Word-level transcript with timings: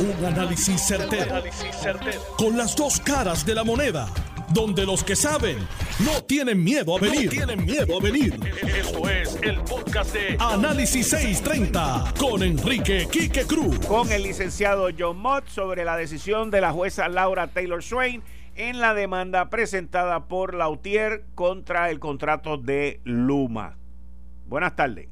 Un 0.00 0.24
análisis 0.24 0.80
certero, 0.86 1.42
Con 2.36 2.56
las 2.56 2.76
dos 2.76 3.00
caras 3.00 3.44
de 3.44 3.54
la 3.54 3.64
moneda. 3.64 4.06
Donde 4.54 4.86
los 4.86 5.02
que 5.02 5.16
saben 5.16 5.58
no 6.04 6.22
tienen 6.22 6.62
miedo 6.62 6.96
a 6.96 7.00
venir. 7.00 7.28
tienen 7.28 7.64
miedo 7.64 7.98
a 7.98 8.00
venir. 8.00 8.38
Esto 8.62 9.08
es 9.08 9.36
el 9.42 9.60
podcast 9.62 10.14
de 10.14 10.36
Análisis 10.38 11.08
630 11.08 12.14
con 12.18 12.44
Enrique 12.44 13.08
Quique 13.10 13.42
Cruz. 13.44 13.84
Con 13.86 14.12
el 14.12 14.22
licenciado 14.22 14.88
John 14.96 15.18
Mott 15.18 15.48
sobre 15.48 15.84
la 15.84 15.96
decisión 15.96 16.52
de 16.52 16.60
la 16.60 16.70
jueza 16.70 17.08
Laura 17.08 17.48
Taylor 17.48 17.82
Swain 17.82 18.22
en 18.54 18.80
la 18.80 18.94
demanda 18.94 19.50
presentada 19.50 20.28
por 20.28 20.54
Lautier 20.54 21.24
contra 21.34 21.90
el 21.90 21.98
contrato 21.98 22.56
de 22.56 23.00
Luma. 23.02 23.76
Buenas 24.46 24.76
tardes. 24.76 25.08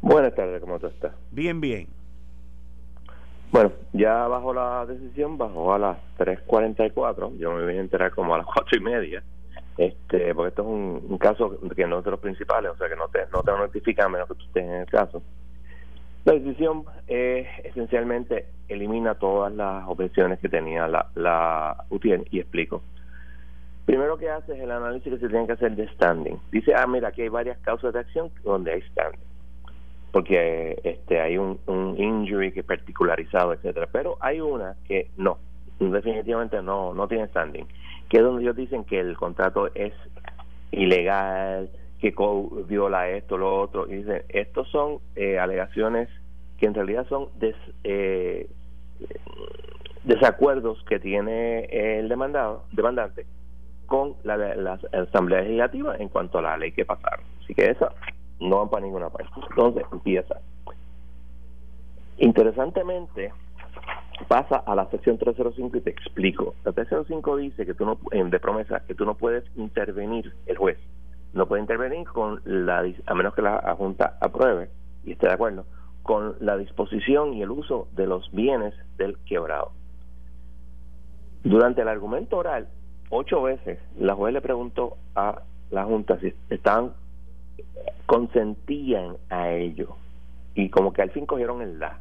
Buenas 0.00 0.34
tardes, 0.34 0.60
¿cómo 0.62 0.78
tú 0.80 0.86
estás? 0.86 1.12
Bien, 1.30 1.60
bien. 1.60 1.88
Bueno, 3.52 3.70
ya 3.92 4.26
bajo 4.28 4.54
la 4.54 4.86
decisión, 4.86 5.36
bajó 5.36 5.74
a 5.74 5.78
las 5.78 5.98
3.44, 6.16 7.36
yo 7.36 7.52
me 7.52 7.64
voy 7.64 7.76
a 7.76 7.80
enterar 7.80 8.10
como 8.14 8.34
a 8.34 8.38
las 8.38 8.46
cuatro 8.54 8.78
y 8.78 8.80
media, 8.80 9.22
este, 9.76 10.34
porque 10.34 10.48
esto 10.48 10.62
es 10.62 10.68
un, 10.68 11.18
caso 11.18 11.58
que 11.76 11.86
no 11.86 11.98
es 11.98 12.04
de 12.06 12.10
los 12.12 12.20
principales, 12.20 12.70
o 12.70 12.76
sea 12.78 12.88
que 12.88 12.96
no 12.96 13.08
te, 13.08 13.26
no 13.30 13.42
te 13.42 13.52
notifica 13.52 14.06
a 14.06 14.08
menos 14.08 14.26
que 14.28 14.36
tú 14.36 14.44
estés 14.44 14.64
en 14.64 14.72
el 14.72 14.86
caso. 14.86 15.22
La 16.24 16.32
decisión 16.32 16.84
eh, 17.06 17.46
esencialmente 17.64 18.46
elimina 18.68 19.16
todas 19.16 19.52
las 19.52 19.86
objeciones 19.86 20.38
que 20.38 20.48
tenía 20.48 20.88
la, 20.88 21.08
la 21.14 21.84
UTIEN 21.90 22.24
y 22.30 22.40
explico. 22.40 22.80
Primero 23.84 24.16
que 24.16 24.30
hace 24.30 24.54
es 24.54 24.60
el 24.60 24.70
análisis 24.70 25.12
que 25.12 25.18
se 25.18 25.28
tiene 25.28 25.46
que 25.46 25.52
hacer 25.52 25.76
de 25.76 25.88
standing. 25.88 26.40
Dice, 26.52 26.72
ah, 26.74 26.86
mira, 26.86 27.08
aquí 27.08 27.20
hay 27.20 27.28
varias 27.28 27.58
causas 27.58 27.92
de 27.92 28.00
acción 28.00 28.30
donde 28.44 28.72
hay 28.72 28.80
standing 28.92 29.31
porque 30.12 30.78
este 30.84 31.20
hay 31.20 31.38
un, 31.38 31.58
un 31.66 31.96
injury 31.98 32.52
que 32.52 32.62
particularizado, 32.62 33.54
etcétera. 33.54 33.88
Pero 33.90 34.18
hay 34.20 34.40
una 34.40 34.76
que 34.86 35.10
no, 35.16 35.38
definitivamente 35.80 36.62
no 36.62 36.94
no 36.94 37.08
tiene 37.08 37.28
standing, 37.28 37.66
que 38.08 38.18
es 38.18 38.22
donde 38.22 38.42
ellos 38.42 38.56
dicen 38.56 38.84
que 38.84 39.00
el 39.00 39.16
contrato 39.16 39.70
es 39.74 39.94
ilegal, 40.70 41.70
que 42.00 42.14
viola 42.66 43.08
esto, 43.08 43.38
lo 43.38 43.60
otro, 43.60 43.86
y 43.88 43.96
dicen, 43.96 44.22
estos 44.28 44.68
son 44.70 44.98
eh, 45.14 45.38
alegaciones 45.38 46.08
que 46.58 46.66
en 46.66 46.74
realidad 46.74 47.06
son 47.08 47.28
des, 47.38 47.56
eh, 47.84 48.48
desacuerdos 50.04 50.82
que 50.84 50.98
tiene 50.98 51.64
el 51.98 52.08
demandado, 52.08 52.64
demandante 52.72 53.24
con 53.86 54.14
la, 54.24 54.36
la, 54.36 54.80
Asamblea 54.92 55.42
Legislativa 55.42 55.96
en 55.96 56.08
cuanto 56.08 56.38
a 56.38 56.42
la 56.42 56.56
ley 56.56 56.72
que 56.72 56.84
pasaron. 56.84 57.24
Así 57.42 57.54
que 57.54 57.70
esa 57.70 57.92
no 58.42 58.58
van 58.58 58.68
para 58.68 58.84
ninguna 58.84 59.10
parte. 59.10 59.30
Entonces 59.50 59.84
empieza. 59.92 60.40
Interesantemente, 62.18 63.32
pasa 64.28 64.56
a 64.56 64.74
la 64.74 64.88
sección 64.90 65.18
305 65.18 65.76
y 65.76 65.80
te 65.80 65.90
explico. 65.90 66.54
La 66.64 66.72
305 66.72 67.36
dice 67.36 67.66
que 67.66 67.74
tú 67.74 67.84
no, 67.84 67.98
de 68.10 68.40
promesa, 68.40 68.82
que 68.86 68.94
tú 68.94 69.04
no 69.04 69.14
puedes 69.14 69.44
intervenir, 69.56 70.32
el 70.46 70.56
juez, 70.56 70.78
no 71.32 71.46
puede 71.46 71.62
intervenir 71.62 72.06
con 72.06 72.40
la, 72.44 72.84
a 73.06 73.14
menos 73.14 73.34
que 73.34 73.42
la 73.42 73.74
Junta 73.76 74.18
apruebe 74.20 74.68
y 75.04 75.12
esté 75.12 75.26
de 75.26 75.32
acuerdo, 75.32 75.64
con 76.02 76.36
la 76.40 76.56
disposición 76.56 77.34
y 77.34 77.42
el 77.42 77.50
uso 77.50 77.88
de 77.92 78.06
los 78.06 78.30
bienes 78.32 78.74
del 78.98 79.16
quebrado. 79.24 79.72
Durante 81.44 81.82
el 81.82 81.88
argumento 81.88 82.36
oral, 82.36 82.68
ocho 83.10 83.42
veces 83.42 83.78
la 83.98 84.14
juez 84.14 84.32
le 84.32 84.40
preguntó 84.40 84.96
a 85.14 85.42
la 85.70 85.84
Junta 85.84 86.18
si 86.20 86.34
estaban 86.50 86.92
consentían 88.06 89.16
a 89.30 89.50
ello 89.50 89.96
y 90.54 90.68
como 90.70 90.92
que 90.92 91.02
al 91.02 91.10
fin 91.10 91.26
cogieron 91.26 91.62
el 91.62 91.78
la. 91.78 91.98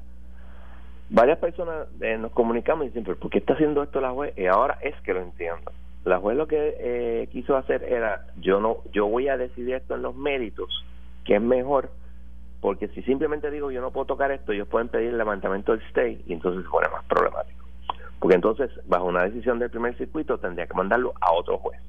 Varias 1.10 1.40
personas 1.40 1.88
eh, 2.00 2.18
nos 2.18 2.32
comunicamos 2.32 2.86
y 2.86 2.88
dicen, 2.88 3.04
pero 3.04 3.18
¿por 3.18 3.30
qué 3.30 3.40
está 3.40 3.54
haciendo 3.54 3.84
esto 3.84 4.00
la 4.00 4.12
juez? 4.12 4.34
Y 4.38 4.46
ahora 4.46 4.78
es 4.82 4.96
que 5.02 5.14
lo 5.14 5.22
entiendo. 5.22 5.72
La 6.06 6.20
juez 6.20 6.38
lo 6.38 6.48
que 6.48 6.76
eh, 6.80 7.28
quiso 7.32 7.58
hacer 7.58 7.84
era, 7.84 8.28
yo 8.40 8.60
no, 8.60 8.78
yo 8.92 9.08
voy 9.08 9.28
a 9.28 9.38
decidir 9.38 9.76
esto 9.76 9.96
en 9.96 10.02
los 10.02 10.16
méritos, 10.16 10.70
que 11.26 11.36
es 11.36 11.42
mejor, 11.42 11.92
porque 12.62 12.88
si 12.90 13.04
simplemente 13.04 13.52
digo 13.52 13.72
yo 13.72 13.82
no 13.82 13.92
puedo 13.92 14.06
tocar 14.06 14.32
esto, 14.32 14.52
ellos 14.52 14.68
pueden 14.68 14.88
pedir 14.88 15.10
el 15.10 15.18
levantamiento 15.18 15.74
del 15.74 15.82
stay 15.90 16.24
y 16.28 16.34
entonces 16.34 16.64
se 16.64 16.70
pone 16.70 16.88
más 16.90 17.04
problemático. 17.06 17.66
Porque 18.20 18.36
entonces, 18.36 18.70
bajo 18.86 19.06
una 19.06 19.24
decisión 19.24 19.60
del 19.60 19.72
primer 19.72 19.98
circuito, 19.98 20.38
tendría 20.38 20.68
que 20.68 20.76
mandarlo 20.76 21.14
a 21.20 21.34
otro 21.34 21.58
juez. 21.58 21.80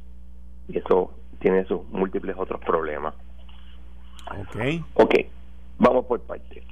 Y 0.69 0.78
eso 0.78 1.12
tiene 1.41 1.64
sus 1.64 1.86
múltiples 1.91 2.36
otros 2.38 2.60
problemas. 2.60 3.14
Ok. 4.30 4.56
Ok, 4.94 5.14
vamos 5.78 6.06
por 6.06 6.20
parte. 6.20 6.62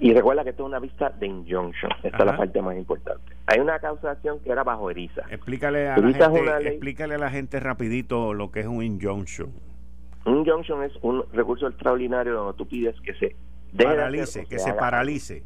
Y 0.00 0.14
recuerda 0.14 0.44
que 0.44 0.50
esto 0.50 0.62
es 0.62 0.68
una 0.68 0.78
vista 0.78 1.10
de 1.10 1.26
injunction. 1.26 1.90
Esta 2.02 2.18
es 2.18 2.24
la 2.24 2.36
parte 2.36 2.62
más 2.62 2.76
importante. 2.76 3.34
Hay 3.46 3.60
una 3.60 3.78
causación 3.78 4.40
que 4.40 4.50
era 4.50 4.64
bajo 4.64 4.90
ERISA. 4.90 5.22
Explícale 5.30 5.88
a, 5.90 5.98
la 5.98 6.30
gente, 6.30 6.68
explícale 6.68 7.14
a 7.16 7.18
la 7.18 7.30
gente 7.30 7.60
rapidito 7.60 8.32
lo 8.32 8.50
que 8.50 8.60
es 8.60 8.66
un 8.66 8.82
injunction. 8.82 9.52
Un 10.24 10.38
injunction 10.38 10.82
es 10.84 10.92
un 11.02 11.24
recurso 11.32 11.66
extraordinario 11.66 12.32
donde 12.32 12.56
tú 12.56 12.66
pides 12.66 12.98
que 13.02 13.12
se 13.14 13.36
paralice, 13.76 14.46
que 14.46 14.58
se, 14.58 14.72
paralice. 14.72 15.42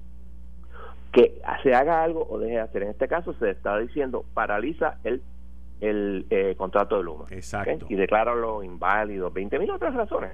Que 1.11 1.41
se 1.63 1.75
haga 1.75 2.05
algo 2.05 2.25
o 2.29 2.39
deje 2.39 2.55
de 2.55 2.61
hacer. 2.61 2.83
En 2.85 2.91
este 2.91 3.09
caso 3.09 3.35
se 3.35 3.51
está 3.51 3.77
diciendo 3.79 4.25
paraliza 4.35 4.99
el 5.03 5.21
el 5.81 6.27
eh, 6.31 6.55
contrato 6.57 6.97
de 6.97 7.03
Luma. 7.03 7.27
Exacto. 7.31 7.87
Y 7.89 7.95
decláralo 7.95 8.63
inválido. 8.63 9.31
20 9.31 9.59
mil 9.59 9.71
otras 9.71 9.95
razones. 9.95 10.31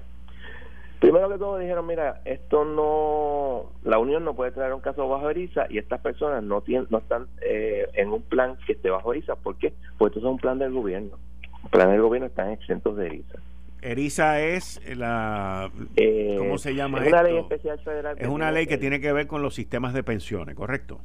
Primero 1.01 1.29
que 1.29 1.39
todo 1.39 1.57
dijeron, 1.57 1.87
mira, 1.87 2.21
esto 2.25 2.63
no, 2.63 3.71
la 3.83 3.97
Unión 3.97 4.23
no 4.23 4.35
puede 4.35 4.51
traer 4.51 4.71
un 4.71 4.81
caso 4.81 5.09
bajo 5.09 5.31
ERISA 5.31 5.65
y 5.67 5.79
estas 5.79 5.99
personas 5.99 6.43
no 6.43 6.61
tienen, 6.61 6.85
no 6.91 6.99
están 6.99 7.25
eh, 7.41 7.87
en 7.95 8.11
un 8.11 8.21
plan 8.21 8.55
que 8.67 8.73
esté 8.73 8.91
bajo 8.91 9.11
ERISA. 9.11 9.35
¿Por 9.37 9.57
qué? 9.57 9.73
Pues 9.97 10.11
esto 10.11 10.19
es 10.19 10.31
un 10.31 10.37
plan 10.37 10.59
del 10.59 10.71
gobierno. 10.71 11.17
Los 11.63 11.71
planes 11.71 11.93
del 11.93 12.03
gobierno 12.03 12.27
están 12.27 12.51
exentos 12.51 12.95
de 12.97 13.07
ERISA. 13.07 13.39
ERISA 13.81 14.41
es 14.41 14.79
la, 14.95 15.71
eh, 15.95 16.35
¿cómo 16.37 16.59
se 16.59 16.75
llama 16.75 16.99
es 16.99 17.07
una 17.07 17.23
ley 17.23 17.37
especial 17.37 17.79
federal. 17.79 18.15
Es 18.19 18.27
una 18.27 18.51
ley 18.51 18.67
que 18.67 18.77
tiene 18.77 19.01
que 19.01 19.11
ver 19.11 19.25
con 19.25 19.41
los 19.41 19.55
sistemas 19.55 19.95
de 19.95 20.03
pensiones, 20.03 20.53
¿correcto? 20.53 21.01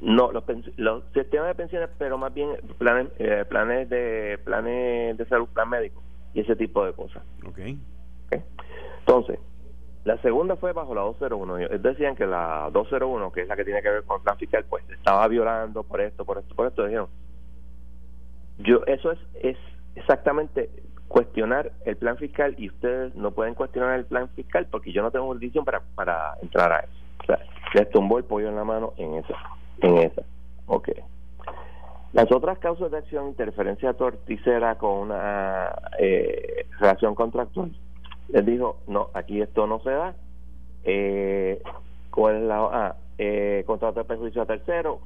no, 0.00 0.32
los, 0.32 0.42
los, 0.78 1.04
sistemas 1.12 1.48
de 1.48 1.54
pensiones, 1.54 1.90
pero 1.98 2.16
más 2.16 2.32
bien 2.32 2.48
planes, 2.78 3.08
eh, 3.18 3.44
planes 3.46 3.90
de 3.90 4.38
planes 4.42 5.18
de 5.18 5.26
salud, 5.26 5.48
plan 5.52 5.68
médico 5.68 6.02
y 6.32 6.40
ese 6.40 6.56
tipo 6.56 6.82
de 6.86 6.94
cosas. 6.94 7.22
Okay. 7.46 7.78
ok. 8.32 8.42
Entonces, 9.06 9.38
la 10.04 10.16
segunda 10.18 10.56
fue 10.56 10.72
bajo 10.72 10.94
la 10.94 11.02
201. 11.02 11.58
Ellos 11.58 11.82
decían 11.82 12.16
que 12.16 12.26
la 12.26 12.70
201, 12.72 13.32
que 13.32 13.42
es 13.42 13.48
la 13.48 13.56
que 13.56 13.64
tiene 13.64 13.82
que 13.82 13.90
ver 13.90 14.04
con 14.04 14.18
el 14.18 14.22
plan 14.22 14.38
fiscal, 14.38 14.64
pues 14.68 14.88
estaba 14.90 15.28
violando 15.28 15.82
por 15.82 16.00
esto, 16.00 16.24
por 16.24 16.38
esto, 16.38 16.54
por 16.54 16.66
esto. 16.66 16.84
Dijeron, 16.84 17.08
yo, 18.58 18.80
eso 18.86 19.12
es, 19.12 19.18
es 19.42 19.56
exactamente 19.94 20.70
cuestionar 21.08 21.72
el 21.84 21.96
plan 21.96 22.16
fiscal 22.16 22.54
y 22.58 22.68
ustedes 22.68 23.14
no 23.14 23.32
pueden 23.32 23.54
cuestionar 23.54 23.98
el 23.98 24.06
plan 24.06 24.28
fiscal 24.30 24.66
porque 24.70 24.92
yo 24.92 25.02
no 25.02 25.10
tengo 25.10 25.26
jurisdicción 25.26 25.64
para, 25.64 25.82
para 25.94 26.34
entrar 26.40 26.72
a 26.72 26.78
eso. 26.80 26.92
O 27.22 27.26
sea, 27.26 27.38
les 27.74 27.90
tumbó 27.90 28.18
el 28.18 28.24
pollo 28.24 28.48
en 28.48 28.56
la 28.56 28.64
mano 28.64 28.94
en 28.96 29.14
esa. 29.14 29.34
En 29.80 29.98
esa. 29.98 30.22
Ok. 30.66 30.90
Las 32.12 32.30
otras 32.30 32.58
causas 32.58 32.90
de 32.90 32.98
acción, 32.98 33.28
interferencia 33.28 33.92
torticera 33.94 34.76
con 34.76 34.98
una 34.98 35.74
eh, 35.98 36.66
relación 36.78 37.14
contractual, 37.14 37.72
les 38.28 38.44
dijo, 38.46 38.78
no, 38.86 39.08
aquí 39.14 39.40
esto 39.40 39.66
no 39.66 39.80
se 39.80 39.90
da. 39.90 40.14
Eh, 40.84 41.62
¿Cuál 42.10 42.36
es 42.36 42.42
la 42.42 42.58
ah, 42.72 42.96
eh, 43.18 43.64
contrato 43.66 44.00
de 44.00 44.04
perjuicio 44.04 44.42
a 44.42 44.46
tercero? 44.46 45.00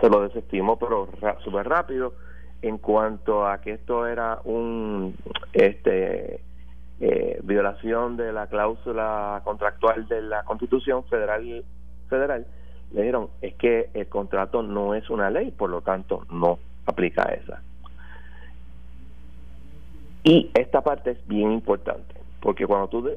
Se 0.00 0.08
lo 0.08 0.22
desestimó, 0.22 0.78
pero 0.78 1.08
súper 1.42 1.68
rápido. 1.68 2.14
En 2.62 2.78
cuanto 2.78 3.46
a 3.46 3.60
que 3.60 3.72
esto 3.72 4.06
era 4.06 4.40
un 4.44 5.14
este 5.52 6.40
eh, 7.00 7.40
violación 7.42 8.16
de 8.16 8.32
la 8.32 8.46
cláusula 8.46 9.42
contractual 9.44 10.06
de 10.08 10.22
la 10.22 10.44
Constitución 10.44 11.04
Federal 11.04 11.64
federal 12.08 12.46
le 12.92 13.00
dijeron 13.00 13.28
es 13.42 13.54
que 13.54 13.90
el 13.94 14.06
contrato 14.06 14.62
no 14.62 14.94
es 14.94 15.10
una 15.10 15.28
ley 15.28 15.50
por 15.50 15.70
lo 15.70 15.80
tanto 15.80 16.24
no 16.30 16.58
aplica 16.86 17.24
esa 17.24 17.62
y 20.24 20.50
esta 20.54 20.80
parte 20.80 21.12
es 21.12 21.26
bien 21.28 21.52
importante, 21.52 22.14
porque 22.40 22.66
cuando 22.66 22.88
tú 22.88 23.10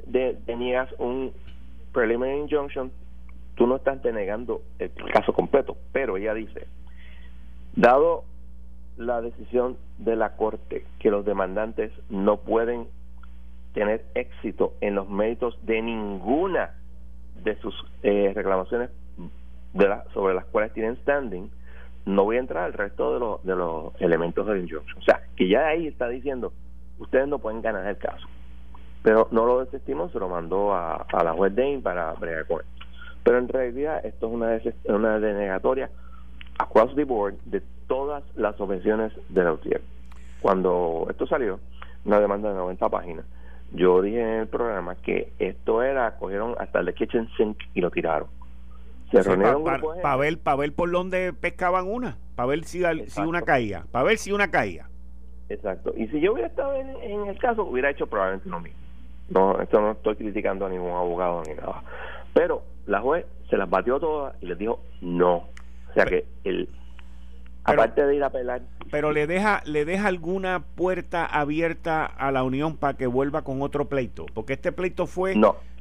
deniegas 0.45 0.93
un 0.99 1.31
preliminary 1.93 2.41
injunction, 2.41 2.91
tú 3.55 3.65
no 3.65 3.77
estás 3.77 4.03
denegando 4.03 4.61
el 4.77 4.91
caso 5.13 5.33
completo, 5.33 5.77
pero 5.93 6.17
ella 6.17 6.33
dice, 6.33 6.67
dado 7.75 8.25
la 8.97 9.21
decisión 9.21 9.77
de 9.97 10.15
la 10.15 10.35
Corte 10.35 10.85
que 10.99 11.09
los 11.09 11.25
demandantes 11.25 11.91
no 12.09 12.37
pueden 12.37 12.87
tener 13.73 14.05
éxito 14.15 14.73
en 14.81 14.95
los 14.95 15.07
méritos 15.07 15.57
de 15.65 15.81
ninguna 15.81 16.75
de 17.43 17.55
sus 17.57 17.73
eh, 18.03 18.31
reclamaciones 18.35 18.89
de 19.73 19.95
sobre 20.13 20.33
las 20.33 20.45
cuales 20.45 20.73
tienen 20.73 20.97
standing, 20.97 21.49
no 22.05 22.23
voy 22.23 22.37
a 22.37 22.39
entrar 22.39 22.63
al 22.63 22.73
resto 22.73 23.13
de, 23.13 23.19
los 23.19 23.43
de 23.43 23.55
los 23.55 24.01
elementos 24.01 24.45
del 24.47 24.61
injunction. 24.61 24.97
O 24.97 25.03
sea, 25.03 25.21
que 25.35 25.47
ya 25.47 25.67
ahí 25.67 25.87
está 25.87 26.07
diciendo, 26.07 26.53
ustedes 26.99 27.27
no 27.27 27.39
pueden 27.39 27.61
ganar 27.61 27.85
el 27.85 27.97
caso. 27.97 28.27
Pero 29.03 29.27
no 29.31 29.45
lo 29.45 29.63
desestimó, 29.63 30.09
se 30.09 30.19
lo 30.19 30.27
mandó 30.27 30.73
a, 30.73 31.05
la 31.23 31.33
juez 31.33 31.55
Dane 31.55 31.79
para 31.79 32.13
bregar 32.13 32.45
con 32.45 32.59
él. 32.59 32.65
Pero 33.23 33.37
en 33.37 33.47
realidad 33.47 34.05
esto 34.05 34.27
es 34.27 34.33
una, 34.33 34.59
una 34.95 35.19
denegatoria 35.19 35.89
across 36.59 36.95
the 36.95 37.03
board 37.03 37.35
de 37.45 37.61
todas 37.87 38.23
las 38.35 38.55
subvenciones 38.55 39.13
de 39.29 39.43
la 39.43 39.53
UTIER. 39.53 39.81
Cuando 40.41 41.07
esto 41.09 41.27
salió, 41.27 41.59
una 42.05 42.19
demanda 42.19 42.49
de 42.49 42.55
90 42.55 42.89
páginas, 42.89 43.25
yo 43.73 44.01
dije 44.01 44.21
en 44.21 44.41
el 44.41 44.47
programa 44.47 44.95
que 44.95 45.33
esto 45.39 45.83
era, 45.83 46.17
cogieron 46.17 46.55
hasta 46.57 46.79
el 46.79 46.85
de 46.85 46.93
Kitchen 46.93 47.29
Sink 47.37 47.57
y 47.73 47.81
lo 47.81 47.91
tiraron. 47.91 48.29
Se 49.11 49.21
reunieron 49.21 49.63
Para 49.63 50.17
ver, 50.17 50.39
ver 50.57 50.73
por 50.73 50.91
dónde 50.91 51.33
pescaban 51.33 51.87
una, 51.87 52.17
para 52.35 52.47
ver 52.47 52.63
si, 52.65 52.83
si 53.07 53.21
una 53.21 53.41
caía, 53.41 53.85
para 53.91 54.05
ver 54.05 54.17
si 54.17 54.31
una 54.31 54.51
caía. 54.51 54.89
Exacto. 55.49 55.93
Y 55.95 56.07
si 56.07 56.19
yo 56.19 56.33
hubiera 56.33 56.49
estado 56.49 56.73
en, 56.75 57.27
el 57.27 57.37
caso, 57.39 57.63
hubiera 57.63 57.89
hecho 57.89 58.07
probablemente 58.07 58.49
lo 58.49 58.59
mismo. 58.59 58.79
No, 59.29 59.59
esto 59.61 59.81
no 59.81 59.91
estoy 59.91 60.15
criticando 60.15 60.65
a 60.65 60.69
ningún 60.69 60.91
abogado 60.91 61.43
ni 61.47 61.53
nada. 61.53 61.83
Pero 62.33 62.63
la 62.85 63.01
juez 63.01 63.25
se 63.49 63.57
las 63.57 63.69
batió 63.69 63.99
todas 63.99 64.35
y 64.41 64.45
les 64.45 64.57
dijo 64.57 64.79
no. 65.01 65.35
O 65.89 65.93
sea 65.93 66.05
que 66.05 66.25
el 66.43 66.69
aparte 67.63 68.05
de 68.05 68.15
ir 68.15 68.23
a 68.23 68.27
apelar 68.27 68.61
pero 68.89 69.11
le 69.11 69.27
deja 69.27 69.61
le 69.65 69.83
deja 69.83 70.07
alguna 70.07 70.63
puerta 70.75 71.25
abierta 71.25 72.05
a 72.05 72.31
la 72.31 72.43
unión 72.43 72.77
para 72.77 72.95
que 72.95 73.07
vuelva 73.07 73.43
con 73.43 73.61
otro 73.61 73.89
pleito 73.89 74.25
porque 74.33 74.53
este 74.53 74.71
pleito 74.71 75.05
fue 75.05 75.35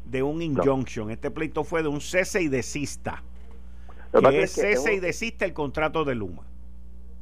de 0.05 0.23
un 0.23 0.43
injunction 0.43 1.11
este 1.11 1.31
pleito 1.31 1.63
fue 1.63 1.83
de 1.83 1.89
un 1.89 2.01
cese 2.01 2.43
y 2.43 2.49
desista 2.49 3.23
que 4.13 4.43
es, 4.43 4.53
cese 4.53 4.95
y 4.95 5.01
desista 5.01 5.45
el 5.45 5.53
contrato 5.53 6.05
de 6.05 6.17
Luma 6.17 6.43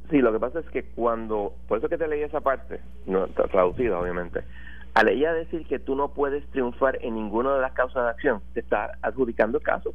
sí 0.09 0.19
lo 0.19 0.31
que 0.31 0.39
pasa 0.39 0.59
es 0.59 0.65
que 0.67 0.83
cuando 0.83 1.53
por 1.67 1.77
eso 1.77 1.89
que 1.89 1.97
te 1.97 2.07
leí 2.07 2.21
esa 2.21 2.41
parte 2.41 2.79
no 3.05 3.27
traducida 3.27 3.99
obviamente 3.99 4.41
al 4.93 5.09
ella 5.09 5.33
decir 5.33 5.65
que 5.67 5.79
tú 5.79 5.95
no 5.95 6.13
puedes 6.13 6.45
triunfar 6.51 6.97
en 7.01 7.15
ninguna 7.15 7.55
de 7.55 7.61
las 7.61 7.73
causas 7.73 8.03
de 8.03 8.09
acción 8.09 8.41
te 8.53 8.59
está 8.59 8.97
adjudicando 9.01 9.57
el 9.57 9.63
caso 9.63 9.93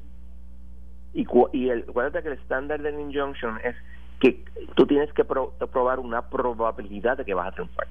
y, 1.12 1.68
el, 1.68 1.84
acuérdate 1.88 2.22
que 2.22 2.28
el 2.28 2.38
estándar 2.38 2.80
del 2.80 3.00
injunction 3.00 3.58
es 3.64 3.74
que 4.20 4.44
tú 4.74 4.86
tienes 4.86 5.12
que 5.12 5.24
probar 5.24 5.98
una 5.98 6.28
probabilidad 6.28 7.16
de 7.16 7.24
que 7.24 7.34
vas 7.34 7.48
a 7.48 7.52
triunfar. 7.52 7.86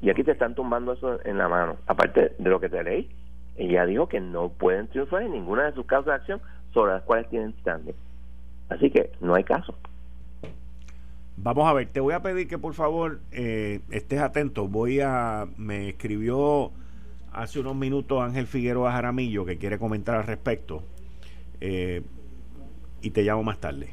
Y 0.00 0.10
aquí 0.10 0.24
te 0.24 0.32
están 0.32 0.54
tumbando 0.54 0.94
eso 0.94 1.20
en 1.24 1.38
la 1.38 1.48
mano. 1.48 1.76
Aparte 1.86 2.34
de 2.38 2.50
lo 2.50 2.58
que 2.58 2.70
te 2.70 2.82
leí, 2.82 3.10
ella 3.56 3.84
dijo 3.84 4.08
que 4.08 4.20
no 4.20 4.48
pueden 4.48 4.88
triunfar 4.88 5.22
en 5.22 5.32
ninguna 5.32 5.64
de 5.64 5.72
sus 5.72 5.84
causas 5.86 6.06
de 6.06 6.14
acción 6.14 6.40
sobre 6.72 6.92
las 6.92 7.02
cuales 7.02 7.28
tienen 7.28 7.54
standing. 7.60 7.94
Así 8.70 8.90
que 8.90 9.12
no 9.20 9.34
hay 9.34 9.44
caso. 9.44 9.74
Vamos 11.42 11.66
a 11.66 11.72
ver, 11.72 11.88
te 11.88 12.00
voy 12.00 12.12
a 12.12 12.20
pedir 12.20 12.46
que 12.46 12.58
por 12.58 12.74
favor 12.74 13.20
eh, 13.32 13.80
estés 13.90 14.20
atento. 14.20 14.68
Voy 14.68 15.00
a. 15.00 15.48
Me 15.56 15.88
escribió 15.88 16.70
hace 17.32 17.60
unos 17.60 17.76
minutos 17.76 18.20
Ángel 18.20 18.46
Figueroa 18.46 18.92
Jaramillo 18.92 19.46
que 19.46 19.56
quiere 19.56 19.78
comentar 19.78 20.16
al 20.16 20.26
respecto. 20.26 20.82
Eh, 21.60 22.02
y 23.00 23.10
te 23.10 23.22
llamo 23.22 23.42
más 23.42 23.58
tarde. 23.58 23.88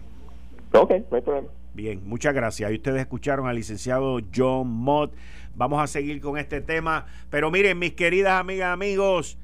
Ok, 0.73 0.91
no 1.09 1.15
hay 1.15 1.21
problema. 1.21 1.47
Bien, 1.73 2.01
muchas 2.05 2.33
gracias. 2.33 2.69
Ahí 2.69 2.75
ustedes 2.75 2.99
escucharon 2.99 3.47
al 3.47 3.55
licenciado 3.55 4.19
John 4.35 4.67
Mott. 4.67 5.13
Vamos 5.55 5.81
a 5.81 5.87
seguir 5.87 6.19
con 6.19 6.37
este 6.37 6.59
tema. 6.59 7.05
Pero 7.29 7.49
miren, 7.49 7.79
mis 7.79 7.93
queridas 7.93 8.41
amigas, 8.41 8.73
amigos, 8.73 9.37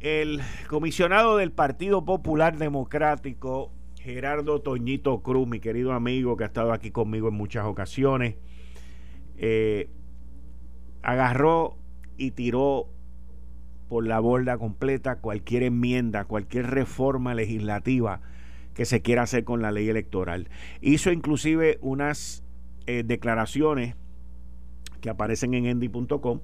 el 0.00 0.42
comisionado 0.68 1.38
del 1.38 1.52
Partido 1.52 2.04
Popular 2.04 2.58
Democrático, 2.58 3.70
Gerardo 4.02 4.60
Toñito 4.60 5.22
Cruz, 5.22 5.46
mi 5.46 5.60
querido 5.60 5.92
amigo 5.92 6.36
que 6.36 6.42
ha 6.42 6.48
estado 6.48 6.72
aquí 6.72 6.90
conmigo 6.90 7.28
en 7.28 7.34
muchas 7.34 7.66
ocasiones, 7.66 8.34
eh, 9.36 9.88
agarró 11.02 11.76
y 12.16 12.32
tiró 12.32 12.88
por 13.88 14.04
la 14.04 14.18
borda 14.18 14.58
completa 14.58 15.16
cualquier 15.20 15.62
enmienda, 15.62 16.24
cualquier 16.24 16.66
reforma 16.68 17.34
legislativa 17.34 18.20
que 18.74 18.86
se 18.86 19.02
quiera 19.02 19.22
hacer 19.22 19.44
con 19.44 19.62
la 19.62 19.70
ley 19.70 19.88
electoral. 19.88 20.48
Hizo 20.80 21.12
inclusive 21.12 21.78
unas 21.80 22.42
eh, 22.86 23.04
declaraciones 23.06 23.94
que 25.00 25.10
aparecen 25.10 25.54
en 25.54 25.66
endy.com 25.66 26.40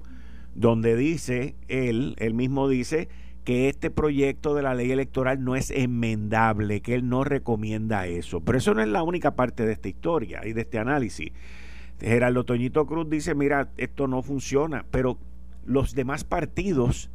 donde 0.55 0.95
dice 0.95 1.55
él, 1.67 2.15
él 2.19 2.33
mismo 2.33 2.69
dice 2.69 3.09
que 3.49 3.67
este 3.67 3.89
proyecto 3.89 4.53
de 4.53 4.61
la 4.61 4.75
ley 4.75 4.91
electoral 4.91 5.43
no 5.43 5.55
es 5.55 5.71
enmendable, 5.71 6.81
que 6.81 6.93
él 6.93 7.09
no 7.09 7.23
recomienda 7.23 8.05
eso. 8.05 8.41
Pero 8.41 8.59
eso 8.59 8.75
no 8.75 8.83
es 8.83 8.87
la 8.87 9.01
única 9.01 9.33
parte 9.33 9.65
de 9.65 9.73
esta 9.73 9.89
historia 9.89 10.45
y 10.45 10.53
de 10.53 10.61
este 10.61 10.77
análisis. 10.77 11.31
Gerardo 11.99 12.43
Toñito 12.43 12.85
Cruz 12.85 13.09
dice, 13.09 13.33
mira, 13.33 13.71
esto 13.77 14.07
no 14.07 14.21
funciona, 14.21 14.85
pero 14.91 15.17
los 15.65 15.95
demás 15.95 16.25
partidos 16.25 17.09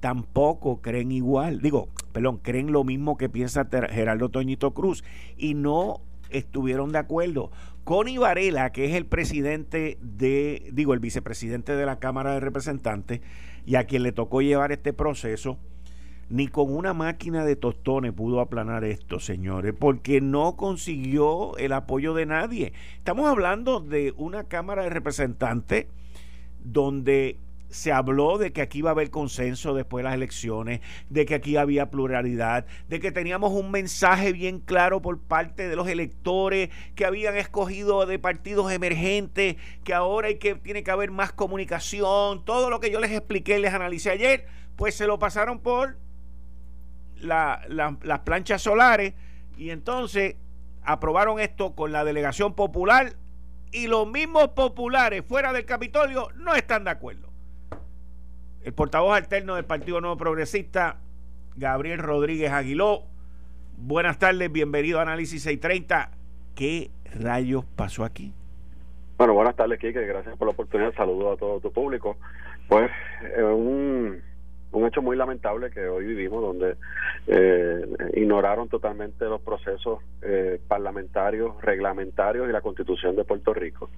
tampoco 0.00 0.82
creen 0.82 1.10
igual. 1.10 1.62
Digo, 1.62 1.88
perdón, 2.12 2.36
creen 2.42 2.70
lo 2.70 2.84
mismo 2.84 3.16
que 3.16 3.30
piensa 3.30 3.66
Gerardo 3.70 4.28
Toñito 4.28 4.74
Cruz 4.74 5.04
y 5.38 5.54
no 5.54 6.02
estuvieron 6.28 6.92
de 6.92 6.98
acuerdo. 6.98 7.50
Connie 7.84 8.18
Varela, 8.18 8.72
que 8.72 8.84
es 8.84 8.94
el 8.94 9.06
presidente 9.06 9.96
de, 10.02 10.68
digo, 10.70 10.92
el 10.92 11.00
vicepresidente 11.00 11.74
de 11.76 11.86
la 11.86 11.98
Cámara 11.98 12.34
de 12.34 12.40
Representantes 12.40 13.22
y 13.64 13.76
a 13.76 13.84
quien 13.84 14.02
le 14.02 14.12
tocó 14.12 14.42
llevar 14.42 14.70
este 14.72 14.92
proceso, 14.92 15.58
ni 16.30 16.48
con 16.48 16.74
una 16.74 16.92
máquina 16.94 17.44
de 17.44 17.56
tostones 17.56 18.12
pudo 18.12 18.40
aplanar 18.40 18.84
esto, 18.84 19.18
señores, 19.18 19.74
porque 19.78 20.20
no 20.20 20.56
consiguió 20.56 21.56
el 21.56 21.72
apoyo 21.72 22.14
de 22.14 22.26
nadie. 22.26 22.72
Estamos 22.96 23.28
hablando 23.28 23.80
de 23.80 24.12
una 24.16 24.44
Cámara 24.44 24.82
de 24.82 24.90
Representantes 24.90 25.86
donde 26.62 27.36
se 27.70 27.92
habló 27.92 28.38
de 28.38 28.52
que 28.52 28.62
aquí 28.62 28.78
iba 28.78 28.90
a 28.90 28.92
haber 28.92 29.10
consenso 29.10 29.74
después 29.74 30.02
de 30.02 30.04
las 30.04 30.14
elecciones, 30.14 30.80
de 31.10 31.26
que 31.26 31.34
aquí 31.34 31.56
había 31.56 31.90
pluralidad, 31.90 32.66
de 32.88 33.00
que 33.00 33.12
teníamos 33.12 33.52
un 33.52 33.70
mensaje 33.70 34.32
bien 34.32 34.60
claro 34.60 35.02
por 35.02 35.18
parte 35.18 35.68
de 35.68 35.76
los 35.76 35.86
electores 35.88 36.70
que 36.94 37.04
habían 37.04 37.36
escogido 37.36 38.06
de 38.06 38.18
partidos 38.18 38.72
emergentes, 38.72 39.56
que 39.84 39.94
ahora 39.94 40.28
hay 40.28 40.36
que 40.36 40.54
tiene 40.54 40.82
que 40.82 40.90
haber 40.90 41.10
más 41.10 41.32
comunicación, 41.32 42.44
todo 42.44 42.70
lo 42.70 42.80
que 42.80 42.90
yo 42.90 43.00
les 43.00 43.12
expliqué, 43.12 43.58
les 43.58 43.74
analicé 43.74 44.10
ayer, 44.10 44.46
pues 44.76 44.94
se 44.94 45.06
lo 45.06 45.18
pasaron 45.18 45.58
por 45.58 45.96
las 47.20 48.20
planchas 48.24 48.62
solares 48.62 49.14
y 49.56 49.70
entonces 49.70 50.36
aprobaron 50.82 51.40
esto 51.40 51.74
con 51.74 51.92
la 51.92 52.04
delegación 52.04 52.54
popular 52.54 53.14
y 53.72 53.86
los 53.86 54.06
mismos 54.08 54.48
populares 54.48 55.24
fuera 55.26 55.52
del 55.52 55.64
Capitolio 55.64 56.28
no 56.36 56.54
están 56.54 56.84
de 56.84 56.90
acuerdo 56.90 57.28
el 58.68 58.74
portavoz 58.74 59.16
alterno 59.16 59.54
del 59.54 59.64
Partido 59.64 60.00
Nuevo 60.00 60.18
Progresista, 60.18 60.98
Gabriel 61.56 62.00
Rodríguez 62.00 62.52
Aguiló. 62.52 63.04
Buenas 63.78 64.18
tardes, 64.18 64.52
bienvenido 64.52 64.98
a 64.98 65.02
Análisis 65.02 65.42
630. 65.42 66.10
¿Qué 66.54 66.90
rayos 67.18 67.64
pasó 67.76 68.04
aquí? 68.04 68.34
Bueno, 69.16 69.32
buenas 69.32 69.56
tardes, 69.56 69.78
Kike. 69.78 70.04
Gracias 70.06 70.36
por 70.36 70.48
la 70.48 70.52
oportunidad. 70.52 70.92
Saludos 70.94 71.36
a 71.36 71.40
todo 71.40 71.60
tu 71.60 71.72
público. 71.72 72.18
Pues, 72.68 72.90
eh, 73.36 73.42
un 73.42 74.20
un 74.72 74.86
hecho 74.86 75.02
muy 75.02 75.16
lamentable 75.16 75.70
que 75.70 75.88
hoy 75.88 76.04
vivimos, 76.04 76.42
donde 76.42 76.76
eh, 77.26 77.86
ignoraron 78.14 78.68
totalmente 78.68 79.24
los 79.24 79.40
procesos 79.40 80.00
eh, 80.22 80.60
parlamentarios, 80.68 81.60
reglamentarios 81.62 82.48
y 82.48 82.52
la 82.52 82.60
Constitución 82.60 83.16
de 83.16 83.24
Puerto 83.24 83.54
Rico. 83.54 83.90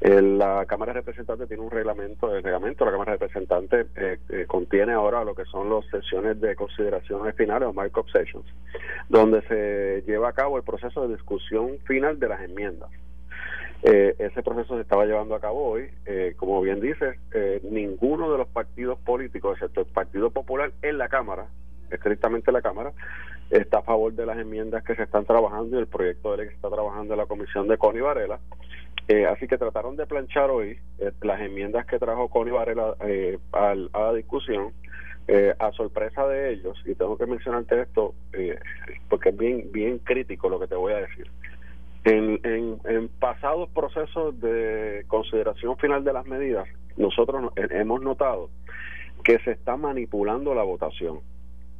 la 0.00 0.64
Cámara 0.66 0.92
de 0.92 1.00
Representantes 1.00 1.48
tiene 1.48 1.62
un 1.62 1.70
reglamento, 1.70 2.34
el 2.34 2.42
reglamento 2.42 2.84
de 2.84 2.90
la 2.90 2.94
Cámara 2.96 3.12
de 3.12 3.18
Representantes 3.18 3.86
eh, 3.96 4.46
contiene 4.46 4.92
ahora 4.92 5.24
lo 5.24 5.34
que 5.34 5.44
son 5.44 5.68
las 5.68 5.84
sesiones 5.86 6.40
de 6.40 6.56
consideraciones 6.56 7.34
finales 7.36 7.68
o 7.68 7.72
markup 7.72 8.08
sessions, 8.10 8.46
donde 9.08 9.42
se 9.42 10.02
lleva 10.06 10.30
a 10.30 10.32
cabo 10.32 10.56
el 10.56 10.62
proceso 10.62 11.06
de 11.06 11.14
discusión 11.14 11.78
final 11.84 12.18
de 12.18 12.28
las 12.28 12.40
enmiendas. 12.40 12.90
Eh, 13.86 14.14
ese 14.18 14.42
proceso 14.42 14.76
se 14.76 14.80
estaba 14.80 15.04
llevando 15.04 15.34
a 15.34 15.40
cabo 15.40 15.72
hoy. 15.72 15.90
Eh, 16.06 16.32
como 16.38 16.62
bien 16.62 16.80
dice, 16.80 17.18
eh, 17.34 17.60
ninguno 17.70 18.32
de 18.32 18.38
los 18.38 18.48
partidos 18.48 18.98
políticos, 19.00 19.58
excepto 19.58 19.82
el 19.82 19.86
Partido 19.88 20.30
Popular 20.30 20.72
en 20.80 20.96
la 20.96 21.10
Cámara, 21.10 21.48
estrictamente 21.90 22.50
la 22.50 22.62
Cámara, 22.62 22.92
está 23.50 23.78
a 23.78 23.82
favor 23.82 24.14
de 24.14 24.24
las 24.24 24.38
enmiendas 24.38 24.84
que 24.84 24.94
se 24.94 25.02
están 25.02 25.26
trabajando 25.26 25.76
y 25.76 25.80
el 25.80 25.86
proyecto 25.86 26.30
de 26.30 26.38
ley 26.38 26.48
que 26.48 26.54
está 26.54 26.70
trabajando 26.70 27.14
la 27.14 27.26
Comisión 27.26 27.68
de 27.68 27.76
Connie 27.76 28.00
Varela. 28.00 28.40
así 29.30 29.46
que 29.46 29.58
trataron 29.58 29.96
de 29.96 30.06
planchar 30.06 30.50
hoy 30.50 30.78
las 31.20 31.40
enmiendas 31.42 31.84
que 31.84 31.98
trajo 31.98 32.30
Connie 32.30 32.54
Varela 32.54 32.96
a, 33.52 33.74
la 33.74 34.12
discusión. 34.14 34.72
a 35.58 35.72
sorpresa 35.72 36.26
de 36.26 36.54
ellos, 36.54 36.82
y 36.86 36.94
tengo 36.94 37.18
que 37.18 37.26
mencionarte 37.26 37.82
esto 37.82 38.14
porque 39.10 39.28
es 39.28 39.36
bien, 39.36 39.70
bien 39.72 39.98
crítico 39.98 40.48
lo 40.48 40.58
que 40.58 40.68
te 40.68 40.74
voy 40.74 40.94
a 40.94 41.00
decir. 41.00 41.30
En, 42.04 42.38
en, 42.44 43.08
pasados 43.18 43.70
procesos 43.70 44.38
de 44.40 45.04
consideración 45.08 45.78
final 45.78 46.04
de 46.04 46.12
las 46.12 46.26
medidas, 46.26 46.68
nosotros 46.96 47.52
hemos 47.56 48.02
notado 48.02 48.50
que 49.24 49.38
se 49.40 49.52
está 49.52 49.76
manipulando 49.76 50.54
la 50.54 50.62
votación. 50.62 51.20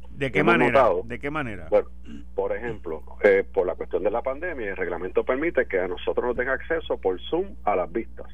¿De 0.09 0.31
qué 0.31 0.43
manera? 0.43 0.89
¿De 1.03 1.19
qué 1.19 1.29
manera? 1.29 1.67
Bueno, 1.69 1.89
por 2.35 2.55
ejemplo, 2.55 3.03
eh, 3.23 3.43
por 3.53 3.67
la 3.67 3.75
cuestión 3.75 4.01
de 4.03 4.11
la 4.11 4.21
pandemia, 4.21 4.69
el 4.69 4.77
reglamento 4.77 5.25
permite 5.25 5.65
que 5.67 5.79
a 5.79 5.87
nosotros 5.87 6.25
nos 6.25 6.37
den 6.37 6.47
acceso 6.47 6.97
por 6.97 7.19
Zoom 7.29 7.55
a 7.65 7.75
las 7.75 7.91
vistas 7.91 8.27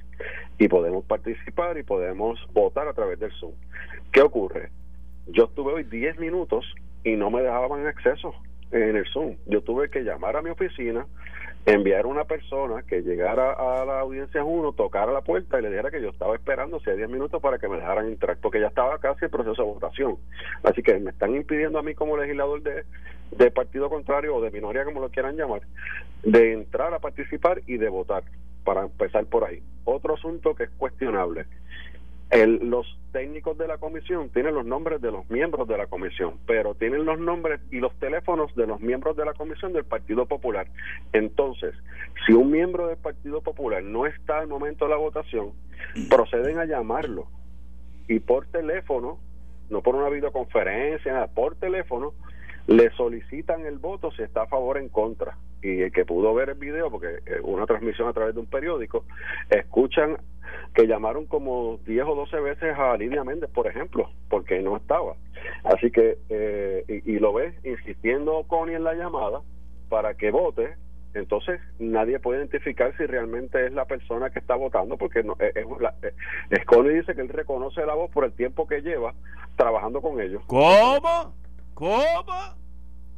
y 0.60 0.68
podemos 0.68 1.04
participar 1.06 1.78
y 1.80 1.84
podemos 1.84 2.40
votar 2.54 2.88
a 2.88 2.94
través 2.94 3.20
del 3.20 3.32
Zoom. 3.34 3.54
¿Qué 4.12 4.22
ocurre? 4.22 4.70
Yo 5.28 5.46
estuve 5.46 5.74
hoy 5.74 5.84
10 5.84 6.20
minutos 6.20 6.66
y 7.04 7.16
no 7.16 7.32
me 7.32 7.42
dejaban 7.42 7.88
acceso 7.88 8.36
en 8.70 8.96
el 8.96 9.08
Zoom. 9.08 9.38
Yo 9.48 9.62
tuve 9.62 9.90
que 9.90 10.04
llamar 10.04 10.38
a 10.38 10.44
mi 10.44 10.52
oficina, 10.52 11.08
enviar 11.66 12.06
una 12.06 12.24
persona 12.24 12.84
que 12.84 13.02
llegara 13.02 13.54
a 13.54 13.86
la 13.86 14.00
audiencia 14.00 14.44
1, 14.44 14.74
tocara 14.74 15.12
la 15.12 15.22
puerta 15.22 15.60
y 15.60 15.62
le 15.62 15.70
dijera 15.70 15.92
que 15.92 16.02
yo 16.02 16.10
estaba 16.10 16.36
esperando 16.36 16.78
hace 16.78 16.96
10 16.96 17.10
minutos 17.10 17.42
para 17.42 17.60
que 17.60 17.68
me 17.68 17.78
dejaran 17.78 18.08
entrar, 18.08 18.38
porque 18.42 18.60
ya 18.60 18.68
estaba 18.68 18.98
casi 18.98 19.26
el 19.26 19.32
proceso 19.32 19.62
de 19.62 19.70
votación. 19.70 20.18
Así 20.64 20.82
que 20.82 20.98
me 21.00 21.12
están 21.12 21.36
impidiendo 21.36 21.78
a 21.78 21.84
mí 21.84 21.94
como 21.94 22.18
legislador 22.18 22.64
de, 22.64 22.84
de 23.32 23.52
partido 23.52 23.90
contrario 23.90 24.36
o 24.36 24.42
de 24.42 24.52
minoría, 24.52 24.86
como 24.86 25.02
lo 25.02 25.10
quieran 25.10 25.38
llamar, 25.38 25.62
de 26.24 26.54
entrar 26.54 26.94
a 26.94 27.00
participar 27.00 27.62
y 27.68 27.78
de 27.78 27.90
votar, 27.90 28.24
para 28.64 28.82
empezar 28.82 29.26
por 29.26 29.44
ahí. 29.44 29.62
Otro 29.84 30.16
asunto 30.16 30.56
que 30.56 30.64
es 30.64 30.70
cuestionable 30.72 31.46
el, 32.32 32.70
los 32.70 32.88
técnicos 33.12 33.58
de 33.58 33.68
la 33.68 33.78
comisión 33.78 34.30
tienen 34.30 34.56
los 34.56 34.66
nombres 34.66 35.02
de 35.02 35.12
los 35.12 35.30
miembros 35.30 35.68
de 35.68 35.78
la 35.78 35.88
comisión, 35.88 36.40
pero 36.48 36.76
tienen 36.76 37.06
los 37.06 37.20
nombres 37.20 37.60
y 37.72 37.80
los 37.80 37.94
teléfonos 38.00 38.56
de 38.56 38.68
los 38.68 38.80
miembros 38.80 39.18
de 39.18 39.26
la 39.26 39.34
comisión 39.34 39.74
del 39.74 39.84
Partido 39.84 40.26
Popular. 40.26 40.68
Entonces, 41.12 41.76
si 42.26 42.34
un 42.34 42.50
miembro 42.50 42.88
del 42.88 42.98
Partido 42.98 43.42
Popular 43.42 43.84
no 43.84 44.06
está 44.06 44.40
al 44.40 44.48
momento 44.48 44.86
de 44.86 44.92
la 44.92 44.98
votación, 44.98 45.52
proceden 46.10 46.58
a 46.58 46.66
llamarlo 46.66 47.28
y 48.08 48.20
por 48.20 48.46
teléfono, 48.48 49.20
no 49.70 49.82
por 49.82 49.96
una 49.96 50.10
videoconferencia, 50.10 51.28
por 51.28 51.56
teléfono, 51.56 52.14
le 52.68 52.92
solicitan 52.92 53.66
el 53.66 53.80
voto 53.80 54.12
si 54.12 54.22
está 54.22 54.44
a 54.44 54.48
favor 54.48 54.78
o 54.78 54.80
en 54.80 54.90
contra. 54.90 55.38
Y 55.62 55.82
el 55.82 55.92
que 55.92 56.06
pudo 56.06 56.34
ver 56.34 56.50
el 56.50 56.56
video, 56.56 56.90
porque 56.90 57.20
una 57.44 57.66
transmisión 57.66 58.08
a 58.08 58.14
través 58.14 58.34
de 58.34 58.42
un 58.42 58.48
periódico, 58.48 59.06
escuchan 59.50 60.18
que 60.74 60.88
llamaron 60.88 61.26
como 61.26 61.78
10 61.86 62.06
o 62.08 62.16
12 62.16 62.40
veces 62.40 62.78
a 62.78 62.96
Lidia 62.98 63.24
Méndez, 63.24 63.50
por 63.52 63.68
ejemplo, 63.68 64.10
porque 64.30 64.60
no 64.62 64.78
estaba. 64.78 65.16
Así 65.64 65.92
que, 65.92 66.18
eh, 66.30 67.02
y, 67.06 67.20
lo 67.20 67.34
ves 67.34 67.54
insistiendo 67.66 68.44
Connie 68.48 68.76
en 68.76 68.84
la 68.84 68.94
llamada 68.94 69.42
para 69.90 70.14
que 70.16 70.32
vote, 70.32 70.76
entonces 71.14 71.60
nadie 71.78 72.20
puede 72.20 72.40
identificar 72.40 72.96
si 72.98 73.06
realmente 73.06 73.66
es 73.66 73.74
la 73.74 73.86
persona 73.86 74.30
que 74.30 74.40
está 74.40 74.56
votando, 74.56 74.98
porque 74.98 75.24
no, 75.24 75.36
es, 75.40 75.54
es, 75.56 76.66
Connie 76.66 76.94
dice 76.94 77.16
que 77.16 77.22
él 77.22 77.30
reconoce 77.30 77.86
la 77.86 77.96
voz 77.96 78.10
por 78.12 78.24
el 78.24 78.32
tiempo 78.32 78.68
que 78.68 78.82
lleva 78.82 79.14
trabajando 79.58 80.02
con 80.02 80.22
ellos. 80.22 80.42
¿Cómo? 80.48 81.34
¿Cómo? 81.82 82.34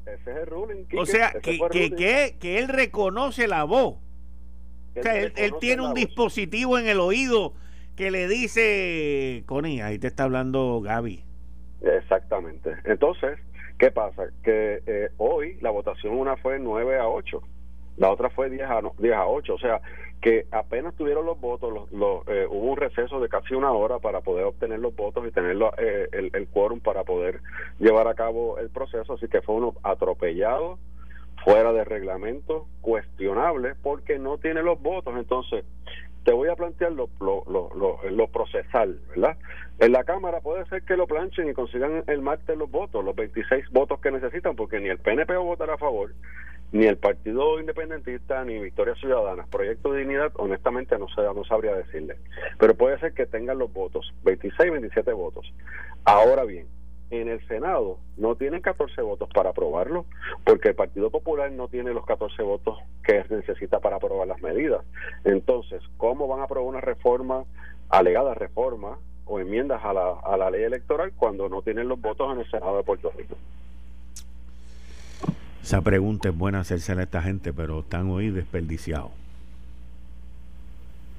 Ese 0.05 0.31
es 0.31 0.37
el 0.37 0.45
ruling. 0.47 0.85
o 0.97 1.05
sea, 1.05 1.33
que, 1.41 1.59
que, 1.69 2.37
que 2.39 2.59
él 2.59 2.69
reconoce 2.69 3.47
la 3.47 3.65
voz 3.65 3.97
él, 4.95 5.53
tiene 5.59 5.81
un 5.81 5.93
dispositivo 5.93 6.77
en 6.77 6.87
el 6.87 6.99
oído 6.99 7.53
que 7.95 8.11
le 8.11 8.27
dice, 8.27 9.43
Connie, 9.45 9.81
ahí 9.81 9.99
te 9.99 10.07
está 10.07 10.23
hablando 10.23 10.81
Gaby. 10.81 11.23
Exactamente. 11.81 12.71
Entonces, 12.85 13.39
¿qué 13.77 13.91
pasa? 13.91 14.23
Que 14.43 14.81
eh, 14.85 15.09
hoy 15.17 15.57
la 15.61 15.69
votación 15.69 16.15
una 16.15 16.37
fue 16.37 16.59
9 16.59 16.99
a 16.99 17.07
8, 17.07 17.41
la 17.97 18.11
otra 18.11 18.29
fue 18.29 18.49
10 18.49 18.69
a, 18.69 18.81
10 18.97 19.13
a 19.13 19.27
8, 19.27 19.53
o 19.53 19.59
sea, 19.59 19.81
que 20.23 20.45
apenas 20.51 20.95
tuvieron 20.95 21.25
los 21.25 21.37
votos, 21.41 21.91
los, 21.91 22.27
eh, 22.29 22.47
hubo 22.49 22.71
un 22.71 22.77
receso 22.77 23.19
de 23.19 23.27
casi 23.27 23.55
una 23.55 23.73
hora 23.73 23.99
para 23.99 24.21
poder 24.21 24.45
obtener 24.45 24.79
los 24.79 24.95
votos 24.95 25.27
y 25.27 25.31
tener 25.31 25.57
eh, 25.77 26.07
el, 26.13 26.31
el 26.33 26.47
quórum 26.47 26.79
para 26.79 27.03
poder 27.03 27.41
llevar 27.77 28.07
a 28.07 28.13
cabo 28.13 28.57
el 28.57 28.69
proceso, 28.69 29.13
así 29.13 29.27
que 29.27 29.41
fue 29.41 29.55
uno 29.55 29.73
atropellado 29.83 30.79
fuera 31.43 31.73
de 31.73 31.83
reglamento, 31.83 32.67
cuestionable, 32.79 33.75
porque 33.83 34.17
no 34.17 34.37
tiene 34.37 34.63
los 34.63 34.81
votos. 34.81 35.13
Entonces, 35.17 35.65
te 36.23 36.31
voy 36.31 36.47
a 36.47 36.55
plantear 36.55 36.93
lo, 36.93 37.09
lo, 37.19 37.43
lo, 37.45 37.99
lo, 38.09 38.27
procesal, 38.27 39.01
¿verdad? 39.09 39.35
En 39.79 39.91
la 39.91 40.05
Cámara 40.05 40.39
puede 40.39 40.63
ser 40.67 40.83
que 40.83 40.95
lo 40.95 41.05
planchen 41.05 41.49
y 41.49 41.53
consigan 41.53 42.05
el 42.07 42.21
martes 42.21 42.57
los 42.57 42.71
votos, 42.71 43.03
los 43.03 43.13
26 43.13 43.69
votos 43.71 43.99
que 43.99 44.09
necesitan, 44.09 44.55
porque 44.55 44.79
ni 44.79 44.87
el 44.87 44.99
PNP 44.99 45.33
va 45.33 45.41
a 45.41 45.43
votar 45.43 45.69
a 45.69 45.77
favor, 45.77 46.13
ni 46.73 46.87
el 46.87 46.97
Partido 46.97 47.59
Independentista, 47.59 48.43
ni 48.43 48.57
Victoria 48.57 48.95
Ciudadana. 48.95 49.45
Proyecto 49.45 49.91
de 49.91 49.99
Dignidad, 49.99 50.33
honestamente, 50.37 50.97
no, 50.97 51.07
sé, 51.09 51.21
no 51.21 51.45
sabría 51.45 51.75
decirle. 51.75 52.17
Pero 52.57 52.73
puede 52.73 52.99
ser 52.99 53.13
que 53.13 53.27
tengan 53.27 53.59
los 53.59 53.71
votos, 53.71 54.11
26, 54.23 54.71
27 54.71 55.13
votos. 55.13 55.53
Ahora 56.03 56.45
bien, 56.45 56.65
en 57.11 57.29
el 57.29 57.47
Senado 57.47 57.99
no 58.17 58.35
tienen 58.35 58.61
14 58.61 59.03
votos 59.03 59.29
para 59.31 59.51
aprobarlo, 59.51 60.05
porque 60.43 60.69
el 60.69 60.75
Partido 60.75 61.11
Popular 61.11 61.51
no 61.51 61.67
tiene 61.67 61.93
los 61.93 62.07
14 62.07 62.41
votos 62.41 62.79
que 63.03 63.23
necesita 63.29 63.79
para 63.79 63.97
aprobar 63.97 64.27
las 64.27 64.41
medidas. 64.41 64.83
Entonces, 65.25 65.83
¿cómo 65.97 66.27
van 66.27 66.39
a 66.39 66.45
aprobar 66.45 66.67
una 66.67 66.81
reforma, 66.81 67.45
alegada 67.89 68.33
reforma 68.33 68.97
o 69.25 69.39
enmiendas 69.39 69.85
a 69.85 69.93
la, 69.93 70.13
a 70.23 70.37
la 70.37 70.49
ley 70.49 70.63
electoral 70.63 71.13
cuando 71.15 71.49
no 71.49 71.61
tienen 71.61 71.87
los 71.87 72.01
votos 72.01 72.33
en 72.33 72.39
el 72.39 72.49
Senado 72.49 72.77
de 72.77 72.83
Puerto 72.83 73.11
Rico? 73.15 73.35
Esa 75.63 75.81
pregunta 75.81 76.27
es 76.27 76.37
buena 76.37 76.59
hacerse 76.59 76.91
a 76.91 77.01
esta 77.01 77.21
gente, 77.21 77.53
pero 77.53 77.79
están 77.79 78.09
hoy 78.09 78.29
desperdiciados. 78.31 79.11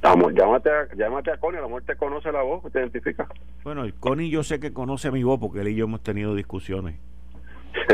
Vamos, 0.03 0.35
llámate 0.35 0.69
a, 0.71 0.95
llámate 0.95 1.31
a 1.31 1.39
Connie, 1.39 1.57
a 1.57 1.63
lo 1.63 1.69
mejor 1.69 1.85
te 1.85 1.97
conoce 1.97 2.31
la 2.31 2.43
voz, 2.43 2.63
te 2.71 2.79
identifica. 2.79 3.27
Bueno, 3.65 3.87
Connie 4.01 4.29
yo 4.29 4.43
sé 4.43 4.61
que 4.61 4.75
conoce 4.75 5.11
mi 5.11 5.23
voz 5.23 5.41
porque 5.41 5.63
él 5.63 5.69
y 5.69 5.77
yo 5.77 5.87
hemos 5.87 6.03
tenido 6.03 6.35
discusiones. 6.35 6.97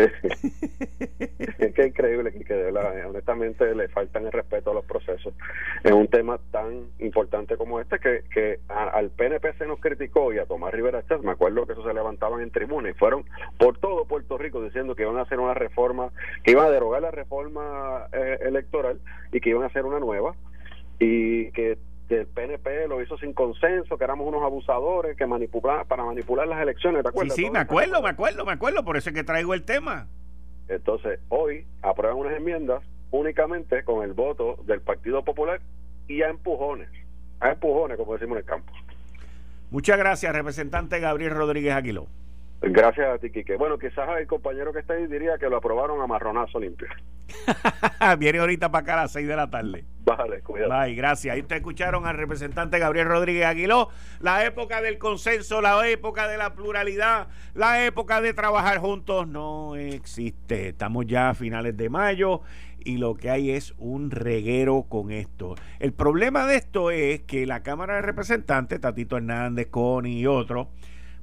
es 1.58 1.74
que 1.74 1.86
increíble 1.86 2.32
que, 2.32 2.44
que 2.44 2.72
honestamente 3.06 3.74
le 3.74 3.88
faltan 3.88 4.26
el 4.26 4.32
respeto 4.32 4.70
a 4.70 4.74
los 4.74 4.84
procesos. 4.84 5.34
Es 5.82 5.92
un 5.92 6.08
tema 6.08 6.38
tan 6.50 6.86
importante 6.98 7.56
como 7.56 7.80
este 7.80 7.98
que, 7.98 8.22
que 8.32 8.60
al 8.68 9.10
PNP 9.10 9.54
se 9.54 9.66
nos 9.66 9.80
criticó 9.80 10.32
y 10.32 10.38
a 10.38 10.46
Tomás 10.46 10.72
Rivera 10.72 11.04
Chávez, 11.06 11.24
me 11.24 11.32
acuerdo 11.32 11.66
que 11.66 11.72
eso 11.72 11.84
se 11.84 11.94
levantaban 11.94 12.40
en 12.42 12.50
tribuna 12.50 12.90
y 12.90 12.94
fueron 12.94 13.24
por 13.58 13.78
todo 13.78 14.04
Puerto 14.04 14.38
Rico 14.38 14.62
diciendo 14.62 14.94
que 14.94 15.02
iban 15.02 15.18
a 15.18 15.22
hacer 15.22 15.40
una 15.40 15.54
reforma, 15.54 16.10
que 16.44 16.52
iban 16.52 16.66
a 16.66 16.70
derogar 16.70 17.02
la 17.02 17.10
reforma 17.10 18.06
eh, 18.12 18.38
electoral 18.42 19.00
y 19.32 19.40
que 19.40 19.50
iban 19.50 19.62
a 19.62 19.66
hacer 19.66 19.84
una 19.84 19.98
nueva 19.98 20.34
y 20.98 21.50
que 21.52 21.78
el 22.16 22.26
PNP 22.26 22.88
lo 22.88 23.02
hizo 23.02 23.16
sin 23.18 23.32
consenso, 23.32 23.96
que 23.96 24.04
éramos 24.04 24.26
unos 24.26 24.42
abusadores 24.42 25.16
que 25.16 25.26
manipular 25.26 25.86
para 25.86 26.04
manipular 26.04 26.46
las 26.46 26.60
elecciones, 26.60 27.02
¿te 27.02 27.08
acuerdas? 27.08 27.34
Sí, 27.34 27.44
sí, 27.44 27.50
me 27.50 27.58
acuerdo, 27.60 28.02
me 28.02 28.10
acuerdo, 28.10 28.44
me 28.44 28.52
acuerdo, 28.52 28.84
por 28.84 28.96
eso 28.96 29.10
es 29.10 29.14
que 29.14 29.24
traigo 29.24 29.54
el 29.54 29.62
tema. 29.62 30.06
Entonces, 30.68 31.20
hoy 31.28 31.66
aprueban 31.82 32.18
unas 32.18 32.36
enmiendas 32.36 32.82
únicamente 33.10 33.84
con 33.84 34.04
el 34.04 34.12
voto 34.12 34.58
del 34.66 34.80
Partido 34.80 35.24
Popular 35.24 35.60
y 36.08 36.22
a 36.22 36.28
empujones, 36.28 36.88
a 37.40 37.50
empujones, 37.50 37.96
como 37.96 38.12
decimos 38.14 38.36
en 38.36 38.38
el 38.38 38.44
campo. 38.44 38.72
Muchas 39.70 39.98
gracias, 39.98 40.32
representante 40.32 40.98
Gabriel 40.98 41.34
Rodríguez 41.34 41.74
Aguiló. 41.74 42.06
Gracias 42.62 43.08
a 43.08 43.18
ti, 43.18 43.30
Quique. 43.30 43.56
Bueno, 43.56 43.78
quizás 43.78 44.06
el 44.18 44.26
compañero 44.26 44.72
que 44.72 44.80
está 44.80 44.94
ahí 44.94 45.06
diría 45.06 45.38
que 45.38 45.48
lo 45.48 45.56
aprobaron 45.56 46.00
a 46.02 46.06
marronazo 46.06 46.60
limpio. 46.60 46.88
Viene 48.18 48.38
ahorita 48.38 48.70
para 48.70 48.82
acá 48.82 48.92
a 48.94 49.02
las 49.02 49.12
6 49.12 49.26
de 49.26 49.36
la 49.36 49.48
tarde. 49.48 49.84
Vale, 50.04 50.40
cuidado. 50.42 50.70
Bye, 50.78 50.94
gracias. 50.94 51.34
Ahí 51.34 51.40
ustedes 51.40 51.60
escucharon 51.60 52.06
al 52.06 52.16
representante 52.16 52.78
Gabriel 52.78 53.06
Rodríguez 53.06 53.46
Aguiló. 53.46 53.88
La 54.20 54.44
época 54.44 54.82
del 54.82 54.98
consenso, 54.98 55.62
la 55.62 55.88
época 55.88 56.28
de 56.28 56.36
la 56.36 56.54
pluralidad, 56.54 57.28
la 57.54 57.84
época 57.86 58.20
de 58.20 58.34
trabajar 58.34 58.78
juntos 58.78 59.26
no 59.26 59.76
existe. 59.76 60.68
Estamos 60.68 61.06
ya 61.06 61.30
a 61.30 61.34
finales 61.34 61.76
de 61.76 61.88
mayo 61.88 62.42
y 62.84 62.98
lo 62.98 63.14
que 63.14 63.30
hay 63.30 63.50
es 63.50 63.74
un 63.78 64.10
reguero 64.10 64.82
con 64.88 65.10
esto. 65.10 65.54
El 65.78 65.92
problema 65.92 66.46
de 66.46 66.56
esto 66.56 66.90
es 66.90 67.22
que 67.22 67.46
la 67.46 67.62
Cámara 67.62 67.96
de 67.96 68.02
Representantes, 68.02 68.80
Tatito 68.80 69.16
Hernández, 69.16 69.68
Connie 69.68 70.20
y 70.20 70.26
otros, 70.26 70.68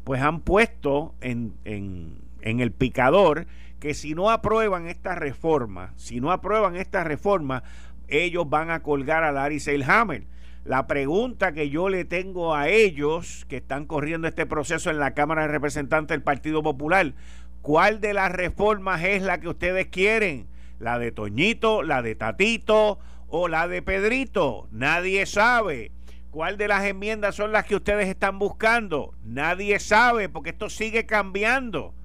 pues 0.07 0.21
han 0.21 0.39
puesto 0.39 1.15
en, 1.19 1.57
en, 1.65 2.21
en 2.39 2.61
el 2.61 2.71
picador 2.71 3.45
que 3.81 3.93
si 3.93 4.15
no 4.15 4.29
aprueban 4.29 4.87
esta 4.87 5.15
reforma, 5.15 5.91
si 5.97 6.21
no 6.21 6.31
aprueban 6.31 6.77
esta 6.77 7.03
reforma, 7.03 7.63
ellos 8.07 8.49
van 8.49 8.71
a 8.71 8.81
colgar 8.81 9.25
a 9.25 9.33
Larry 9.33 9.59
Seilhammer. 9.59 10.23
La 10.63 10.87
pregunta 10.87 11.51
que 11.51 11.69
yo 11.69 11.89
le 11.89 12.05
tengo 12.05 12.55
a 12.55 12.69
ellos 12.69 13.45
que 13.49 13.57
están 13.57 13.85
corriendo 13.85 14.29
este 14.29 14.45
proceso 14.45 14.89
en 14.89 14.97
la 14.97 15.13
Cámara 15.13 15.41
de 15.41 15.49
Representantes 15.49 16.15
del 16.15 16.23
Partido 16.23 16.63
Popular, 16.63 17.13
¿cuál 17.61 17.99
de 17.99 18.13
las 18.13 18.31
reformas 18.31 19.03
es 19.03 19.23
la 19.23 19.41
que 19.41 19.49
ustedes 19.49 19.87
quieren? 19.87 20.47
¿La 20.79 20.99
de 20.99 21.11
Toñito, 21.11 21.83
la 21.83 22.01
de 22.01 22.15
Tatito 22.15 22.97
o 23.27 23.49
la 23.49 23.67
de 23.67 23.81
Pedrito? 23.81 24.69
Nadie 24.71 25.25
sabe. 25.25 25.91
¿Cuál 26.37 26.55
de 26.55 26.67
las 26.67 26.85
enmiendas 26.85 27.33
son 27.33 27.51
las 27.51 27.65
que 27.65 27.75
ustedes 27.75 28.07
están 28.07 28.37
buscando? 28.37 29.15
Nadie 29.23 29.79
sabe 29.79 30.29
porque 30.29 30.51
esto 30.51 30.69
sigue 30.69 31.07
cambiando. 31.07 31.95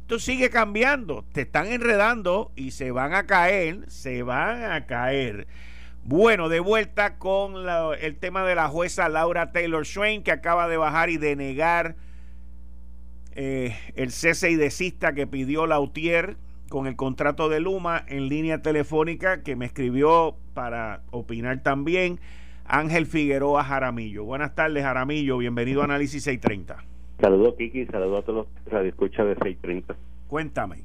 Esto 0.00 0.18
sigue 0.18 0.48
cambiando. 0.48 1.26
Te 1.34 1.42
están 1.42 1.66
enredando 1.66 2.52
y 2.56 2.70
se 2.70 2.90
van 2.90 3.12
a 3.12 3.26
caer, 3.26 3.84
se 3.90 4.22
van 4.22 4.64
a 4.64 4.86
caer. 4.86 5.46
Bueno, 6.04 6.48
de 6.48 6.60
vuelta 6.60 7.18
con 7.18 7.52
el 8.00 8.16
tema 8.16 8.44
de 8.44 8.54
la 8.54 8.68
jueza 8.68 9.10
Laura 9.10 9.52
Taylor 9.52 9.84
Swain 9.84 10.22
que 10.22 10.32
acaba 10.32 10.66
de 10.66 10.78
bajar 10.78 11.10
y 11.10 11.18
denegar 11.18 11.96
eh, 13.32 13.76
el 13.94 14.10
cese 14.10 14.50
y 14.50 14.56
desista 14.56 15.12
que 15.12 15.26
pidió 15.26 15.66
Lautier 15.66 16.38
con 16.70 16.86
el 16.86 16.96
contrato 16.96 17.50
de 17.50 17.60
Luma 17.60 18.06
en 18.08 18.30
línea 18.30 18.62
telefónica 18.62 19.42
que 19.42 19.54
me 19.54 19.66
escribió 19.66 20.34
para 20.54 21.02
opinar 21.10 21.62
también. 21.62 22.20
Ángel 22.70 23.06
Figueroa 23.06 23.64
Jaramillo. 23.64 24.24
Buenas 24.24 24.54
tardes, 24.54 24.84
Jaramillo. 24.84 25.38
Bienvenido 25.38 25.82
a 25.82 25.86
Análisis 25.86 26.22
630. 26.22 26.76
Saludos, 27.20 27.56
Kiki. 27.56 27.86
Saludos 27.86 28.22
a 28.22 28.26
todos 28.26 28.46
los 28.46 28.72
radioescuchas 28.72 29.26
de 29.26 29.34
630. 29.34 29.96
Cuéntame. 30.28 30.84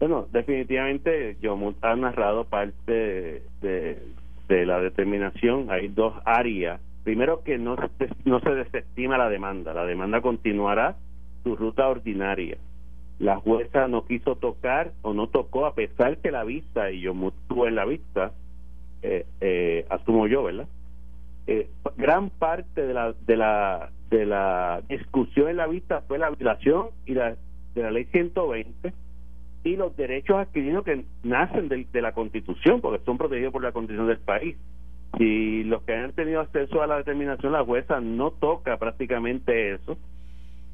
Bueno, 0.00 0.26
definitivamente 0.32 1.36
yo 1.40 1.56
ha 1.82 1.94
narrado 1.94 2.44
parte 2.44 3.42
de, 3.62 4.02
de, 4.48 4.66
la 4.66 4.80
determinación. 4.80 5.70
Hay 5.70 5.86
dos 5.86 6.12
áreas. 6.24 6.80
Primero 7.04 7.44
que 7.44 7.56
no, 7.56 7.76
no 8.24 8.40
se 8.40 8.50
desestima 8.50 9.16
la 9.16 9.28
demanda. 9.28 9.72
La 9.72 9.86
demanda 9.86 10.20
continuará 10.20 10.96
su 11.44 11.54
ruta 11.54 11.86
ordinaria. 11.86 12.58
La 13.20 13.36
jueza 13.36 13.86
no 13.86 14.04
quiso 14.06 14.34
tocar 14.34 14.90
o 15.02 15.14
no 15.14 15.28
tocó 15.28 15.66
a 15.66 15.74
pesar 15.76 16.18
que 16.18 16.32
la 16.32 16.42
vista, 16.42 16.90
y 16.90 17.00
yo 17.02 17.12
estuve 17.12 17.68
en 17.68 17.76
la 17.76 17.84
vista, 17.84 18.32
eh, 19.02 19.24
eh, 19.40 19.86
asumo 19.88 20.26
yo, 20.26 20.42
¿verdad? 20.42 20.66
Eh, 21.46 21.70
gran 21.96 22.30
parte 22.30 22.86
de 22.86 22.94
la, 22.94 23.14
de 23.26 23.36
la 23.36 23.90
de 24.10 24.24
la 24.24 24.82
discusión 24.88 25.48
en 25.48 25.56
la 25.56 25.66
vista 25.66 26.02
fue 26.02 26.18
la 26.18 26.30
violación 26.30 26.88
y 27.06 27.14
la 27.14 27.36
de 27.74 27.82
la 27.82 27.90
ley 27.90 28.04
120 28.06 28.92
y 29.64 29.76
los 29.76 29.96
derechos 29.96 30.36
adquiridos 30.36 30.84
que 30.84 31.04
nacen 31.24 31.68
de, 31.68 32.00
la 32.00 32.12
Constitución, 32.12 32.80
porque 32.80 33.04
son 33.04 33.18
protegidos 33.18 33.52
por 33.52 33.62
la 33.62 33.72
Constitución 33.72 34.06
del 34.06 34.18
país. 34.18 34.56
Y 35.18 35.64
los 35.64 35.82
que 35.82 35.94
han 35.94 36.12
tenido 36.12 36.40
acceso 36.40 36.82
a 36.82 36.86
la 36.86 36.98
determinación, 36.98 37.52
la 37.52 37.64
jueza 37.64 38.00
no 38.00 38.30
toca 38.30 38.76
prácticamente 38.76 39.74
eso. 39.74 39.98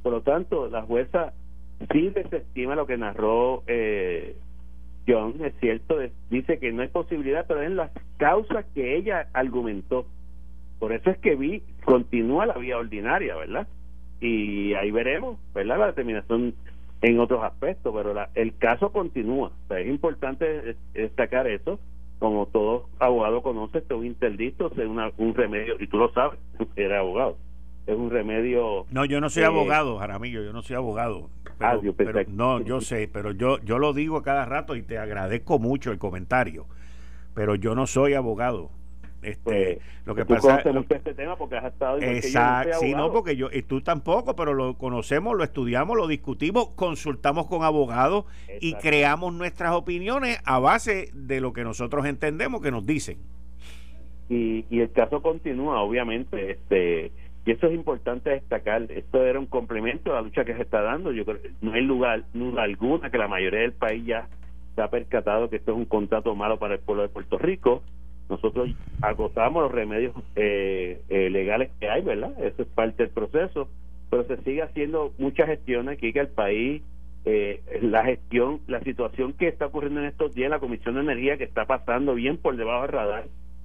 Por 0.03 0.13
lo 0.13 0.21
tanto, 0.21 0.69
la 0.69 0.83
jueza 0.83 1.33
sí 1.91 2.11
desestima 2.11 2.77
lo 2.77 2.87
que 2.87 2.99
narró 2.99 3.63
eh, 3.67 4.37
John, 5.09 5.37
es 5.43 5.55
cierto, 5.59 5.97
dice 6.29 6.59
que 6.59 6.71
no 6.71 6.83
hay 6.83 6.89
posibilidad, 6.89 7.47
pero 7.47 7.63
es 7.63 7.71
las 7.71 7.91
causas 8.19 8.67
que 8.75 8.97
ella 8.97 9.29
argumentó. 9.33 10.07
Por 10.83 10.93
eso 10.93 11.11
es 11.11 11.19
que 11.19 11.37
vi, 11.37 11.63
continúa 11.85 12.45
la 12.45 12.55
vía 12.55 12.77
ordinaria, 12.77 13.37
¿verdad? 13.37 13.69
Y 14.21 14.75
ahí 14.75 14.91
veremos, 14.91 15.39
¿verdad? 15.55 15.79
La 15.79 15.87
determinación 15.87 16.55
en 17.03 17.21
otros 17.21 17.45
aspectos, 17.45 17.95
pero 17.95 18.13
el 18.35 18.57
caso 18.57 18.91
continúa. 18.91 19.53
es 19.71 19.87
importante 19.87 20.75
destacar 20.93 21.47
eso. 21.47 21.79
Como 22.19 22.47
todo 22.47 22.89
abogado 22.99 23.45
conoce, 23.45 23.79
esto 23.79 23.95
es 23.95 24.01
un 24.01 24.07
interdicto, 24.07 24.73
es 24.77 25.13
un 25.19 25.35
remedio, 25.35 25.77
y 25.79 25.87
tú 25.87 25.99
lo 25.99 26.13
sabes, 26.13 26.41
era 26.75 26.99
abogado. 26.99 27.37
Es 27.87 27.97
un 27.97 28.11
remedio. 28.11 28.85
No, 28.91 29.05
yo 29.05 29.21
no 29.21 29.31
soy 29.31 29.45
eh, 29.45 29.47
abogado, 29.47 29.99
Jaramillo, 29.99 30.43
yo 30.43 30.53
no 30.53 30.63
soy 30.63 30.75
abogado. 30.75 31.31
Ah, 31.61 31.79
no, 32.27 32.61
yo 32.61 32.81
sé, 32.81 33.09
pero 33.13 33.31
yo, 33.31 33.61
yo 33.61 33.79
lo 33.79 33.93
digo 33.93 34.21
cada 34.23 34.47
rato 34.47 34.75
y 34.75 34.83
te 34.83 34.99
agradezco 34.99 35.61
mucho 35.61 35.93
el 35.93 35.99
comentario, 35.99 36.67
pero 37.35 37.55
yo 37.55 37.77
no 37.77 37.87
soy 37.87 38.15
abogado. 38.15 38.82
Este, 39.23 39.41
pues, 39.45 39.79
lo 40.05 40.17
que 40.17 40.25
pasa 40.25 40.61
este 40.91 41.15
tema 41.15 41.37
porque 41.37 41.57
has 41.57 41.73
estado 41.73 41.99
exacto, 41.99 42.79
sí, 42.81 42.93
no 42.93 43.13
porque 43.13 43.37
yo 43.37 43.51
y 43.53 43.63
tú 43.63 43.81
tampoco, 43.81 44.35
pero 44.35 44.53
lo 44.53 44.75
conocemos, 44.75 45.37
lo 45.37 45.45
estudiamos, 45.45 45.97
lo 45.97 46.09
discutimos, 46.09 46.71
consultamos 46.71 47.47
con 47.47 47.63
abogados 47.63 48.25
y 48.61 48.75
creamos 48.75 49.33
nuestras 49.33 49.73
opiniones 49.75 50.41
a 50.45 50.59
base 50.59 51.11
de 51.15 51.41
lo 51.41 51.53
que 51.53 51.63
nosotros 51.63 52.05
entendemos 52.07 52.61
que 52.63 52.73
nos 52.73 52.85
dicen. 52.85 53.19
Y, 54.29 54.65
y 54.71 54.81
el 54.81 54.91
caso 54.91 55.23
continúa, 55.23 55.81
obviamente, 55.83 56.51
este 56.51 57.13
y 57.45 57.51
eso 57.51 57.67
es 57.67 57.75
importante 57.75 58.31
destacar. 58.31 58.83
Esto 58.91 59.25
era 59.25 59.39
un 59.39 59.47
complemento 59.47 60.13
a 60.13 60.17
la 60.17 60.23
lucha 60.23 60.45
que 60.45 60.55
se 60.55 60.63
está 60.63 60.81
dando. 60.81 61.13
Yo 61.13 61.25
creo 61.25 61.39
no 61.61 61.73
hay 61.73 61.83
lugar, 61.83 62.25
duda 62.33 62.63
alguna 62.63 63.11
que 63.11 63.19
la 63.19 63.29
mayoría 63.29 63.61
del 63.61 63.73
país 63.73 64.05
ya 64.05 64.29
se 64.75 64.83
ha 64.83 64.89
percatado 64.89 65.51
que 65.51 65.57
esto 65.57 65.73
es 65.73 65.79
un 65.79 65.85
contrato 65.85 66.35
malo 66.35 66.59
para 66.59 66.75
el 66.75 66.81
pueblo 66.81 67.03
de 67.03 67.09
Puerto 67.09 67.39
Rico 67.39 67.83
nosotros 68.33 68.71
agotamos 69.03 69.63
los 69.63 69.73
remedios 69.73 70.15
eh, 70.37 71.01
eh, 71.09 71.31
legales 71.31 71.71
que 71.79 71.89
hay, 71.89 72.03
¿verdad? 72.03 72.33
Eso 72.43 72.63
es 72.63 72.69
parte 72.69 73.05
del 73.05 73.13
proceso, 73.13 73.69
pero 74.11 74.25
se 74.25 74.39
sigue 74.39 74.63
haciendo 74.63 75.13
mucha 75.19 75.47
gestión 75.47 75.89
aquí 75.89 76.13
que 76.13 76.21
el 76.21 76.29
país, 76.29 76.83
eh, 77.25 77.63
la 77.83 78.05
gestión, 78.05 78.61
la 78.67 78.81
situación 78.81 79.35
que 79.35 79.49
está 79.49 79.67
ocurriendo 79.67 80.01
en 80.01 80.07
estos 80.07 80.35
días, 80.35 80.51
la 80.51 80.61
Comisión 80.61 80.95
de 80.95 81.03
Energía 81.03 81.37
que 81.37 81.45
está 81.45 81.67
pasando 81.67 82.15
bien 82.15 82.39
por 82.39 82.57
debajo 82.57 82.83
del 82.83 82.93
radar, 82.93 83.25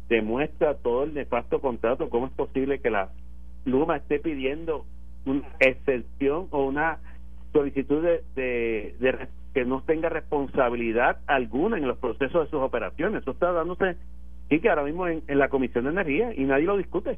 demuestra 0.09 0.75
todo 0.75 1.05
el 1.05 1.13
nefasto 1.13 1.59
contrato, 1.59 2.09
cómo 2.09 2.27
es 2.27 2.33
posible 2.33 2.79
que 2.79 2.89
la 2.89 3.09
Luma 3.65 3.97
esté 3.97 4.19
pidiendo 4.19 4.85
una 5.25 5.47
excepción 5.59 6.47
o 6.51 6.65
una 6.65 6.99
solicitud 7.51 8.03
de, 8.03 8.21
de 8.35 9.27
que 9.53 9.65
no 9.65 9.81
tenga 9.81 10.09
responsabilidad 10.09 11.17
alguna 11.25 11.77
en 11.77 11.87
los 11.87 11.97
procesos 11.97 12.45
de 12.45 12.51
sus 12.51 12.61
operaciones. 12.61 13.21
Eso 13.21 13.31
está 13.31 13.51
dándose 13.51 13.97
y 14.49 14.59
que 14.59 14.69
ahora 14.69 14.83
mismo 14.83 15.07
en, 15.07 15.23
la 15.27 15.49
Comisión 15.49 15.85
de 15.85 15.91
Energía 15.91 16.33
y 16.35 16.43
nadie 16.45 16.65
lo 16.65 16.77
discute. 16.77 17.17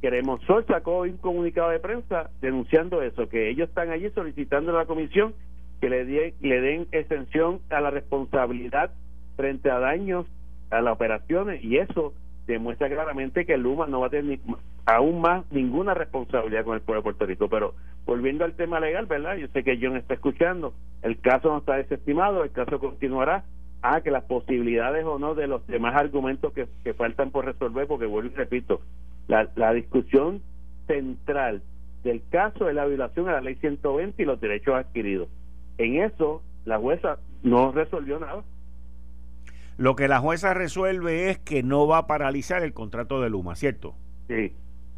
Queremos 0.00 0.40
Sol 0.42 0.64
sacó 0.66 1.02
un 1.02 1.16
comunicado 1.16 1.70
de 1.70 1.78
prensa 1.78 2.30
denunciando 2.40 3.02
eso, 3.02 3.28
que 3.28 3.50
ellos 3.50 3.68
están 3.68 3.90
allí 3.90 4.10
solicitando 4.10 4.72
a 4.72 4.80
la 4.80 4.86
comisión 4.86 5.34
que 5.80 5.88
le, 5.88 6.34
le 6.40 6.60
den 6.60 6.86
extensión 6.92 7.60
a 7.70 7.80
la 7.80 7.90
responsabilidad 7.90 8.90
frente 9.36 9.70
a 9.70 9.78
daños 9.78 10.26
a 10.70 10.80
las 10.80 10.94
operaciones 10.94 11.62
y 11.62 11.78
eso 11.78 12.14
demuestra 12.46 12.88
claramente 12.88 13.46
que 13.46 13.56
Luma 13.56 13.86
no 13.86 14.00
va 14.00 14.08
a 14.08 14.10
tener 14.10 14.40
aún 14.86 15.20
más 15.20 15.44
ninguna 15.52 15.94
responsabilidad 15.94 16.64
con 16.64 16.74
el 16.74 16.80
pueblo 16.80 17.00
de 17.00 17.04
Puerto 17.04 17.26
Rico. 17.26 17.48
Pero 17.48 17.74
volviendo 18.04 18.44
al 18.44 18.54
tema 18.54 18.80
legal, 18.80 19.06
¿verdad? 19.06 19.36
Yo 19.36 19.48
sé 19.48 19.62
que 19.62 19.78
John 19.80 19.96
está 19.96 20.14
escuchando, 20.14 20.74
el 21.02 21.20
caso 21.20 21.48
no 21.48 21.58
está 21.58 21.76
desestimado, 21.76 22.42
el 22.42 22.50
caso 22.50 22.78
continuará 22.78 23.44
a 23.82 24.00
que 24.00 24.12
las 24.12 24.24
posibilidades 24.24 25.04
o 25.04 25.18
no 25.18 25.34
de 25.34 25.48
los 25.48 25.66
demás 25.66 25.96
argumentos 25.96 26.52
que, 26.52 26.94
faltan 26.94 27.30
por 27.30 27.44
resolver, 27.44 27.86
porque 27.88 28.06
vuelvo 28.06 28.30
y 28.32 28.36
repito, 28.36 28.80
la, 29.26 29.48
la 29.56 29.72
discusión 29.72 30.40
central 30.86 31.62
del 32.04 32.22
caso 32.30 32.68
es 32.68 32.74
la 32.74 32.86
violación 32.86 33.28
a 33.28 33.32
la 33.32 33.40
ley 33.40 33.56
120 33.56 34.22
y 34.22 34.26
los 34.26 34.40
derechos 34.40 34.74
adquiridos. 34.74 35.28
En 35.78 36.00
eso, 36.00 36.42
la 36.64 36.78
jueza 36.78 37.18
no 37.42 37.72
resolvió 37.72 38.20
nada. 38.20 38.44
Lo 39.78 39.96
que 39.96 40.06
la 40.06 40.20
jueza 40.20 40.54
resuelve 40.54 41.30
es 41.30 41.38
que 41.38 41.62
no 41.62 41.86
va 41.86 41.98
a 41.98 42.06
paralizar 42.06 42.62
el 42.62 42.72
contrato 42.72 43.20
de 43.20 43.30
Luma, 43.30 43.56
¿cierto? 43.56 43.94
Sí, 44.28 44.52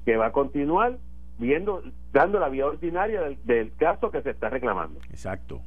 que 0.05 0.17
va 0.17 0.27
a 0.27 0.33
continuar 0.33 0.99
viendo, 1.39 1.83
dando 2.13 2.39
la 2.39 2.49
vía 2.49 2.67
ordinaria 2.67 3.23
del, 3.23 3.39
del 3.45 3.75
caso 3.77 4.11
que 4.11 4.21
se 4.23 4.31
está 4.31 4.51
reclamando. 4.51 5.01
Exacto 5.11 5.63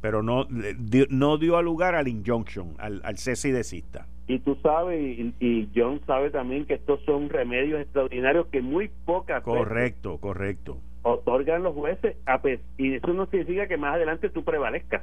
pero 0.00 0.22
no, 0.22 0.46
dio, 0.78 1.06
no 1.10 1.38
dio 1.38 1.60
lugar 1.62 1.94
al 1.94 2.08
injunction, 2.08 2.74
al, 2.78 3.00
al 3.04 3.18
cese 3.18 3.48
y 3.48 3.52
desista. 3.52 4.06
Y 4.28 4.40
tú 4.40 4.56
sabes, 4.62 5.00
y, 5.40 5.68
John 5.74 6.00
sabe 6.06 6.30
también 6.30 6.66
que 6.66 6.74
estos 6.74 7.00
son 7.04 7.30
remedios 7.30 7.80
extraordinarios 7.80 8.46
que 8.48 8.60
muy 8.60 8.90
pocas 9.06 9.42
Correcto, 9.42 10.18
correcto. 10.18 10.76
Otorgan 11.02 11.62
los 11.62 11.74
jueces, 11.74 12.16
y 12.76 12.94
eso 12.94 13.14
no 13.14 13.24
significa 13.26 13.66
que 13.66 13.78
más 13.78 13.94
adelante 13.94 14.28
tú 14.28 14.44
prevalezcas. 14.44 15.02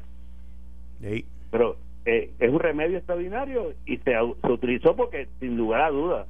Pero 1.50 1.78
eh, 2.06 2.32
es 2.38 2.52
un 2.52 2.60
remedio 2.60 2.98
extraordinario 2.98 3.74
y 3.88 3.98
se, 3.98 4.14
se 4.14 4.52
utilizó 4.52 4.96
porque, 4.96 5.28
sin 5.40 5.58
lugar 5.58 5.82
a 5.82 5.90
dudas, 5.90 6.28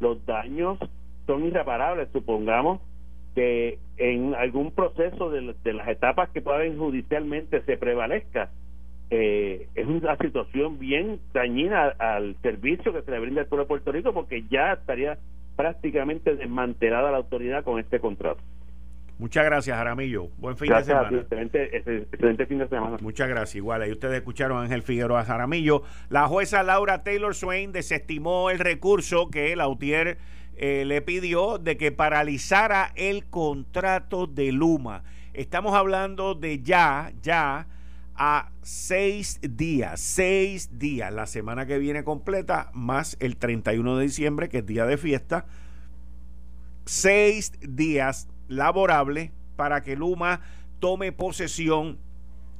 los 0.00 0.24
daños 0.24 0.78
son 1.26 1.44
irreparables. 1.44 2.08
Supongamos 2.12 2.80
que 3.34 3.78
en 3.96 4.34
algún 4.34 4.72
proceso 4.72 5.30
de, 5.30 5.54
las 5.72 5.88
etapas 5.88 6.30
que 6.30 6.42
puedan 6.42 6.76
judicialmente 6.78 7.62
se 7.62 7.76
prevalezca, 7.76 8.50
eh, 9.10 9.66
es 9.74 9.86
una 9.86 10.16
situación 10.16 10.78
bien 10.78 11.20
dañina 11.32 11.88
al 11.98 12.36
servicio 12.42 12.92
que 12.92 13.02
se 13.02 13.10
le 13.10 13.18
brinda 13.18 13.42
al 13.42 13.48
pueblo 13.48 13.64
de 13.64 13.68
Puerto 13.68 13.92
Rico 13.92 14.12
porque 14.12 14.44
ya 14.48 14.74
estaría 14.74 15.18
prácticamente 15.56 16.36
desmantelada 16.36 17.10
la 17.10 17.18
autoridad 17.18 17.64
con 17.64 17.78
este 17.78 18.00
contrato. 18.00 18.40
Muchas 19.20 19.44
gracias, 19.44 19.76
Jaramillo. 19.76 20.28
Buen 20.38 20.56
fin 20.56 20.72
de 20.72 20.82
semana. 20.82 21.10
excelente, 21.20 22.46
fin 22.46 22.58
de 22.58 22.68
semana. 22.68 22.96
Muchas 23.02 23.28
gracias. 23.28 23.56
Igual, 23.56 23.82
ahí 23.82 23.92
ustedes 23.92 24.14
escucharon 24.14 24.56
a 24.56 24.62
Ángel 24.62 24.82
Figueroa 24.82 25.26
Jaramillo. 25.26 25.82
La 26.08 26.26
jueza 26.26 26.62
Laura 26.62 27.02
Taylor 27.02 27.34
Swain 27.34 27.70
desestimó 27.70 28.48
el 28.48 28.58
recurso 28.58 29.28
que 29.28 29.54
Lautier 29.56 30.16
eh, 30.62 30.84
le 30.84 31.00
pidió 31.00 31.56
de 31.56 31.78
que 31.78 31.90
paralizara 31.90 32.92
el 32.94 33.24
contrato 33.24 34.26
de 34.26 34.52
Luma. 34.52 35.04
Estamos 35.32 35.74
hablando 35.74 36.34
de 36.34 36.60
ya, 36.60 37.14
ya 37.22 37.66
a 38.14 38.50
seis 38.60 39.40
días, 39.40 39.98
seis 40.02 40.78
días, 40.78 41.10
la 41.14 41.24
semana 41.24 41.64
que 41.64 41.78
viene 41.78 42.04
completa, 42.04 42.68
más 42.74 43.16
el 43.20 43.38
31 43.38 43.96
de 43.96 44.02
diciembre, 44.02 44.50
que 44.50 44.58
es 44.58 44.66
día 44.66 44.84
de 44.84 44.98
fiesta, 44.98 45.46
seis 46.84 47.52
días 47.62 48.28
laborables 48.46 49.30
para 49.56 49.82
que 49.82 49.96
Luma 49.96 50.42
tome 50.78 51.10
posesión 51.10 51.96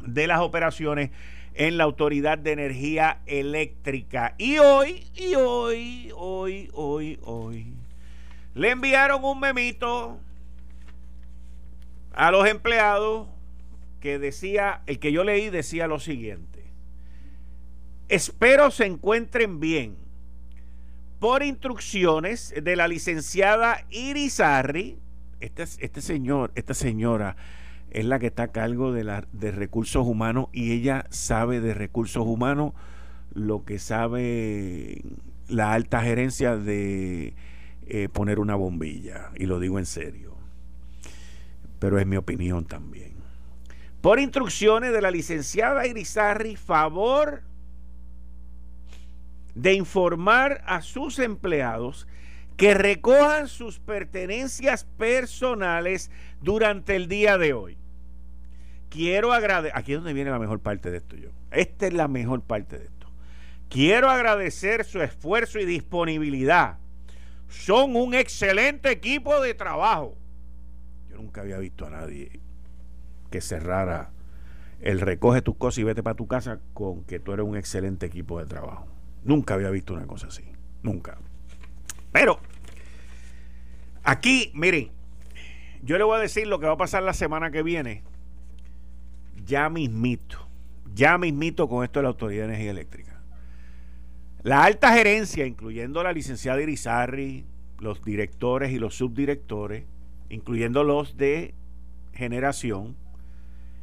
de 0.01 0.27
las 0.27 0.41
operaciones 0.41 1.11
en 1.53 1.77
la 1.77 1.85
Autoridad 1.85 2.39
de 2.39 2.53
Energía 2.53 3.21
Eléctrica. 3.27 4.37
Y 4.39 4.57
hoy, 4.57 5.05
y 5.15 5.35
hoy, 5.35 6.11
hoy, 6.17 6.71
hoy, 6.73 7.19
hoy, 7.23 7.75
le 8.55 8.71
enviaron 8.71 9.25
un 9.25 9.41
memito 9.41 10.19
a 12.13 12.31
los 12.31 12.47
empleados 12.49 13.29
que 14.01 14.19
decía, 14.19 14.83
el 14.87 14.99
que 14.99 15.13
yo 15.13 15.25
leí 15.25 15.51
decía 15.51 15.87
lo 15.87 15.99
siguiente. 15.99 16.65
Espero 18.09 18.71
se 18.71 18.87
encuentren 18.87 19.61
bien. 19.61 19.97
Por 21.21 21.43
instrucciones 21.43 22.55
de 22.61 22.77
la 22.77 22.89
licenciada 22.89 23.85
Irizarri, 23.91 24.99
este, 25.39 25.63
este 25.63 26.01
señor, 26.01 26.51
esta 26.55 26.75
señora, 26.75 27.37
es 27.91 28.05
la 28.05 28.19
que 28.19 28.29
está 28.29 28.45
a 28.45 28.53
cargo 28.53 28.93
de, 28.93 29.23
de 29.33 29.51
recursos 29.51 30.07
humanos 30.07 30.47
y 30.53 30.73
ella 30.73 31.07
sabe 31.11 31.61
de 31.61 31.75
recursos 31.75 32.25
humanos 32.27 32.73
lo 33.35 33.65
que 33.65 33.79
sabe 33.79 35.03
la 35.49 35.73
alta 35.73 36.01
gerencia 36.03 36.57
de 36.57 37.35
eh, 37.91 38.09
poner 38.09 38.39
una 38.39 38.55
bombilla. 38.55 39.31
Y 39.37 39.47
lo 39.47 39.59
digo 39.59 39.79
en 39.79 39.87
serio. 39.87 40.37
Pero 41.79 41.99
es 41.99 42.07
mi 42.07 42.17
opinión 42.17 42.65
también. 42.65 43.15
Por 44.01 44.19
instrucciones 44.19 44.93
de 44.93 45.03
la 45.03 45.11
licenciada 45.11 45.87
Irizarri, 45.87 46.57
favor 46.57 47.43
de 49.55 49.75
informar 49.75 50.63
a 50.67 50.81
sus 50.81 51.19
empleados 51.19 52.07
que 52.57 52.75
recojan 52.75 53.49
sus 53.49 53.79
pertenencias 53.79 54.85
personales 54.85 56.11
durante 56.41 56.97
el 56.97 57.09
día 57.09 57.39
de 57.39 57.53
hoy. 57.53 57.79
Quiero 58.91 59.33
agradecer, 59.33 59.77
aquí 59.77 59.93
es 59.93 59.99
donde 59.99 60.13
viene 60.13 60.31
la 60.31 60.39
mejor 60.39 60.61
parte 60.61 60.91
de 60.91 60.99
esto 60.99 61.17
yo. 61.17 61.31
Esta 61.51 61.87
es 61.87 61.95
la 61.95 62.09
mejor 62.09 62.43
parte 62.43 62.79
de 62.79 62.85
esto. 62.85 63.09
Quiero 63.69 64.11
agradecer 64.11 64.85
su 64.85 65.01
esfuerzo 65.01 65.59
y 65.59 65.65
disponibilidad. 65.65 66.79
Son 67.51 67.95
un 67.97 68.15
excelente 68.15 68.91
equipo 68.91 69.41
de 69.41 69.53
trabajo. 69.53 70.17
Yo 71.11 71.17
nunca 71.17 71.43
había 71.43 71.59
visto 71.59 71.87
a 71.87 71.91
nadie 71.91 72.41
que 73.31 73.43
cerrara 73.43 74.11
el 74.81 75.01
recoge 75.01 75.43
tus 75.43 75.57
cosas 75.57 75.79
y 75.79 75.85
vete 75.85 76.03
para 76.03 76.17
tu 76.17 76.27
casa 76.27 76.61
con 76.73 77.05
que 77.05 77.21
tú 77.21 77.33
eres 77.33 77.45
un 77.45 77.57
excelente 77.57 78.07
equipo 78.07 78.39
de 78.39 78.47
trabajo. 78.47 78.87
Nunca 79.25 79.55
había 79.55 79.69
visto 79.69 79.93
una 79.93 80.07
cosa 80.07 80.29
así. 80.29 80.45
Nunca. 80.83 81.19
Pero 82.11 82.41
Aquí, 84.03 84.51
miren, 84.55 84.91
yo 85.83 85.99
le 85.99 86.05
voy 86.05 86.17
a 86.17 86.21
decir 86.21 86.47
lo 86.47 86.59
que 86.59 86.67
va 86.67 86.73
a 86.73 86.79
pasar 86.79 87.03
la 87.03 87.13
semana 87.13 87.51
que 87.51 87.63
viene. 87.63 88.03
Ya 89.45 89.69
mismito, 89.69 90.49
ya 90.95 91.19
mismito 91.19 91.69
con 91.69 91.85
esto 91.85 91.99
de 91.99 92.05
la 92.05 92.09
Autoridad 92.09 92.43
de 92.43 92.49
Energía 92.49 92.71
Eléctrica. 92.71 93.10
La 94.43 94.65
alta 94.65 94.93
gerencia, 94.95 95.45
incluyendo 95.45 96.03
la 96.03 96.13
licenciada 96.13 96.63
Irizarri, 96.63 97.45
los 97.79 98.03
directores 98.03 98.73
y 98.73 98.79
los 98.79 98.95
subdirectores, 98.95 99.85
incluyendo 100.31 100.83
los 100.83 101.17
de 101.17 101.55
generación, 102.15 102.97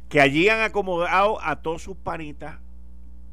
que 0.08 0.20
allí 0.20 0.48
han 0.48 0.60
acomodado 0.60 1.40
a 1.42 1.62
todos 1.62 1.82
sus 1.82 1.96
panitas. 1.96 2.58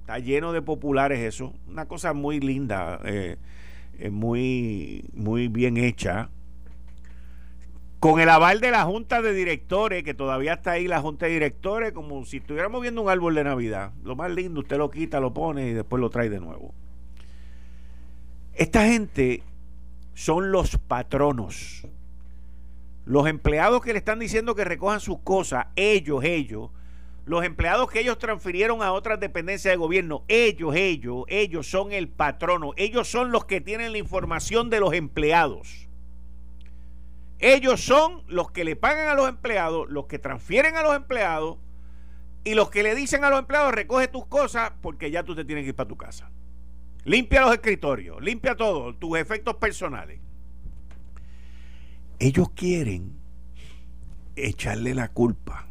Está 0.02 0.20
lleno 0.20 0.54
de 0.54 0.62
populares 0.62 1.20
eso. 1.20 1.54
Una 1.68 1.88
cosa 1.88 2.14
muy 2.14 2.40
linda, 2.40 3.00
eh, 3.06 3.38
eh, 3.98 4.10
muy, 4.12 5.06
muy 5.14 5.48
bien 5.48 5.78
hecha 5.78 6.30
con 8.00 8.20
el 8.20 8.30
aval 8.30 8.60
de 8.60 8.70
la 8.70 8.84
Junta 8.84 9.24
de 9.24 9.34
Directores, 9.34 10.04
que 10.04 10.14
todavía 10.14 10.54
está 10.54 10.72
ahí 10.74 10.88
la 10.88 11.02
Junta 11.02 11.26
de 11.26 11.32
Directores, 11.32 11.92
como 11.92 12.24
si 12.24 12.38
estuviéramos 12.38 12.80
viendo 12.84 13.02
un 13.02 13.10
árbol 13.10 13.34
de 13.34 13.44
Navidad. 13.44 13.94
Lo 14.04 14.16
más 14.16 14.30
lindo, 14.30 14.60
usted 14.60 14.78
lo 14.78 14.92
quita, 14.92 15.20
lo 15.20 15.34
pone 15.34 15.70
y 15.70 15.74
después 15.74 16.00
lo 16.00 16.12
trae 16.12 16.30
de 16.30 16.40
nuevo. 16.40 16.76
Esta 18.56 18.86
gente 18.86 19.44
son 20.14 20.54
los 20.54 20.78
patronos. 20.78 21.86
Los 23.06 23.28
empleados 23.28 23.82
que 23.82 23.92
le 23.92 24.00
están 24.00 24.18
diciendo 24.18 24.56
que 24.56 24.64
recojan 24.64 25.02
sus 25.02 25.20
cosas, 25.20 25.68
ellos, 25.76 26.24
ellos, 26.24 26.72
los 27.26 27.44
empleados 27.44 27.92
que 27.92 28.00
ellos 28.00 28.18
transfirieron 28.18 28.82
a 28.82 28.94
otras 28.94 29.20
dependencias 29.20 29.74
de 29.74 29.76
gobierno, 29.78 30.24
ellos, 30.30 30.74
ellos, 30.74 31.26
ellos 31.28 31.68
son 31.68 31.92
el 31.92 32.08
patrono, 32.08 32.72
ellos 32.78 33.10
son 33.10 33.32
los 33.32 33.44
que 33.44 33.60
tienen 33.60 33.92
la 33.92 33.98
información 33.98 34.70
de 34.70 34.80
los 34.80 34.94
empleados. 34.94 35.90
Ellos 37.40 37.82
son 37.82 38.24
los 38.28 38.52
que 38.52 38.64
le 38.64 38.78
pagan 38.78 39.10
a 39.10 39.16
los 39.16 39.28
empleados, 39.28 39.90
los 39.90 40.06
que 40.06 40.18
transfieren 40.18 40.78
a 40.78 40.82
los 40.82 40.96
empleados 40.96 41.58
y 42.46 42.54
los 42.54 42.70
que 42.70 42.84
le 42.84 42.96
dicen 42.96 43.26
a 43.26 43.30
los 43.30 43.40
empleados 43.40 43.74
recoge 43.74 44.08
tus 44.08 44.26
cosas 44.28 44.72
porque 44.82 45.12
ya 45.12 45.24
tú 45.24 45.36
te 45.36 45.44
tienes 45.44 45.64
que 45.64 45.70
ir 45.70 45.76
para 45.76 45.90
tu 45.90 45.98
casa. 45.98 46.32
Limpia 47.06 47.42
los 47.42 47.54
escritorios, 47.54 48.22
limpia 48.22 48.56
todo, 48.56 48.96
tus 48.96 49.18
efectos 49.18 49.56
personales. 49.58 50.20
Ellos 52.18 52.50
quieren 52.56 53.14
echarle 54.36 54.96
la 54.96 55.10
culpa 55.10 55.68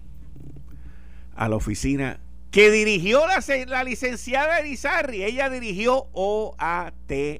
a 1.35 1.49
la 1.49 1.57
oficina 1.57 2.21
que 2.53 2.71
dirigió 2.71 3.27
la, 3.27 3.43
la 3.67 3.83
licenciada 3.83 4.61
Elizarri. 4.61 5.25
Ella 5.25 5.51
dirigió 5.51 6.07
OATHR 6.13 7.35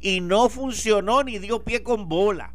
y 0.00 0.20
no 0.22 0.48
funcionó 0.48 1.22
ni 1.22 1.38
dio 1.38 1.62
pie 1.62 1.82
con 1.82 2.08
bola. 2.08 2.54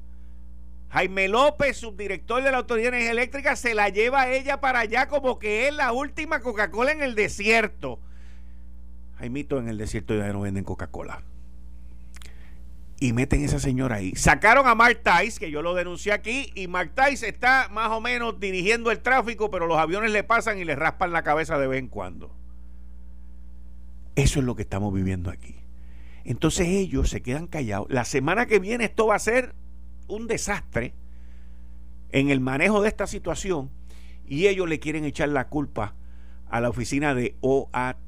Jaime 0.89 1.27
López, 1.27 1.77
subdirector 1.77 2.41
de 2.41 2.49
la 2.49 2.58
Autoridad 2.58 2.88
Energía 2.88 3.12
Eléctrica, 3.12 3.55
se 3.55 3.75
la 3.75 3.89
lleva 3.89 4.21
a 4.21 4.31
ella 4.31 4.60
para 4.60 4.79
allá 4.79 5.08
como 5.08 5.38
que 5.38 5.67
es 5.67 5.73
la 5.75 5.91
última 5.91 6.39
Coca-Cola 6.39 6.93
en 6.93 7.03
el 7.03 7.13
desierto. 7.13 7.99
Jaimito, 9.17 9.60
en 9.60 9.67
el 9.67 9.78
desierto 9.78 10.15
ya 10.15 10.32
no 10.34 10.41
venden 10.41 10.63
Coca-Cola. 10.63 11.23
Y 12.99 13.13
meten 13.13 13.41
a 13.41 13.45
esa 13.45 13.60
señora 13.60 13.97
ahí. 13.97 14.15
Sacaron 14.15 14.67
a 14.67 14.75
Mark 14.75 15.01
Tice, 15.04 15.39
que 15.39 15.51
yo 15.51 15.62
lo 15.62 15.73
denuncié 15.73 16.13
aquí, 16.13 16.51
y 16.56 16.67
Mark 16.67 16.93
Tice 16.95 17.28
está 17.28 17.67
más 17.71 17.91
o 17.91 17.99
menos 17.99 18.39
dirigiendo 18.39 18.91
el 18.91 18.99
tráfico, 18.99 19.51
pero 19.51 19.67
los 19.67 19.78
aviones 19.78 20.12
le 20.12 20.23
pasan 20.23 20.60
y 20.60 20.65
le 20.65 20.75
raspan 20.75 21.12
la 21.12 21.23
cabeza 21.23 21.58
de 21.58 21.67
vez 21.67 21.80
en 21.80 21.88
cuando. 21.88 22.34
Eso 24.15 24.39
es 24.39 24.45
lo 24.45 24.56
que 24.56 24.62
estamos 24.62 24.93
viviendo 24.93 25.30
aquí. 25.30 25.56
Entonces 26.23 26.67
ellos 26.67 27.10
se 27.10 27.21
quedan 27.21 27.47
callados. 27.47 27.88
La 27.89 28.06
semana 28.06 28.45
que 28.45 28.60
viene 28.60 28.86
esto 28.86 29.08
va 29.08 29.15
a 29.15 29.19
ser 29.19 29.54
un 30.08 30.28
desastre 30.28 30.93
en 32.12 32.30
el 32.30 32.39
manejo 32.39 32.82
de 32.82 32.88
esta 32.88 33.08
situación 33.08 33.69
y 34.28 34.47
ellos 34.47 34.67
le 34.67 34.80
quieren 34.80 35.06
echar 35.06 35.30
la 35.30 35.49
culpa 35.49 35.93
a 36.49 36.62
la 36.62 36.69
oficina 36.69 37.13
de 37.15 37.36
OATHR. 37.41 38.05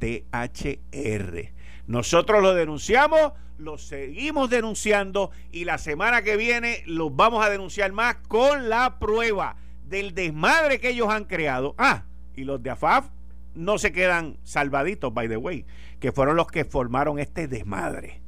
Nosotros 1.87 2.41
lo 2.41 2.53
denunciamos, 2.53 3.33
lo 3.57 3.77
seguimos 3.77 4.49
denunciando 4.49 5.31
y 5.51 5.65
la 5.65 5.77
semana 5.77 6.21
que 6.21 6.37
viene 6.37 6.83
los 6.85 7.15
vamos 7.15 7.45
a 7.45 7.49
denunciar 7.49 7.91
más 7.91 8.15
con 8.27 8.69
la 8.69 8.99
prueba 8.99 9.55
del 9.87 10.13
desmadre 10.13 10.79
que 10.79 10.89
ellos 10.89 11.09
han 11.09 11.25
creado. 11.25 11.75
Ah, 11.77 12.03
y 12.35 12.43
los 12.43 12.61
de 12.61 12.69
AFAF 12.69 13.09
no 13.55 13.77
se 13.77 13.91
quedan 13.91 14.37
salvaditos, 14.43 15.13
by 15.13 15.27
the 15.27 15.37
way, 15.37 15.65
que 15.99 16.11
fueron 16.11 16.35
los 16.35 16.47
que 16.47 16.65
formaron 16.65 17.19
este 17.19 17.47
desmadre. 17.47 18.21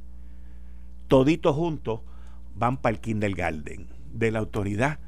Toditos 1.06 1.54
juntos 1.54 2.00
van 2.54 2.76
para 2.76 2.94
el 2.94 3.00
kindergarten 3.00 3.88
de 4.12 4.30
la 4.30 4.40
Autoridad 4.40 4.98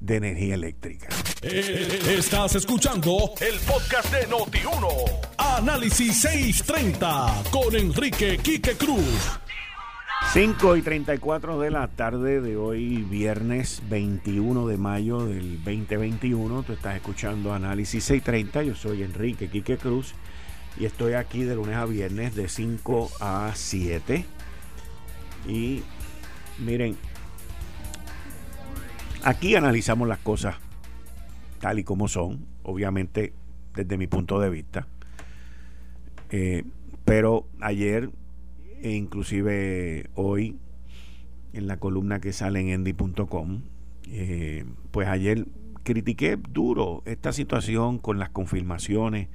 de 0.00 0.16
Energía 0.16 0.54
Eléctrica. 0.54 1.08
Eh, 1.42 2.16
estás 2.16 2.54
escuchando 2.56 3.32
el 3.40 3.58
podcast 3.60 4.12
de 4.12 4.28
Noti1. 4.28 5.20
Análisis 5.38 6.20
630 6.20 7.42
con 7.50 7.74
Enrique 7.74 8.38
Quique 8.38 8.76
Cruz. 8.76 9.38
5 10.32 10.76
y 10.76 10.82
34 10.82 11.58
de 11.58 11.70
la 11.70 11.88
tarde 11.88 12.40
de 12.42 12.56
hoy, 12.56 12.96
viernes 13.02 13.82
21 13.88 14.66
de 14.66 14.76
mayo 14.76 15.24
del 15.24 15.56
2021. 15.64 16.64
Tú 16.64 16.74
estás 16.74 16.96
escuchando 16.96 17.54
Análisis 17.54 18.04
630. 18.04 18.62
Yo 18.64 18.74
soy 18.74 19.04
Enrique 19.04 19.48
Quique 19.48 19.78
Cruz 19.78 20.14
y 20.78 20.84
estoy 20.84 21.14
aquí 21.14 21.44
de 21.44 21.54
lunes 21.54 21.76
a 21.76 21.86
viernes 21.86 22.34
de 22.34 22.48
5 22.48 23.10
a 23.20 23.52
7. 23.54 24.24
Y 25.46 25.82
miren, 26.58 26.96
aquí 29.22 29.54
analizamos 29.54 30.08
las 30.08 30.18
cosas 30.18 30.56
tal 31.60 31.78
y 31.78 31.84
como 31.84 32.08
son, 32.08 32.46
obviamente 32.62 33.32
desde 33.74 33.98
mi 33.98 34.06
punto 34.06 34.40
de 34.40 34.50
vista. 34.50 34.86
Eh, 36.30 36.64
pero 37.04 37.48
ayer 37.60 38.10
e 38.82 38.92
inclusive 38.92 40.10
hoy 40.14 40.58
en 41.52 41.66
la 41.66 41.78
columna 41.78 42.20
que 42.20 42.32
sale 42.32 42.60
en 42.60 42.68
endy.com, 42.68 43.62
eh, 44.10 44.64
pues 44.90 45.08
ayer 45.08 45.46
critiqué 45.82 46.36
duro 46.36 47.02
esta 47.06 47.32
situación 47.32 47.98
con 47.98 48.18
las 48.18 48.30
confirmaciones 48.30 49.28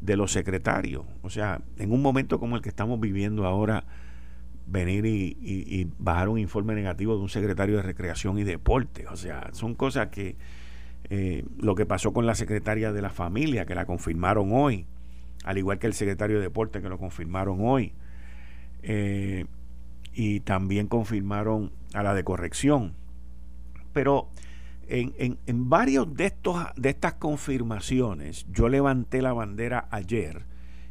de 0.00 0.16
los 0.16 0.32
secretarios. 0.32 1.04
O 1.22 1.30
sea, 1.30 1.62
en 1.78 1.92
un 1.92 2.02
momento 2.02 2.38
como 2.38 2.56
el 2.56 2.62
que 2.62 2.68
estamos 2.68 3.00
viviendo 3.00 3.46
ahora, 3.46 3.84
venir 4.70 5.06
y, 5.06 5.88
bajar 5.98 6.28
un 6.28 6.38
informe 6.38 6.74
negativo 6.74 7.16
de 7.16 7.22
un 7.22 7.28
secretario 7.28 7.76
de 7.76 7.82
recreación 7.82 8.38
y 8.38 8.44
deporte. 8.44 9.06
O 9.08 9.16
sea, 9.16 9.50
son 9.52 9.74
cosas 9.74 10.08
que 10.08 10.36
eh, 11.10 11.44
lo 11.58 11.74
que 11.74 11.86
pasó 11.86 12.12
con 12.12 12.26
la 12.26 12.34
secretaria 12.34 12.92
de 12.92 13.02
la 13.02 13.10
familia, 13.10 13.64
que 13.64 13.74
la 13.74 13.86
confirmaron 13.86 14.50
hoy, 14.52 14.86
al 15.44 15.58
igual 15.58 15.78
que 15.78 15.86
el 15.86 15.94
secretario 15.94 16.36
de 16.36 16.42
deporte, 16.42 16.82
que 16.82 16.88
lo 16.88 16.98
confirmaron 16.98 17.58
hoy. 17.62 17.92
Eh, 18.82 19.46
y 20.12 20.40
también 20.40 20.88
confirmaron 20.88 21.72
a 21.94 22.02
la 22.02 22.14
de 22.14 22.24
corrección. 22.24 22.94
Pero 23.92 24.28
en, 24.88 25.14
en, 25.18 25.38
en, 25.46 25.68
varios 25.70 26.14
de, 26.14 26.26
estos, 26.26 26.56
de 26.76 26.90
estas 26.90 27.14
confirmaciones, 27.14 28.46
yo 28.50 28.68
levanté 28.68 29.22
la 29.22 29.32
bandera 29.32 29.86
ayer 29.90 30.44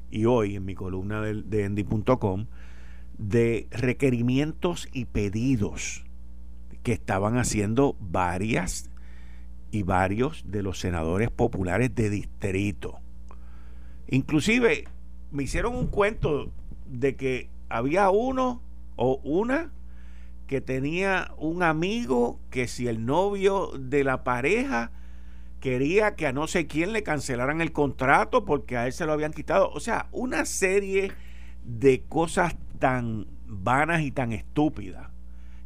y 0.10 0.26
hoy 0.26 0.56
en 0.56 0.66
mi 0.66 0.76
columna 0.76 1.22
de, 1.22 1.42
de 1.44 1.66
endy.com 1.66 2.48
de 3.18 3.68
requerimientos 3.72 4.88
y 4.92 5.06
pedidos 5.06 6.06
que 6.84 6.94
estaban 6.94 7.38
haciendo 7.38 7.96
varias 8.00 8.90
y 9.72 9.84
varios 9.84 10.44
de 10.48 10.64
los 10.64 10.80
senadores 10.80 11.30
populares 11.30 11.94
de 11.94 12.10
distrito. 12.10 13.00
Inclusive 14.08 14.86
me 15.32 15.44
hicieron 15.44 15.76
un 15.76 15.88
cuento 15.88 16.52
de 16.86 17.16
que 17.16 17.50
había 17.70 18.10
uno 18.10 18.62
o 18.96 19.20
una 19.24 19.72
que 20.48 20.62
tenía 20.62 21.34
un 21.38 21.62
amigo 21.62 22.40
que 22.50 22.68
si 22.68 22.88
el 22.88 23.06
novio 23.06 23.72
de 23.78 24.06
la 24.06 24.24
pareja 24.24 24.92
quería 25.60 26.16
que 26.16 26.28
a 26.28 26.32
no 26.32 26.48
sé 26.48 26.68
quién 26.68 26.94
le 26.94 27.04
cancelaran 27.04 27.60
el 27.60 27.74
contrato 27.74 28.46
porque 28.46 28.78
a 28.78 28.86
él 28.86 28.94
se 28.94 29.06
lo 29.06 29.12
habían 29.12 29.34
quitado. 29.34 29.70
O 29.72 29.82
sea, 29.82 30.08
una 30.14 30.46
serie 30.46 31.12
de 31.66 32.04
cosas 32.08 32.56
tan 32.78 33.28
vanas 33.46 34.02
y 34.02 34.12
tan 34.12 34.32
estúpidas 34.32 35.10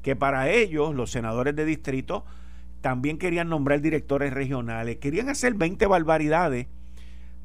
que 0.01 0.15
para 0.15 0.49
ellos, 0.49 0.95
los 0.95 1.11
senadores 1.11 1.55
de 1.55 1.65
distrito, 1.65 2.25
también 2.81 3.17
querían 3.17 3.49
nombrar 3.49 3.81
directores 3.81 4.33
regionales, 4.33 4.97
querían 4.97 5.29
hacer 5.29 5.53
20 5.53 5.85
barbaridades 5.85 6.67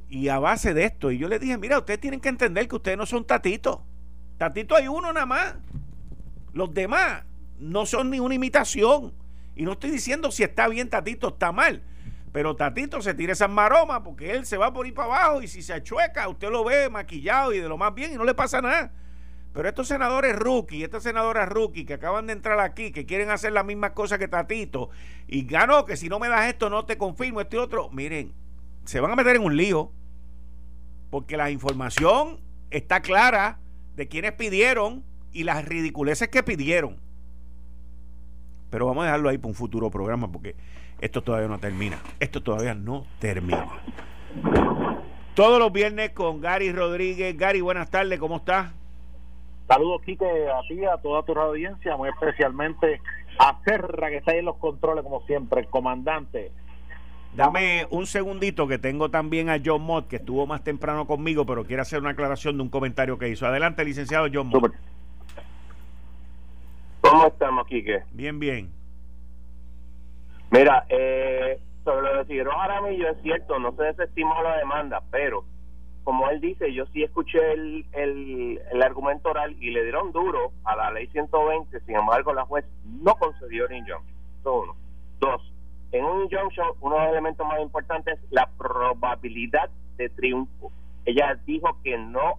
y 0.08 0.28
a 0.28 0.38
base 0.38 0.72
de 0.72 0.84
esto. 0.84 1.10
Y 1.10 1.18
yo 1.18 1.28
les 1.28 1.40
dije, 1.40 1.58
mira, 1.58 1.78
ustedes 1.78 2.00
tienen 2.00 2.20
que 2.20 2.28
entender 2.28 2.66
que 2.68 2.76
ustedes 2.76 2.96
no 2.96 3.06
son 3.06 3.26
tatitos. 3.26 3.80
Tatito 4.38 4.74
hay 4.76 4.88
uno 4.88 5.12
nada 5.12 5.26
más. 5.26 5.54
Los 6.52 6.72
demás 6.72 7.24
no 7.58 7.84
son 7.84 8.10
ni 8.10 8.20
una 8.20 8.34
imitación. 8.34 9.12
Y 9.54 9.64
no 9.64 9.72
estoy 9.72 9.90
diciendo 9.90 10.30
si 10.30 10.42
está 10.42 10.68
bien 10.68 10.88
Tatito, 10.88 11.28
está 11.28 11.52
mal. 11.52 11.82
Pero 12.32 12.56
Tatito 12.56 13.00
se 13.00 13.14
tira 13.14 13.32
esas 13.32 13.50
maromas 13.50 14.00
porque 14.04 14.32
él 14.32 14.46
se 14.46 14.56
va 14.56 14.72
por 14.72 14.86
ir 14.86 14.94
para 14.94 15.08
abajo 15.08 15.42
y 15.42 15.48
si 15.48 15.62
se 15.62 15.72
achueca, 15.72 16.28
usted 16.28 16.50
lo 16.50 16.64
ve 16.64 16.90
maquillado 16.90 17.52
y 17.52 17.60
de 17.60 17.68
lo 17.68 17.78
más 17.78 17.94
bien 17.94 18.12
y 18.12 18.16
no 18.16 18.24
le 18.24 18.34
pasa 18.34 18.60
nada. 18.60 18.92
Pero 19.56 19.70
estos 19.70 19.88
senadores 19.88 20.36
rookie, 20.36 20.84
estas 20.84 21.02
senadoras 21.02 21.48
rookie 21.48 21.86
que 21.86 21.94
acaban 21.94 22.26
de 22.26 22.34
entrar 22.34 22.60
aquí, 22.60 22.92
que 22.92 23.06
quieren 23.06 23.30
hacer 23.30 23.52
las 23.52 23.64
mismas 23.64 23.92
cosas 23.92 24.18
que 24.18 24.28
Tatito, 24.28 24.90
y 25.26 25.46
ganó 25.46 25.86
que 25.86 25.96
si 25.96 26.10
no 26.10 26.18
me 26.18 26.28
das 26.28 26.46
esto 26.50 26.68
no 26.68 26.84
te 26.84 26.98
confirmo, 26.98 27.40
este 27.40 27.56
otro, 27.56 27.88
miren, 27.88 28.34
se 28.84 29.00
van 29.00 29.12
a 29.12 29.16
meter 29.16 29.36
en 29.36 29.42
un 29.42 29.56
lío, 29.56 29.90
porque 31.08 31.38
la 31.38 31.50
información 31.50 32.38
está 32.70 33.00
clara 33.00 33.58
de 33.96 34.06
quienes 34.08 34.32
pidieron 34.32 35.02
y 35.32 35.44
las 35.44 35.64
ridiculeces 35.64 36.28
que 36.28 36.42
pidieron. 36.42 36.98
Pero 38.68 38.84
vamos 38.84 39.04
a 39.04 39.06
dejarlo 39.06 39.30
ahí 39.30 39.38
para 39.38 39.48
un 39.48 39.54
futuro 39.54 39.90
programa, 39.90 40.30
porque 40.30 40.54
esto 41.00 41.22
todavía 41.22 41.48
no 41.48 41.58
termina. 41.58 41.98
Esto 42.20 42.42
todavía 42.42 42.74
no 42.74 43.06
termina. 43.20 43.66
Todos 45.34 45.58
los 45.58 45.72
viernes 45.72 46.10
con 46.10 46.42
Gary 46.42 46.72
Rodríguez. 46.72 47.34
Gary, 47.38 47.62
buenas 47.62 47.88
tardes, 47.88 48.18
¿cómo 48.18 48.36
estás? 48.36 48.72
Saludos, 49.68 50.02
Quique, 50.02 50.24
a 50.24 50.60
ti, 50.68 50.84
a 50.84 50.96
toda 50.98 51.22
tu 51.24 51.32
audiencia, 51.32 51.96
muy 51.96 52.08
especialmente 52.08 53.00
a 53.38 53.58
Serra, 53.64 54.10
que 54.10 54.18
está 54.18 54.32
ahí 54.32 54.38
en 54.38 54.44
los 54.44 54.56
controles, 54.56 55.02
como 55.02 55.22
siempre, 55.22 55.60
el 55.60 55.66
comandante. 55.68 56.52
Dame 57.34 57.86
un 57.90 58.06
segundito 58.06 58.66
que 58.66 58.78
tengo 58.78 59.10
también 59.10 59.50
a 59.50 59.60
John 59.62 59.82
Mott, 59.82 60.08
que 60.08 60.16
estuvo 60.16 60.46
más 60.46 60.64
temprano 60.64 61.06
conmigo, 61.06 61.44
pero 61.44 61.64
quiere 61.64 61.82
hacer 61.82 62.00
una 62.00 62.10
aclaración 62.10 62.56
de 62.56 62.62
un 62.62 62.70
comentario 62.70 63.18
que 63.18 63.28
hizo. 63.28 63.46
Adelante, 63.46 63.84
licenciado 63.84 64.28
John 64.32 64.48
Mott. 64.48 64.72
¿Cómo 67.02 67.26
estamos, 67.26 67.66
Quique? 67.66 68.04
Bien, 68.12 68.38
bien. 68.38 68.70
Mira, 70.50 70.86
eh, 70.88 71.60
sobre 71.84 72.02
lo 72.02 72.18
de 72.18 72.24
Figueroa 72.24 72.58
Jaramillo 72.60 73.10
es 73.10 73.20
cierto, 73.22 73.58
no 73.58 73.72
se 73.76 73.82
desestimó 73.82 74.42
la 74.42 74.56
demanda, 74.58 75.02
pero 75.10 75.44
como 76.06 76.30
él 76.30 76.40
dice, 76.40 76.72
yo 76.72 76.86
sí 76.92 77.02
escuché 77.02 77.40
el, 77.52 77.84
el, 77.90 78.80
argumento 78.80 79.30
oral 79.30 79.56
y 79.60 79.72
le 79.72 79.82
dieron 79.82 80.12
duro 80.12 80.52
a 80.62 80.76
la 80.76 80.92
ley 80.92 81.08
120, 81.08 81.80
sin 81.80 81.96
embargo 81.96 82.32
la 82.32 82.44
juez 82.44 82.64
no 82.84 83.16
concedió 83.16 83.66
el 83.66 83.78
injunction. 83.78 84.16
Eso 84.38 84.54
uno. 84.54 84.76
Dos, 85.18 85.52
en 85.90 86.04
un 86.04 86.22
injunction 86.22 86.68
uno 86.80 86.94
de 86.94 87.00
los 87.00 87.10
elementos 87.10 87.44
más 87.44 87.60
importantes 87.60 88.20
es 88.22 88.30
la 88.30 88.48
probabilidad 88.56 89.68
de 89.96 90.08
triunfo. 90.10 90.70
Ella 91.06 91.40
dijo 91.44 91.76
que 91.82 91.98
no 91.98 92.34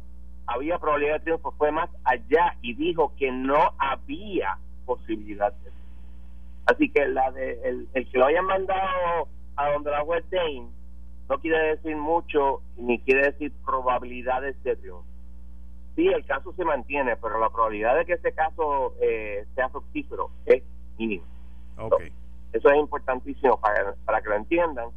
había 0.46 0.80
probabilidad 0.80 1.16
de 1.16 1.26
triunfo, 1.26 1.52
fue 1.58 1.70
más 1.70 1.90
allá 2.06 2.56
y 2.62 2.74
dijo 2.74 3.12
que 3.18 3.34
no 3.34 3.74
había 3.80 4.60
posibilidad 4.86 5.52
de 5.52 5.60
triunfo. 5.60 5.78
Así 6.68 6.90
que 6.90 7.06
la 7.06 7.32
de, 7.32 7.60
el, 7.66 7.90
el 7.94 8.10
que 8.10 8.18
lo 8.18 8.28
hayan 8.28 8.46
mandado 8.46 9.28
a 9.58 9.72
donde 9.72 9.92
la 9.92 10.06
juez 10.06 10.24
Dane 10.30 10.77
no 11.30 11.40
quiere 11.40 11.76
decir 11.76 11.96
mucho 11.96 12.62
ni 12.78 13.00
quiere 13.00 13.32
decir 13.32 13.52
probabilidades 13.66 14.62
de 14.64 14.76
triunfo. 14.76 15.06
Sí, 15.96 16.08
el 16.08 16.26
caso 16.26 16.54
se 16.54 16.64
mantiene, 16.64 17.18
pero 17.18 17.40
la 17.40 17.50
probabilidad 17.50 17.98
de 17.98 18.06
que 18.06 18.14
ese 18.14 18.32
caso 18.32 18.94
eh, 19.02 19.46
sea 19.56 19.68
fructífero 19.70 20.30
es 20.46 20.64
mínima. 20.98 21.26
Okay. 21.78 22.12
Eso 22.54 22.70
es 22.70 22.78
importantísimo 22.78 23.60
para, 23.60 23.96
para 24.06 24.22
que 24.22 24.30
lo 24.30 24.36
entiendan. 24.36 24.90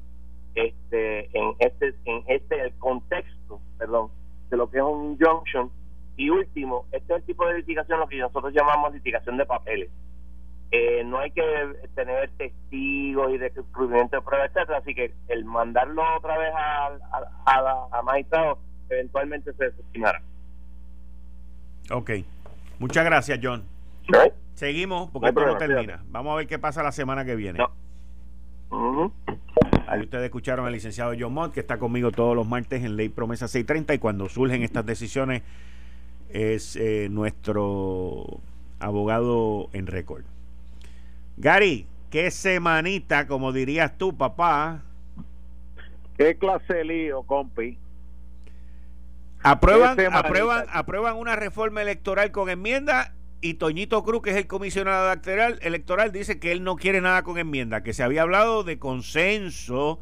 Este, 0.55 1.31
en 1.37 1.55
este, 1.59 1.95
en 2.05 2.23
este 2.27 2.61
el 2.61 2.75
contexto, 2.75 3.61
perdón, 3.79 4.11
de 4.51 4.57
lo 4.57 4.71
que 4.71 4.79
es 4.79 4.85
un 4.85 5.13
injunction. 5.13 5.71
Y 6.17 6.29
último, 6.29 6.85
este 6.93 7.15
es 7.15 7.21
el 7.21 7.25
tipo 7.25 7.47
de 7.47 7.59
litigación 7.59 7.99
lo 7.99 8.07
que 8.07 8.19
nosotros 8.19 8.53
llamamos 8.53 8.93
litigación 8.93 9.39
de 9.39 9.47
papeles 9.47 9.91
eh, 10.73 11.03
no 11.05 11.19
hay 11.19 11.33
que 11.33 11.43
tener 11.95 12.31
testigos 12.37 13.33
y 13.33 13.39
descubrimiento 13.39 14.17
de 14.17 14.23
pruebas, 14.23 14.51
etcétera, 14.55 14.79
así 14.79 14.95
que 14.95 15.13
el 15.29 15.45
mandarlo 15.45 16.03
otra 16.17 16.39
vez 16.39 16.53
a, 16.55 16.87
a, 17.47 17.99
a, 17.99 18.03
magistrado 18.03 18.59
eventualmente 18.89 19.53
se 19.55 19.65
desestimará. 19.65 20.23
Ok, 21.91 22.11
muchas 22.79 23.05
gracias 23.05 23.41
John. 23.43 23.65
Seguimos 24.55 25.11
porque 25.11 25.29
esto 25.31 25.47
no 25.47 25.57
termina. 25.57 26.03
Vamos 26.09 26.35
a 26.35 26.37
ver 26.37 26.47
qué 26.47 26.59
pasa 26.59 26.83
la 26.83 26.93
semana 26.93 27.25
que 27.25 27.35
viene. 27.35 27.59
Ahí 29.89 30.01
ustedes 30.03 30.27
escucharon 30.27 30.67
al 30.67 30.73
licenciado 30.73 31.15
John 31.19 31.35
Mott, 31.35 31.53
que 31.53 31.61
está 31.61 31.79
conmigo 31.79 32.13
todos 32.13 32.37
los 32.37 32.47
martes 32.47 32.85
en 32.85 32.97
Ley 32.97 33.09
Promesa 33.09 33.49
630 33.49 33.95
y 33.95 33.99
cuando 33.99 34.29
surgen 34.29 34.63
estas 34.63 34.87
decisiones 34.87 35.43
es 36.29 36.77
eh, 36.77 37.09
nuestro 37.11 38.41
abogado 38.79 39.69
en 39.73 39.89
récord. 39.89 40.25
Gary, 41.41 41.87
qué 42.11 42.31
semanita, 42.31 43.27
como 43.27 43.51
dirías 43.53 43.97
tú, 43.97 44.15
papá. 44.15 44.83
Qué 46.19 46.37
clase 46.37 46.75
de 46.75 46.85
lío, 46.85 47.23
compi. 47.23 47.79
Aprueban, 49.43 49.99
aprueban, 50.13 50.67
aprueban 50.71 51.17
una 51.17 51.37
reforma 51.37 51.81
electoral 51.81 52.31
con 52.31 52.51
enmienda 52.51 53.15
y 53.41 53.55
Toñito 53.55 54.05
Cruz, 54.05 54.21
que 54.21 54.31
es 54.31 54.37
el 54.37 54.47
comisionado 54.47 55.11
electoral, 55.11 55.59
electoral, 55.63 56.13
dice 56.13 56.39
que 56.39 56.53
él 56.53 56.63
no 56.63 56.77
quiere 56.77 57.01
nada 57.01 57.23
con 57.23 57.39
enmienda, 57.39 57.83
que 57.83 57.95
se 57.95 58.03
había 58.03 58.21
hablado 58.21 58.63
de 58.63 58.79
consenso 58.79 59.99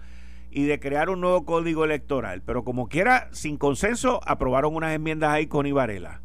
y 0.51 0.65
de 0.65 0.81
crear 0.81 1.09
un 1.09 1.21
nuevo 1.21 1.45
código 1.45 1.85
electoral. 1.85 2.43
Pero 2.45 2.65
como 2.65 2.89
quiera, 2.89 3.29
sin 3.31 3.59
consenso, 3.59 4.21
aprobaron 4.27 4.75
unas 4.75 4.93
enmiendas 4.93 5.31
ahí 5.31 5.47
con 5.47 5.67
Ibarela. 5.67 6.21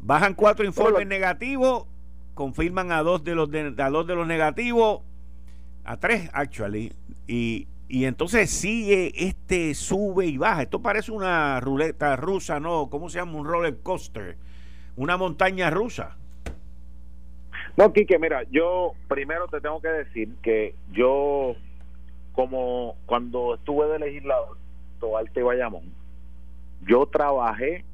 Bajan 0.00 0.32
cuatro 0.32 0.64
informes 0.64 1.06
negativos 1.06 1.88
confirman 2.34 2.92
a 2.92 3.02
dos 3.02 3.24
de 3.24 3.34
los 3.34 3.48
a 3.52 3.90
dos 3.90 4.06
de 4.06 4.14
los 4.14 4.26
negativos, 4.26 5.00
a 5.84 5.96
tres 5.96 6.28
actually, 6.32 6.92
y, 7.26 7.68
y 7.88 8.04
entonces 8.04 8.50
sigue 8.50 9.12
este 9.14 9.74
sube 9.74 10.26
y 10.26 10.36
baja. 10.36 10.62
Esto 10.62 10.82
parece 10.82 11.12
una 11.12 11.60
ruleta 11.60 12.16
rusa, 12.16 12.60
¿no? 12.60 12.88
¿Cómo 12.90 13.08
se 13.08 13.18
llama? 13.18 13.38
Un 13.38 13.46
roller 13.46 13.78
coaster, 13.82 14.36
una 14.96 15.16
montaña 15.16 15.70
rusa. 15.70 16.16
No, 17.76 17.92
Quique, 17.92 18.18
mira, 18.18 18.44
yo 18.50 18.92
primero 19.08 19.48
te 19.48 19.60
tengo 19.60 19.80
que 19.80 19.88
decir 19.88 20.28
que 20.42 20.76
yo, 20.92 21.56
como 22.32 22.96
cuando 23.06 23.54
estuve 23.54 23.88
de 23.88 23.98
legislador, 23.98 24.56
Toalte 25.00 25.40
y 25.40 25.42
Bayamón, 25.42 25.92
yo 26.86 27.06
trabajé 27.06 27.84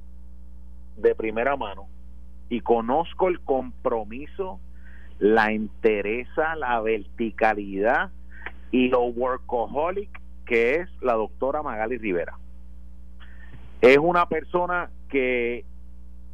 de 0.97 1.15
primera 1.15 1.57
mano 1.57 1.90
y 2.51 2.61
conozco 2.61 3.29
el 3.29 3.41
compromiso, 3.41 4.61
la 5.19 5.53
interesa, 5.53 6.57
la 6.57 6.81
verticalidad 6.81 8.11
y 8.71 8.89
lo 8.89 9.05
workaholic 9.05 10.21
que 10.45 10.75
es 10.75 10.89
la 11.01 11.15
doctora 11.15 11.63
Magali 11.63 11.97
Rivera. 11.97 12.37
Es 13.81 13.99
una 13.99 14.29
persona 14.29 14.91
que 15.09 15.65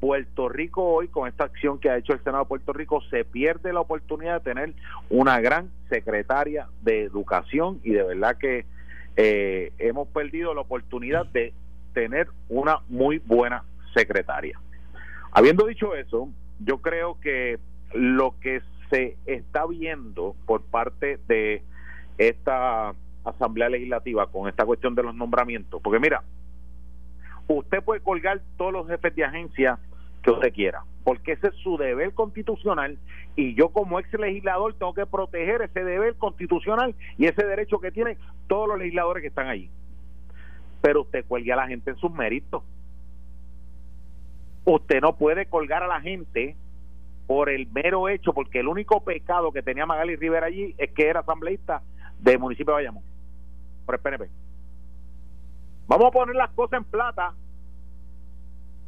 Puerto 0.01 0.49
Rico 0.49 0.85
hoy, 0.85 1.09
con 1.09 1.29
esta 1.29 1.45
acción 1.45 1.79
que 1.79 1.91
ha 1.91 1.99
hecho 1.99 2.15
el 2.15 2.25
Senado 2.25 2.45
de 2.45 2.49
Puerto 2.49 2.73
Rico, 2.73 3.03
se 3.11 3.25
pierde 3.25 3.75
la 3.75 3.81
oportunidad 3.81 4.41
de 4.41 4.55
tener 4.55 4.75
una 5.11 5.41
gran 5.41 5.71
secretaria 5.91 6.69
de 6.81 7.03
educación 7.03 7.81
y 7.85 7.91
de 7.91 8.05
verdad 8.05 8.39
que 8.39 8.65
eh, 9.17 9.73
hemos 9.79 10.09
perdido 10.09 10.55
la 10.55 10.63
oportunidad 10.63 11.27
de 11.27 11.53
tener 11.93 12.29
una 12.49 12.81
muy 12.89 13.19
buena 13.19 13.65
secretaria. 13.95 14.59
Habiendo 15.33 15.67
dicho 15.67 15.95
eso, 15.95 16.31
yo 16.61 16.79
creo 16.79 17.21
que 17.21 17.59
lo 17.93 18.35
que 18.41 18.61
se 18.91 19.17
está 19.27 19.67
viendo 19.67 20.35
por 20.47 20.63
parte 20.63 21.19
de 21.29 21.63
esta 22.19 22.95
Asamblea 23.25 23.69
Legislativa 23.69 24.31
con 24.31 24.49
esta 24.49 24.65
cuestión 24.65 24.95
de 24.95 25.03
los 25.03 25.15
nombramientos, 25.15 25.81
porque 25.83 25.99
mira, 25.99 26.23
usted 27.49 27.83
puede 27.83 28.01
colgar 28.01 28.41
todos 28.57 28.73
los 28.73 28.87
jefes 28.87 29.15
de 29.15 29.25
agencia 29.25 29.79
que 30.23 30.31
usted 30.31 30.53
quiera, 30.53 30.83
porque 31.05 31.33
ese 31.33 31.49
es 31.49 31.55
su 31.57 31.77
deber 31.77 32.13
constitucional 32.15 32.99
y 33.37 33.55
yo 33.55 33.69
como 33.69 34.01
ex 34.01 34.13
legislador 34.15 34.75
tengo 34.75 34.95
que 34.95 35.07
proteger 35.07 35.63
ese 35.63 35.85
deber 35.85 36.15
constitucional 36.17 36.95
y 37.19 37.27
ese 37.27 37.45
derecho 37.45 37.79
que 37.79 37.93
tienen 37.93 38.17
todos 38.47 38.69
los 38.69 38.79
legisladores 38.79 39.21
que 39.21 39.29
están 39.29 39.49
allí. 39.49 39.71
Pero 40.81 41.03
usted 41.03 41.25
cuelga 41.27 41.55
a 41.55 41.59
la 41.59 41.69
gente 41.69 41.91
en 41.91 41.97
sus 41.97 42.11
méritos. 42.13 42.63
Usted 44.67 45.01
no 45.01 45.17
puede 45.17 45.47
colgar 45.47 45.85
a 45.85 45.87
la 45.87 46.01
gente 46.01 46.57
por 47.29 47.49
el 47.49 47.69
mero 47.69 48.09
hecho, 48.09 48.33
porque 48.33 48.61
el 48.61 48.69
único 48.69 49.03
pecado 49.03 49.53
que 49.53 49.63
tenía 49.63 49.87
Magali 49.87 50.17
Rivera 50.17 50.47
allí 50.47 50.75
es 50.77 50.91
que 50.91 51.09
era 51.09 51.21
asambleísta 51.21 51.83
del 52.19 52.41
municipio 52.41 52.73
de 52.73 52.83
Bayamón, 52.83 53.05
por 53.85 53.95
el 53.95 54.01
PNP. 54.01 54.29
Vamos 55.87 56.07
a 56.09 56.11
poner 56.11 56.35
las 56.35 56.51
cosas 56.51 56.79
en 56.79 56.85
plata. 56.85 57.33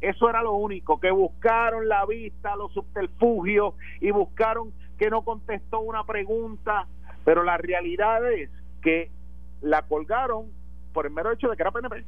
Eso 0.01 0.29
era 0.29 0.43
lo 0.43 0.53
único, 0.53 0.99
que 0.99 1.11
buscaron 1.11 1.87
la 1.87 2.05
vista, 2.05 2.57
los 2.57 2.73
subterfugios 2.73 3.73
y 4.01 4.11
buscaron 4.11 4.73
que 4.97 5.09
no 5.09 5.21
contestó 5.21 5.79
una 5.79 6.03
pregunta, 6.03 6.87
pero 7.23 7.43
la 7.43 7.57
realidad 7.57 8.29
es 8.33 8.49
que 8.81 9.11
la 9.61 9.81
colgaron 9.83 10.47
por 10.93 11.05
el 11.05 11.13
mero 11.13 11.31
hecho 11.31 11.49
de 11.49 11.55
que 11.55 11.63
era 11.63 11.71
PNP, 11.71 12.03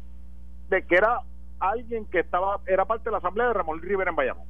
de 0.69 0.85
que 0.85 0.95
era 0.95 1.21
alguien 1.61 2.05
que 2.05 2.19
estaba 2.19 2.59
era 2.65 2.85
parte 2.85 3.05
de 3.05 3.11
la 3.11 3.17
asamblea 3.19 3.47
de 3.47 3.53
Ramón 3.53 3.81
Rivera 3.81 4.09
en 4.09 4.15
Bayamón. 4.15 4.47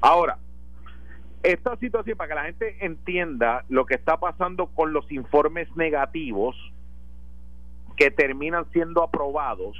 Ahora, 0.00 0.38
esta 1.42 1.76
situación 1.76 2.16
para 2.16 2.28
que 2.28 2.34
la 2.34 2.44
gente 2.44 2.84
entienda 2.84 3.64
lo 3.68 3.86
que 3.86 3.94
está 3.94 4.18
pasando 4.18 4.66
con 4.66 4.92
los 4.92 5.10
informes 5.12 5.68
negativos 5.76 6.56
que 7.96 8.10
terminan 8.10 8.64
siendo 8.72 9.02
aprobados 9.02 9.76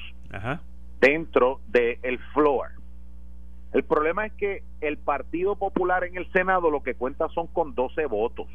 dentro 1.01 1.61
del 1.69 1.99
el 2.03 2.19
floor. 2.33 2.71
El 3.73 3.85
problema 3.85 4.27
es 4.27 4.33
que 4.33 4.63
el 4.81 4.99
Partido 4.99 5.57
Popular 5.57 6.05
en 6.05 6.17
el 6.17 6.31
Senado 6.33 6.71
lo 6.71 6.83
que 6.83 6.95
cuenta 6.95 7.29
son 7.29 7.47
con 7.49 7.75
12 7.75 8.07
votos. 8.07 8.49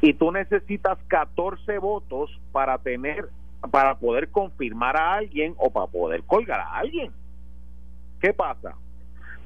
Y 0.00 0.14
tú 0.14 0.32
necesitas 0.32 0.98
14 1.08 1.78
votos 1.78 2.30
para 2.52 2.78
tener 2.78 3.28
para 3.70 3.96
poder 3.96 4.30
confirmar 4.30 4.96
a 4.96 5.14
alguien 5.14 5.54
o 5.58 5.70
para 5.70 5.86
poder 5.86 6.22
colgar 6.24 6.60
a 6.60 6.78
alguien. 6.78 7.12
¿Qué 8.20 8.32
pasa? 8.32 8.74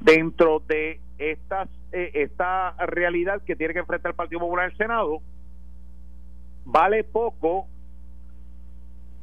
Dentro 0.00 0.60
de 0.60 1.00
estas, 1.18 1.68
eh, 1.92 2.10
esta 2.14 2.72
realidad 2.86 3.42
que 3.42 3.56
tiene 3.56 3.74
que 3.74 3.80
enfrentar 3.80 4.10
el 4.10 4.16
Partido 4.16 4.40
Popular 4.40 4.66
en 4.66 4.70
el 4.72 4.76
Senado, 4.76 5.20
vale 6.64 7.04
poco 7.04 7.66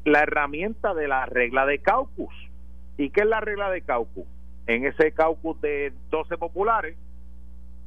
la 0.04 0.20
herramienta 0.20 0.94
de 0.94 1.08
la 1.08 1.26
regla 1.26 1.66
de 1.66 1.80
caucus. 1.80 2.34
¿Y 2.98 3.10
qué 3.10 3.22
es 3.22 3.28
la 3.28 3.40
regla 3.40 3.70
de 3.70 3.82
caucus? 3.82 4.26
En 4.68 4.86
ese 4.86 5.12
caucus 5.12 5.60
de 5.62 5.94
12 6.10 6.38
populares, 6.38 6.98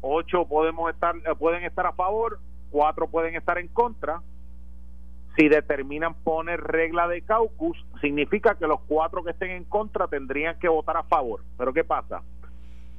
8 0.00 0.46
podemos 0.46 0.90
estar, 0.92 1.16
eh, 1.16 1.34
pueden 1.38 1.64
estar 1.64 1.86
a 1.86 1.92
favor, 1.92 2.38
4 2.70 3.08
pueden 3.08 3.34
estar 3.34 3.58
en 3.58 3.68
contra. 3.68 4.20
Si 5.38 5.48
determinan 5.48 6.14
poner 6.14 6.60
regla 6.60 7.06
de 7.06 7.22
caucus, 7.22 7.78
significa 8.00 8.56
que 8.56 8.66
los 8.66 8.80
cuatro 8.88 9.22
que 9.22 9.30
estén 9.30 9.52
en 9.52 9.64
contra 9.64 10.08
tendrían 10.08 10.58
que 10.58 10.68
votar 10.68 10.96
a 10.96 11.04
favor. 11.04 11.44
Pero 11.56 11.72
¿qué 11.72 11.84
pasa? 11.84 12.22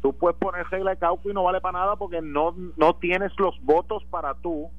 Tú 0.01 0.13
puedes 0.13 0.37
poner 0.37 0.65
regla 0.69 0.91
de 0.91 0.97
caucus 0.97 1.31
y 1.31 1.35
no 1.35 1.43
vale 1.43 1.59
para 1.59 1.79
nada 1.79 1.97
porque 1.97 2.21
no, 2.21 2.55
no 2.77 2.95
tienes 2.95 3.37
los 3.37 3.61
votos 3.65 4.05
para 4.05 4.35
tú 4.35 4.69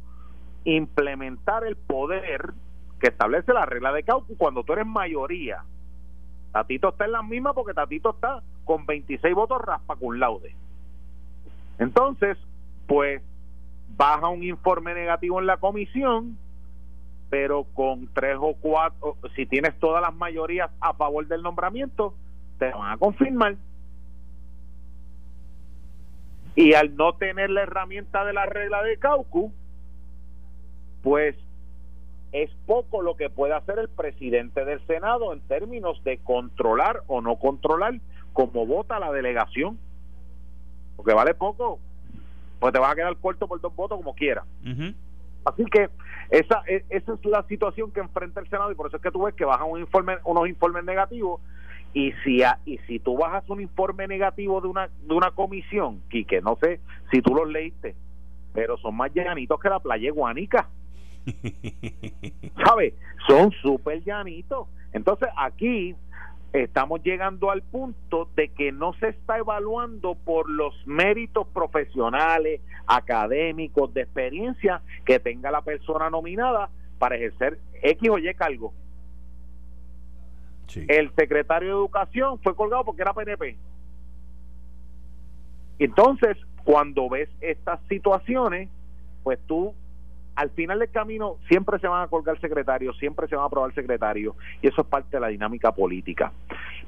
implementar 0.64 1.66
el 1.66 1.76
poder 1.76 2.54
que 2.98 3.08
establece 3.08 3.52
la 3.52 3.66
regla 3.66 3.92
de 3.92 4.04
caucus 4.04 4.38
cuando 4.38 4.64
tú 4.64 4.72
eres 4.72 4.86
mayoría. 4.86 5.62
Tatito 6.52 6.88
está 6.88 7.04
en 7.04 7.12
la 7.12 7.22
misma 7.22 7.52
porque 7.52 7.74
Tatito 7.74 8.14
está 8.14 8.42
con 8.64 8.86
26 8.86 9.34
votos 9.34 9.60
raspa 9.60 9.96
con 9.96 10.18
laude. 10.18 10.56
Entonces, 11.78 12.38
pues 12.86 13.22
baja 13.98 14.28
un 14.28 14.44
informe 14.44 14.94
negativo 14.94 15.40
en 15.40 15.46
la 15.46 15.58
comisión, 15.58 16.38
pero 17.30 17.64
con 17.74 18.08
tres 18.12 18.36
o 18.40 18.54
cuatro, 18.60 19.16
si 19.36 19.46
tienes 19.46 19.78
todas 19.78 20.02
las 20.02 20.14
mayorías 20.14 20.70
a 20.80 20.92
favor 20.94 21.26
del 21.28 21.42
nombramiento, 21.42 22.14
te 22.58 22.70
van 22.72 22.92
a 22.92 22.98
confirmar. 22.98 23.56
Y 26.56 26.74
al 26.74 26.96
no 26.96 27.14
tener 27.14 27.48
la 27.50 27.62
herramienta 27.62 28.24
de 28.24 28.32
la 28.32 28.46
regla 28.46 28.82
de 28.82 28.98
caucus, 28.98 29.52
pues 31.02 31.36
es 32.32 32.50
poco 32.66 33.00
lo 33.00 33.16
que 33.16 33.30
puede 33.30 33.54
hacer 33.54 33.78
el 33.78 33.88
presidente 33.88 34.64
del 34.64 34.84
Senado 34.86 35.32
en 35.32 35.40
términos 35.40 36.02
de 36.04 36.18
controlar 36.18 37.02
o 37.06 37.20
no 37.20 37.36
controlar 37.36 37.94
cómo 38.32 38.66
vota 38.66 38.98
la 38.98 39.12
delegación. 39.12 39.78
Porque 40.96 41.14
vale 41.14 41.34
poco, 41.34 41.78
pues 42.58 42.72
te 42.72 42.78
vas 42.78 42.92
a 42.92 42.96
quedar 42.96 43.16
corto 43.16 43.46
por 43.46 43.60
dos 43.60 43.74
votos 43.74 43.98
como 43.98 44.14
quiera. 44.14 44.44
Así 45.44 45.64
que 45.64 45.88
esa, 46.30 46.62
e, 46.66 46.84
esa 46.90 47.14
es 47.14 47.24
la 47.24 47.42
situación 47.44 47.90
que 47.92 48.00
enfrenta 48.00 48.40
el 48.40 48.48
Senado 48.48 48.70
y 48.70 48.74
por 48.74 48.86
eso 48.86 48.96
es 48.96 49.02
que 49.02 49.10
tú 49.10 49.22
ves 49.22 49.34
que 49.34 49.44
bajan 49.44 49.70
un 49.70 49.80
informe, 49.80 50.16
unos 50.24 50.48
informes 50.48 50.84
negativos 50.84 51.40
y 51.92 52.12
si 52.24 52.42
y 52.66 52.78
si 52.86 53.00
tú 53.00 53.16
bajas 53.16 53.48
un 53.48 53.60
informe 53.60 54.06
negativo 54.06 54.60
de 54.60 54.68
una 54.68 54.88
de 54.88 55.14
una 55.14 55.32
comisión, 55.32 56.02
que 56.08 56.40
no 56.40 56.56
sé 56.60 56.80
si 57.10 57.20
tú 57.20 57.34
los 57.34 57.48
leíste, 57.48 57.96
pero 58.52 58.76
son 58.78 58.96
más 58.96 59.12
llanitos 59.12 59.58
que 59.60 59.68
la 59.68 59.80
playa 59.80 60.10
Guanica. 60.12 60.68
¿Sabes? 62.64 62.94
Son 63.26 63.50
súper 63.62 64.02
llanitos. 64.04 64.68
Entonces 64.92 65.28
aquí 65.36 65.94
estamos 66.52 67.02
llegando 67.02 67.50
al 67.50 67.62
punto 67.62 68.28
de 68.34 68.48
que 68.48 68.72
no 68.72 68.92
se 68.94 69.08
está 69.08 69.38
evaluando 69.38 70.14
por 70.14 70.48
los 70.48 70.74
méritos 70.86 71.46
profesionales, 71.48 72.60
académicos, 72.86 73.92
de 73.94 74.02
experiencia 74.02 74.82
que 75.10 75.18
tenga 75.18 75.50
la 75.50 75.62
persona 75.62 76.08
nominada 76.08 76.70
para 77.00 77.16
ejercer 77.16 77.58
X 77.82 78.10
o 78.10 78.16
Y 78.16 78.32
cargo. 78.34 78.72
El 80.86 81.12
secretario 81.16 81.68
de 81.68 81.74
Educación 81.74 82.38
fue 82.38 82.54
colgado 82.54 82.84
porque 82.84 83.02
era 83.02 83.12
PNP. 83.12 83.56
Entonces, 85.80 86.36
cuando 86.62 87.08
ves 87.08 87.28
estas 87.40 87.80
situaciones, 87.88 88.68
pues 89.24 89.40
tú 89.48 89.74
al 90.36 90.50
final 90.50 90.78
del 90.78 90.90
camino 90.90 91.38
siempre 91.48 91.80
se 91.80 91.88
van 91.88 92.04
a 92.04 92.06
colgar 92.06 92.40
secretarios, 92.40 92.96
siempre 92.98 93.26
se 93.26 93.34
van 93.34 93.42
a 93.42 93.46
aprobar 93.46 93.74
secretarios 93.74 94.36
y 94.62 94.68
eso 94.68 94.82
es 94.82 94.86
parte 94.86 95.16
de 95.16 95.20
la 95.20 95.26
dinámica 95.26 95.72
política. 95.72 96.32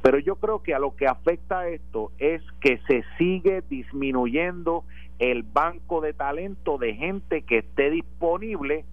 Pero 0.01 0.21
yo 0.21 0.37
creo 0.37 0.63
que 0.63 0.75
a 0.75 0.79
lo 0.79 0.95
que 0.95 1.09
afecta 1.09 1.67
esto 1.67 2.13
es 2.19 2.41
que 2.61 2.79
se 2.87 3.03
sigue 3.19 3.65
disminuyendo 3.69 4.85
el 5.23 5.45
banco 5.45 6.01
de 6.01 6.15
talento 6.15 6.79
de 6.79 6.95
gente 6.95 7.43
que 7.43 7.59
esté 7.59 7.91
disponible 7.91 8.85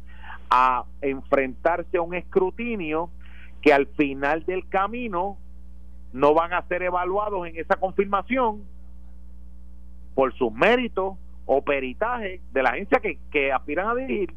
a 0.51 0.85
enfrentarse 1.01 1.97
a 1.97 2.03
un 2.03 2.13
escrutinio 2.13 3.09
que 3.63 3.73
al 3.73 3.87
final 3.87 4.45
del 4.45 4.69
camino 4.69 5.39
no 6.13 6.35
van 6.35 6.53
a 6.53 6.61
ser 6.67 6.83
evaluados 6.83 7.47
en 7.47 7.57
esa 7.57 7.77
confirmación 7.77 8.63
por 10.13 10.31
sus 10.37 10.53
méritos 10.53 11.17
o 11.47 11.63
peritaje 11.63 12.41
de 12.51 12.61
la 12.61 12.69
agencia 12.69 12.99
que, 12.99 13.17
que 13.31 13.51
aspiran 13.51 13.87
a 13.87 13.95
dirigir. 13.95 14.31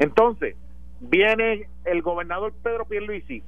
Entonces, 0.00 0.56
viene 0.98 1.68
el 1.84 2.02
gobernador 2.02 2.52
Pedro 2.60 2.86
Pierluisi 2.86 3.40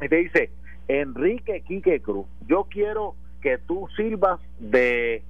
y 0.00 0.08
te 0.08 0.16
dice, 0.16 0.50
Enrique 0.88 1.60
Quique 1.60 2.00
Cruz, 2.00 2.26
yo 2.46 2.64
quiero 2.70 3.16
que 3.42 3.58
tú 3.58 3.86
sirvas 3.96 4.40
de, 4.58 5.22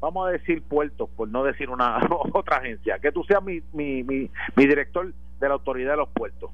vamos 0.00 0.28
a 0.28 0.32
decir 0.32 0.62
puertos, 0.62 1.08
por 1.10 1.28
no 1.28 1.44
decir 1.44 1.70
una 1.70 2.00
otra 2.32 2.58
agencia, 2.58 2.98
que 2.98 3.12
tú 3.12 3.22
seas 3.24 3.42
mi, 3.42 3.60
mi, 3.72 4.02
mi, 4.02 4.30
mi 4.56 4.66
director 4.66 5.12
de 5.40 5.48
la 5.48 5.54
autoridad 5.54 5.92
de 5.92 5.96
los 5.98 6.08
puertos. 6.08 6.50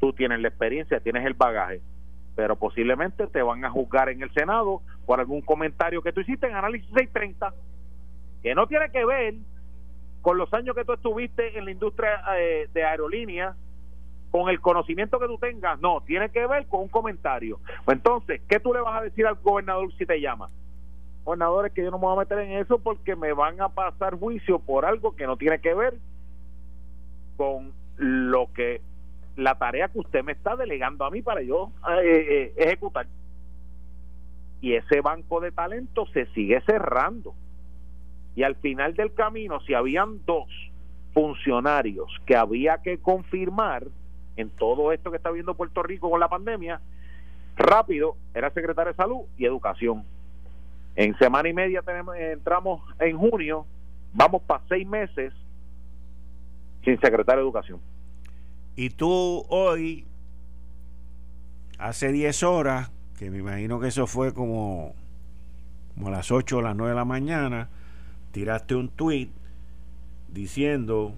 Tú 0.00 0.12
tienes 0.12 0.40
la 0.40 0.48
experiencia, 0.48 1.00
tienes 1.00 1.24
el 1.24 1.34
bagaje 1.34 1.80
pero 2.40 2.56
posiblemente 2.56 3.26
te 3.26 3.42
van 3.42 3.64
a 3.66 3.70
juzgar 3.70 4.08
en 4.08 4.22
el 4.22 4.32
Senado 4.32 4.80
por 5.04 5.20
algún 5.20 5.42
comentario 5.42 6.00
que 6.00 6.10
tú 6.10 6.20
hiciste 6.20 6.46
en 6.46 6.54
Análisis 6.54 6.88
630, 6.94 7.52
que 8.42 8.54
no 8.54 8.66
tiene 8.66 8.90
que 8.90 9.04
ver 9.04 9.34
con 10.22 10.38
los 10.38 10.50
años 10.54 10.74
que 10.74 10.86
tú 10.86 10.94
estuviste 10.94 11.58
en 11.58 11.66
la 11.66 11.70
industria 11.70 12.22
eh, 12.38 12.68
de 12.72 12.84
aerolíneas, 12.84 13.56
con 14.30 14.48
el 14.48 14.60
conocimiento 14.60 15.18
que 15.18 15.26
tú 15.26 15.36
tengas, 15.38 15.80
no, 15.80 16.02
tiene 16.02 16.30
que 16.30 16.46
ver 16.46 16.66
con 16.66 16.80
un 16.80 16.88
comentario. 16.88 17.58
Pues 17.84 17.98
entonces, 17.98 18.40
¿qué 18.48 18.60
tú 18.60 18.72
le 18.72 18.80
vas 18.80 19.00
a 19.00 19.04
decir 19.04 19.26
al 19.26 19.34
gobernador 19.34 19.92
si 19.98 20.06
te 20.06 20.20
llama? 20.20 20.48
Gobernador, 21.24 21.66
es 21.66 21.72
que 21.72 21.84
yo 21.84 21.90
no 21.90 21.98
me 21.98 22.06
voy 22.06 22.16
a 22.16 22.20
meter 22.20 22.38
en 22.38 22.52
eso 22.52 22.78
porque 22.78 23.14
me 23.14 23.32
van 23.32 23.60
a 23.60 23.68
pasar 23.68 24.18
juicio 24.18 24.58
por 24.58 24.84
algo 24.84 25.14
que 25.14 25.26
no 25.26 25.36
tiene 25.36 25.60
que 25.60 25.74
ver 25.74 25.94
con 27.36 27.72
lo 27.96 28.52
que 28.52 28.80
la 29.36 29.56
tarea 29.56 29.88
que 29.88 29.98
usted 29.98 30.24
me 30.24 30.32
está 30.32 30.56
delegando 30.56 31.04
a 31.04 31.10
mí 31.10 31.22
para 31.22 31.42
yo 31.42 31.72
eh, 32.02 32.26
eh, 32.28 32.54
ejecutar. 32.56 33.06
Y 34.60 34.74
ese 34.74 35.00
banco 35.00 35.40
de 35.40 35.52
talento 35.52 36.06
se 36.12 36.26
sigue 36.26 36.60
cerrando. 36.62 37.34
Y 38.34 38.42
al 38.42 38.56
final 38.56 38.94
del 38.94 39.12
camino, 39.14 39.60
si 39.60 39.74
habían 39.74 40.24
dos 40.26 40.48
funcionarios 41.12 42.10
que 42.26 42.36
había 42.36 42.78
que 42.78 42.98
confirmar 42.98 43.86
en 44.36 44.50
todo 44.50 44.92
esto 44.92 45.10
que 45.10 45.16
está 45.16 45.30
viendo 45.30 45.54
Puerto 45.54 45.82
Rico 45.82 46.10
con 46.10 46.20
la 46.20 46.28
pandemia, 46.28 46.80
rápido 47.56 48.16
era 48.34 48.50
secretario 48.50 48.92
de 48.92 48.96
salud 48.96 49.22
y 49.36 49.44
educación. 49.44 50.04
En 51.00 51.16
semana 51.16 51.48
y 51.48 51.54
media 51.54 51.80
tenemos, 51.80 52.14
entramos 52.14 52.82
en 52.98 53.16
junio, 53.16 53.64
vamos 54.12 54.42
para 54.42 54.62
seis 54.68 54.86
meses 54.86 55.32
sin 56.84 57.00
secretario 57.00 57.36
de 57.36 57.46
educación. 57.46 57.80
Y 58.76 58.90
tú 58.90 59.46
hoy, 59.48 60.06
hace 61.78 62.12
10 62.12 62.42
horas, 62.42 62.90
que 63.18 63.30
me 63.30 63.38
imagino 63.38 63.80
que 63.80 63.88
eso 63.88 64.06
fue 64.06 64.34
como, 64.34 64.94
como 65.94 66.08
a 66.08 66.10
las 66.10 66.30
8 66.30 66.58
o 66.58 66.60
las 66.60 66.76
9 66.76 66.90
de 66.90 66.96
la 66.96 67.06
mañana, 67.06 67.70
tiraste 68.32 68.74
un 68.74 68.90
tweet 68.90 69.30
diciendo 70.28 71.14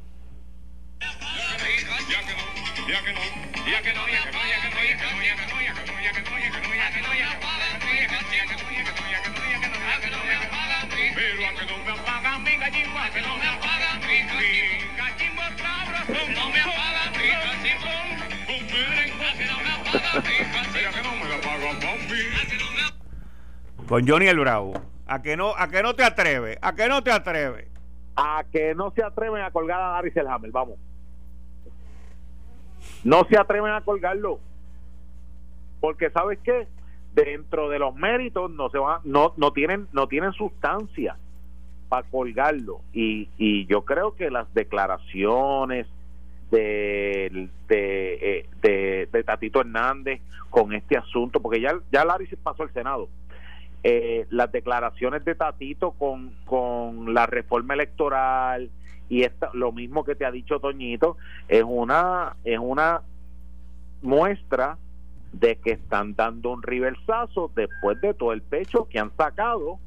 Con 23.89 24.09
Johnny 24.09 24.27
el 24.27 24.39
Bravo. 24.39 24.73
A 25.07 25.21
que 25.21 25.37
no, 25.37 25.53
a 25.57 25.69
que 25.69 25.83
no 25.83 25.95
te 25.95 26.03
atreves, 26.03 26.59
a 26.63 26.75
que 26.75 26.89
no 26.89 27.03
te 27.03 27.13
atreves. 27.13 27.69
A 28.17 28.45
que 28.51 28.75
no 28.75 28.91
se 28.93 29.05
atreven 29.05 29.43
a 29.43 29.51
colgar 29.51 29.81
a 29.81 29.93
Larry 29.93 30.13
Selhammer, 30.13 30.51
vamos. 30.51 30.79
No 33.05 33.27
se 33.29 33.39
atreven 33.39 33.73
a 33.73 33.83
colgarlo. 33.83 34.41
Porque 35.81 36.11
sabes 36.11 36.39
qué? 36.43 36.69
Dentro 37.13 37.69
de 37.69 37.79
los 37.79 37.95
méritos 37.95 38.51
no 38.51 38.71
se 38.71 38.79
van, 38.79 39.01
no, 39.05 39.35
no 39.37 39.53
tienen, 39.53 39.89
no 39.93 40.07
tienen 40.09 40.33
sustancia 40.33 41.19
para 41.93 42.09
colgarlo. 42.09 42.81
Y, 42.95 43.29
y 43.37 43.67
yo 43.67 43.85
creo 43.85 44.15
que 44.15 44.31
las 44.31 44.53
declaraciones, 44.55 45.87
de, 46.51 47.51
de, 47.69 48.49
de, 48.63 49.09
de, 49.13 49.25
Tatito 49.25 49.61
Hernández 49.61 50.23
con 50.49 50.73
este 50.73 50.97
asunto, 50.97 51.41
porque 51.41 51.61
ya, 51.61 51.75
ya 51.91 52.07
Larry 52.07 52.29
se 52.29 52.39
pasó 52.39 52.63
al 52.63 52.73
Senado. 52.73 53.11
Eh, 53.85 54.27
las 54.31 54.51
declaraciones 54.51 55.23
de 55.27 55.35
Tatito 55.35 55.91
con, 55.91 56.33
con 56.47 57.13
la 57.13 57.27
reforma 57.27 57.75
electoral 57.75 58.71
y 59.11 59.25
esta, 59.25 59.51
lo 59.53 59.71
mismo 59.71 60.03
que 60.03 60.15
te 60.15 60.25
ha 60.25 60.31
dicho 60.31 60.61
Toñito, 60.61 61.19
es 61.47 61.63
una, 61.63 62.37
es 62.43 62.59
una 62.59 63.03
muestra 64.01 64.79
de 65.35 65.57
que 65.57 65.73
están 65.73 66.15
dando 66.15 66.53
un 66.53 66.63
reversazo 66.63 67.51
después 67.55 68.01
de 68.01 68.15
todo 68.15 68.33
el 68.33 68.41
pecho 68.41 68.89
que 68.89 68.99
han 68.99 69.15
sacado 69.15 69.79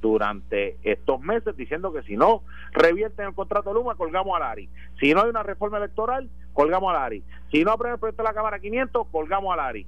durante 0.00 0.78
estos 0.82 1.20
meses 1.20 1.56
diciendo 1.56 1.92
que 1.92 2.02
si 2.02 2.16
no 2.16 2.42
revierten 2.72 3.26
el 3.26 3.34
contrato 3.34 3.70
de 3.70 3.74
Luma, 3.74 3.94
colgamos 3.94 4.36
a 4.36 4.40
Lari. 4.40 4.68
Si 4.98 5.12
no 5.12 5.22
hay 5.22 5.30
una 5.30 5.42
reforma 5.42 5.78
electoral, 5.78 6.28
colgamos 6.52 6.90
a 6.90 7.00
Lari. 7.00 7.22
Si 7.50 7.64
no 7.64 7.72
aprueba 7.72 7.94
el 7.94 8.00
proyecto 8.00 8.22
de 8.22 8.28
la 8.28 8.34
Cámara 8.34 8.58
500, 8.58 9.06
colgamos 9.08 9.52
a 9.52 9.56
Lari. 9.56 9.86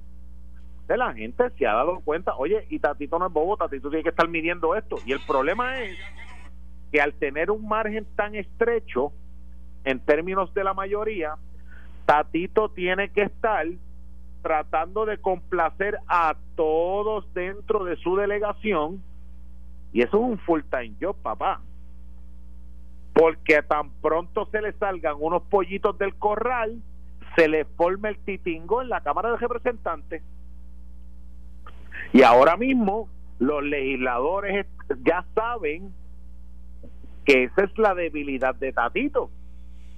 De 0.87 0.97
la 0.97 1.13
gente 1.13 1.49
se 1.57 1.65
ha 1.65 1.73
dado 1.73 2.01
cuenta, 2.01 2.35
oye, 2.35 2.65
y 2.69 2.79
Tatito 2.79 3.17
no 3.17 3.27
es 3.27 3.33
bobo, 3.33 3.57
Tatito 3.57 3.89
tiene 3.89 4.03
que 4.03 4.09
estar 4.09 4.27
midiendo 4.27 4.75
esto. 4.75 4.97
Y 5.05 5.13
el 5.13 5.21
problema 5.25 5.81
es 5.81 5.97
que 6.91 7.01
al 7.01 7.13
tener 7.13 7.51
un 7.51 7.67
margen 7.67 8.05
tan 8.15 8.35
estrecho 8.35 9.13
en 9.85 9.99
términos 9.99 10.53
de 10.53 10.63
la 10.63 10.73
mayoría, 10.73 11.35
Tatito 12.05 12.69
tiene 12.69 13.09
que 13.09 13.23
estar 13.23 13.65
tratando 14.41 15.05
de 15.05 15.17
complacer 15.19 15.97
a 16.07 16.35
todos 16.55 17.33
dentro 17.33 17.85
de 17.85 17.95
su 17.95 18.17
delegación 18.17 19.01
y 19.93 20.01
eso 20.01 20.17
es 20.17 20.23
un 20.23 20.39
full 20.39 20.61
time 20.69 20.95
job, 20.99 21.15
papá. 21.21 21.61
Porque 23.13 23.61
tan 23.61 23.91
pronto 24.01 24.47
se 24.51 24.61
le 24.61 24.73
salgan 24.73 25.15
unos 25.19 25.43
pollitos 25.43 25.97
del 25.99 26.15
corral, 26.15 26.81
se 27.35 27.47
le 27.47 27.65
forma 27.65 28.09
el 28.09 28.17
titingo 28.17 28.81
en 28.81 28.89
la 28.89 29.01
Cámara 29.01 29.29
de 29.31 29.37
Representantes. 29.37 30.23
Y 32.11 32.23
ahora 32.23 32.57
mismo 32.57 33.07
los 33.37 33.63
legisladores 33.63 34.65
ya 35.03 35.25
saben 35.35 35.93
que 37.25 37.43
esa 37.45 37.63
es 37.63 37.77
la 37.77 37.93
debilidad 37.93 38.55
de 38.55 38.73
Tatito. 38.73 39.29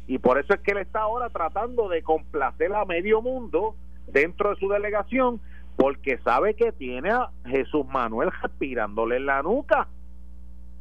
Y 0.08 0.20
por 0.20 0.38
eso 0.38 0.54
es 0.54 0.60
que 0.60 0.72
él 0.72 0.80
está 0.80 1.02
ahora 1.02 1.30
tratando 1.30 1.88
de 1.88 2.04
complacer 2.04 2.74
a 2.74 2.86
medio 2.86 3.22
mundo 3.22 3.76
dentro 4.08 4.52
de 4.52 4.56
su 4.58 4.68
delegación 4.68 5.42
porque 5.76 6.18
sabe 6.20 6.54
que 6.54 6.72
tiene 6.72 7.12
a 7.12 7.30
Jesús 7.46 7.86
Manuel 7.86 8.32
respirándole 8.42 9.18
en 9.18 9.26
la 9.26 9.42
nuca. 9.42 9.88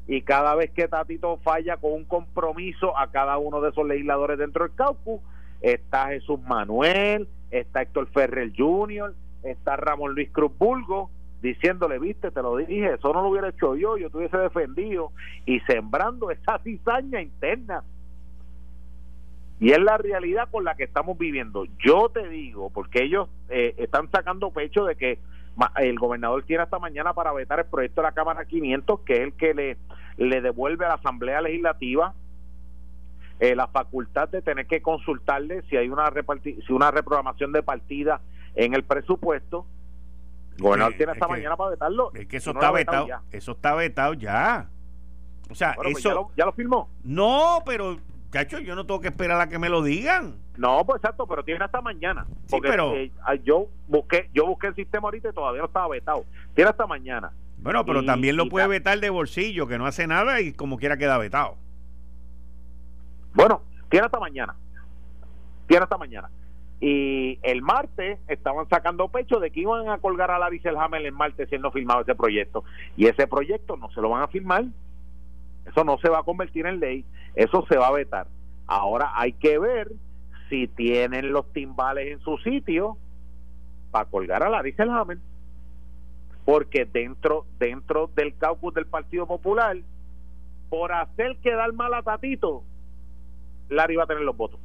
Y 0.06 0.22
cada 0.22 0.54
vez 0.54 0.70
que 0.70 0.86
Tatito 0.86 1.38
falla 1.38 1.76
con 1.78 1.92
un 1.92 2.04
compromiso 2.04 2.96
a 2.96 3.10
cada 3.10 3.38
uno 3.38 3.60
de 3.60 3.70
esos 3.70 3.86
legisladores 3.86 4.38
dentro 4.38 4.64
del 4.64 4.74
caucus, 4.74 5.20
está 5.60 6.08
Jesús 6.08 6.40
Manuel, 6.42 7.26
está 7.50 7.82
Héctor 7.82 8.08
Ferrer 8.08 8.52
Jr., 8.54 9.14
está 9.42 9.76
Ramón 9.76 10.14
Luis 10.14 10.30
Cruz 10.30 10.52
Bulgo, 10.58 11.10
diciéndole, 11.40 11.98
viste, 11.98 12.30
te 12.30 12.42
lo 12.42 12.56
dije, 12.56 12.94
eso 12.94 13.12
no 13.12 13.22
lo 13.22 13.28
hubiera 13.28 13.48
hecho 13.48 13.76
yo, 13.76 13.96
yo 13.96 14.10
te 14.10 14.18
hubiese 14.18 14.38
defendido, 14.38 15.12
y 15.46 15.60
sembrando 15.60 16.30
esa 16.30 16.58
cizaña 16.58 17.20
interna 17.20 17.82
y 19.60 19.70
es 19.70 19.80
la 19.80 19.96
realidad 19.98 20.48
con 20.50 20.64
la 20.64 20.74
que 20.74 20.84
estamos 20.84 21.16
viviendo. 21.16 21.64
Yo 21.78 22.08
te 22.08 22.28
digo, 22.28 22.70
porque 22.70 23.04
ellos 23.04 23.28
eh, 23.48 23.74
están 23.78 24.10
sacando 24.10 24.50
pecho 24.50 24.84
de 24.84 24.96
que 24.96 25.18
el 25.76 25.98
gobernador 25.98 26.42
tiene 26.42 26.64
hasta 26.64 26.78
mañana 26.78 27.14
para 27.14 27.32
vetar 27.32 27.60
el 27.60 27.66
proyecto 27.66 28.00
de 28.00 28.08
la 28.08 28.12
Cámara 28.12 28.44
500, 28.44 29.00
que 29.00 29.12
es 29.14 29.20
el 29.20 29.32
que 29.34 29.54
le, 29.54 29.76
le 30.16 30.40
devuelve 30.40 30.84
a 30.84 30.88
la 30.88 30.94
Asamblea 30.94 31.40
Legislativa 31.40 32.14
eh, 33.40 33.56
la 33.56 33.66
facultad 33.66 34.28
de 34.28 34.42
tener 34.42 34.66
que 34.66 34.80
consultarle 34.80 35.62
si 35.68 35.76
hay 35.76 35.88
una 35.88 36.12
si 36.42 36.72
una 36.72 36.90
reprogramación 36.90 37.52
de 37.52 37.62
partida 37.62 38.20
en 38.54 38.74
el 38.74 38.84
presupuesto. 38.84 39.66
El 40.56 40.62
gobernador 40.62 40.94
tiene 40.94 41.12
hasta 41.12 41.26
mañana 41.26 41.56
para 41.56 41.70
vetarlo. 41.70 42.12
Es 42.14 42.26
que 42.26 42.36
eso 42.36 42.52
está 42.52 42.70
vetado, 42.70 43.08
eso 43.32 43.52
está 43.52 43.74
vetado 43.74 44.14
ya. 44.14 44.68
O 45.50 45.54
sea, 45.54 45.74
pues 45.74 45.98
eso 45.98 46.08
ya, 46.08 46.14
lo, 46.14 46.30
ya 46.36 46.44
lo 46.46 46.52
firmó. 46.52 46.88
No, 47.02 47.62
pero 47.66 47.98
Cacho, 48.34 48.58
yo 48.58 48.74
no 48.74 48.84
tengo 48.84 49.00
que 49.00 49.06
esperar 49.06 49.40
a 49.40 49.48
que 49.48 49.60
me 49.60 49.68
lo 49.68 49.80
digan. 49.80 50.34
No, 50.56 50.84
pues 50.84 50.96
exacto, 50.96 51.24
pero 51.24 51.44
tiene 51.44 51.64
hasta 51.64 51.80
mañana. 51.80 52.26
Porque 52.50 52.68
pero... 52.68 52.92
Eh, 52.96 53.12
yo 53.44 53.68
busqué 53.86 54.28
yo 54.34 54.44
busqué 54.44 54.66
el 54.66 54.74
sistema 54.74 55.06
ahorita 55.06 55.28
y 55.28 55.32
todavía 55.32 55.60
no 55.60 55.68
estaba 55.68 55.86
vetado. 55.86 56.24
Tiene 56.52 56.70
hasta 56.70 56.84
mañana. 56.84 57.30
Bueno, 57.58 57.86
pero 57.86 58.04
también 58.04 58.36
lo 58.36 58.48
puede 58.48 58.66
vetar 58.66 58.98
de 58.98 59.08
bolsillo, 59.08 59.68
que 59.68 59.78
no 59.78 59.86
hace 59.86 60.08
nada 60.08 60.40
y 60.40 60.52
como 60.52 60.78
quiera 60.78 60.96
queda 60.96 61.16
vetado. 61.16 61.54
Bueno, 63.34 63.62
tiene 63.88 64.06
hasta 64.06 64.18
mañana. 64.18 64.56
Tiene 65.68 65.84
hasta 65.84 65.96
mañana. 65.96 66.28
Y 66.80 67.38
el 67.44 67.62
martes 67.62 68.18
estaban 68.26 68.68
sacando 68.68 69.06
pecho 69.10 69.38
de 69.38 69.52
que 69.52 69.60
iban 69.60 69.88
a 69.90 69.98
colgar 69.98 70.32
a 70.32 70.40
Larry 70.40 70.58
Selhammer 70.58 71.06
el 71.06 71.12
martes 71.12 71.48
si 71.48 71.54
él 71.54 71.62
no 71.62 71.70
firmaba 71.70 72.02
ese 72.02 72.16
proyecto. 72.16 72.64
Y 72.96 73.06
ese 73.06 73.28
proyecto 73.28 73.76
no 73.76 73.92
se 73.92 74.00
lo 74.00 74.08
van 74.08 74.24
a 74.24 74.26
firmar 74.26 74.64
eso 75.66 75.84
no 75.84 75.98
se 75.98 76.08
va 76.08 76.20
a 76.20 76.24
convertir 76.24 76.66
en 76.66 76.80
ley, 76.80 77.04
eso 77.34 77.64
se 77.68 77.76
va 77.76 77.88
a 77.88 77.92
vetar. 77.92 78.26
Ahora 78.66 79.12
hay 79.14 79.32
que 79.32 79.58
ver 79.58 79.90
si 80.48 80.68
tienen 80.68 81.32
los 81.32 81.52
timbales 81.52 82.12
en 82.12 82.20
su 82.20 82.36
sitio 82.38 82.96
para 83.90 84.06
colgar 84.06 84.42
a 84.42 84.50
Larry 84.50 84.72
Selhammer. 84.72 85.18
Porque 86.44 86.84
dentro, 86.84 87.46
dentro 87.58 88.10
del 88.14 88.36
caucus 88.36 88.74
del 88.74 88.86
Partido 88.86 89.26
Popular, 89.26 89.76
por 90.68 90.92
hacer 90.92 91.38
quedar 91.38 91.72
mal 91.72 91.94
a 91.94 92.02
Tatito, 92.02 92.64
Larry 93.68 93.96
va 93.96 94.04
a 94.04 94.06
tener 94.06 94.22
los 94.22 94.36
votos. 94.36 94.60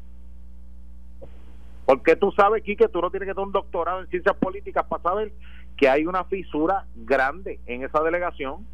Porque 1.85 2.15
tú 2.15 2.31
sabes, 2.33 2.63
que 2.63 2.75
tú 2.87 3.01
no 3.01 3.09
tienes 3.09 3.27
que 3.27 3.33
tener 3.33 3.47
un 3.47 3.51
doctorado 3.53 4.01
en 4.01 4.07
ciencias 4.07 4.35
políticas 4.35 4.85
para 4.85 5.01
saber 5.01 5.31
que 5.77 5.87
hay 5.89 6.05
una 6.05 6.25
fisura 6.25 6.85
grande 6.95 7.59
en 7.65 7.83
esa 7.83 8.01
delegación 8.03 8.67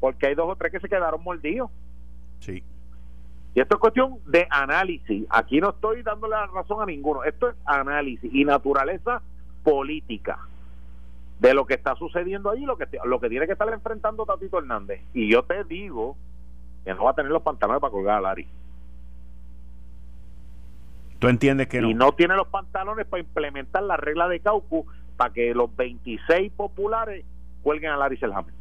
porque 0.00 0.28
hay 0.28 0.34
dos 0.34 0.50
o 0.50 0.56
tres 0.56 0.72
que 0.72 0.80
se 0.80 0.88
quedaron 0.88 1.22
mordidos. 1.22 1.70
Sí. 2.40 2.62
Y 3.54 3.60
esto 3.60 3.76
es 3.76 3.80
cuestión 3.80 4.18
de 4.26 4.46
análisis. 4.50 5.26
Aquí 5.30 5.60
no 5.60 5.70
estoy 5.70 6.02
dándole 6.02 6.36
la 6.36 6.46
razón 6.46 6.82
a 6.82 6.86
ninguno. 6.86 7.24
Esto 7.24 7.48
es 7.48 7.56
análisis 7.64 8.32
y 8.32 8.44
naturaleza 8.44 9.22
política 9.64 10.38
de 11.40 11.54
lo 11.54 11.66
que 11.66 11.74
está 11.74 11.94
sucediendo 11.94 12.50
ahí, 12.50 12.64
lo 12.64 12.76
que 12.76 12.86
lo 13.04 13.20
que 13.20 13.28
tiene 13.28 13.46
que 13.46 13.52
estar 13.52 13.68
enfrentando 13.72 14.26
Tatito 14.26 14.58
Hernández. 14.58 15.00
Y 15.14 15.30
yo 15.30 15.42
te 15.44 15.64
digo 15.64 16.16
que 16.84 16.94
no 16.94 17.04
va 17.04 17.12
a 17.12 17.14
tener 17.14 17.30
los 17.30 17.42
pantalones 17.42 17.80
para 17.80 17.90
colgar 17.90 18.18
a 18.18 18.20
Lari. 18.20 18.48
¿Tú 21.18 21.28
entiendes 21.28 21.66
que 21.68 21.80
no? 21.80 21.90
Y 21.90 21.94
no 21.94 22.12
tiene 22.12 22.36
los 22.36 22.48
pantalones 22.48 23.06
para 23.06 23.20
implementar 23.20 23.82
la 23.82 23.96
regla 23.96 24.28
de 24.28 24.40
Caucu 24.40 24.86
para 25.16 25.32
que 25.32 25.52
los 25.52 25.74
26 25.74 26.52
populares 26.52 27.24
cuelguen 27.62 27.90
a 27.90 27.96
Larry 27.96 28.18
Selhammer. 28.18 28.54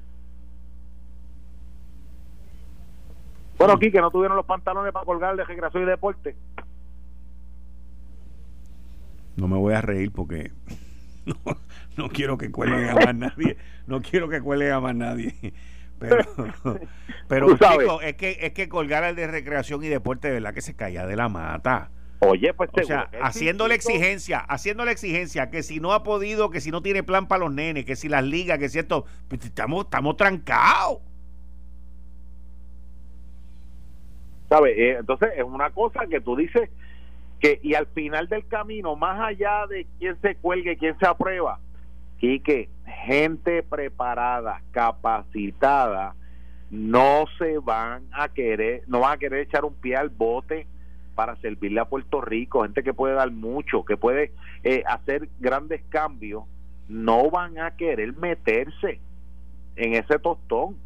Bueno, 3.57 3.73
aquí 3.73 3.91
que 3.91 4.01
no 4.01 4.11
tuvieron 4.11 4.37
los 4.37 4.45
pantalones 4.45 4.93
para 4.93 5.05
colgar 5.05 5.35
de 5.35 5.43
recreación 5.43 5.83
y 5.83 5.85
deporte. 5.85 6.35
No 9.35 9.47
me 9.47 9.57
voy 9.57 9.73
a 9.73 9.81
reír 9.81 10.11
porque 10.11 10.51
no 11.97 12.09
quiero 12.09 12.37
que 12.37 12.51
cuelguen 12.51 12.89
a 12.89 12.95
más 12.95 13.15
nadie, 13.15 13.57
no 13.85 14.01
quiero 14.01 14.29
que 14.29 14.41
cuelguen 14.41 14.71
a 14.71 14.79
más 14.79 14.95
nadie. 14.95 15.53
Pero, 15.99 16.17
pero 17.27 17.57
chico, 17.57 18.01
es 18.01 18.15
que 18.15 18.37
es 18.41 18.53
que 18.53 18.69
colgar 18.69 19.03
al 19.03 19.15
de 19.15 19.27
recreación 19.27 19.83
y 19.83 19.87
deporte, 19.87 20.27
de 20.27 20.35
verdad 20.35 20.53
que 20.53 20.61
se 20.61 20.75
caía 20.75 21.05
de 21.05 21.15
la 21.15 21.29
mata. 21.29 21.91
Oye, 22.19 22.51
pues 22.53 22.71
o 22.73 22.83
sea, 22.83 23.09
haciendo 23.21 23.67
la 23.67 23.75
exigencia, 23.75 24.39
haciendo 24.39 24.85
la 24.85 24.91
exigencia 24.91 25.51
que 25.51 25.61
si 25.61 25.79
no 25.79 25.93
ha 25.93 26.03
podido, 26.03 26.49
que 26.49 26.61
si 26.61 26.71
no 26.71 26.81
tiene 26.81 27.03
plan 27.03 27.27
para 27.27 27.45
los 27.45 27.53
nenes, 27.53 27.85
que 27.85 27.95
si 27.95 28.09
las 28.09 28.23
ligas, 28.23 28.57
que 28.57 28.69
si 28.69 28.79
esto, 28.79 29.05
pues 29.27 29.45
estamos, 29.45 29.85
estamos 29.85 30.17
trancados. 30.17 30.99
¿Sabes? 34.49 34.77
Eh, 34.77 34.97
entonces 34.99 35.29
es 35.35 35.43
una 35.43 35.69
cosa 35.71 36.07
que 36.07 36.21
tú 36.21 36.35
dices 36.35 36.69
que, 37.39 37.59
y 37.61 37.73
al 37.73 37.87
final 37.87 38.27
del 38.27 38.47
camino, 38.47 38.95
más 38.95 39.19
allá 39.19 39.67
de 39.67 39.85
quién 39.99 40.19
se 40.21 40.35
cuelgue, 40.35 40.77
quién 40.77 40.97
se 40.97 41.05
aprueba, 41.05 41.59
que 42.19 42.69
gente 43.05 43.63
preparada, 43.63 44.61
capacitada, 44.71 46.15
no 46.69 47.25
se 47.37 47.59
van 47.59 48.03
a 48.11 48.29
querer, 48.29 48.83
no 48.87 49.01
van 49.01 49.13
a 49.13 49.17
querer 49.17 49.41
echar 49.41 49.65
un 49.65 49.73
pie 49.75 49.95
al 49.95 50.09
bote 50.09 50.67
para 51.15 51.35
servirle 51.37 51.79
a 51.79 51.85
Puerto 51.85 52.21
Rico, 52.21 52.63
gente 52.63 52.83
que 52.83 52.93
puede 52.93 53.15
dar 53.15 53.31
mucho, 53.31 53.85
que 53.85 53.97
puede 53.97 54.31
eh, 54.63 54.83
hacer 54.87 55.29
grandes 55.39 55.81
cambios, 55.89 56.43
no 56.87 57.29
van 57.29 57.59
a 57.59 57.75
querer 57.75 58.15
meterse 58.17 58.99
en 59.75 59.93
ese 59.93 60.19
tostón. 60.19 60.77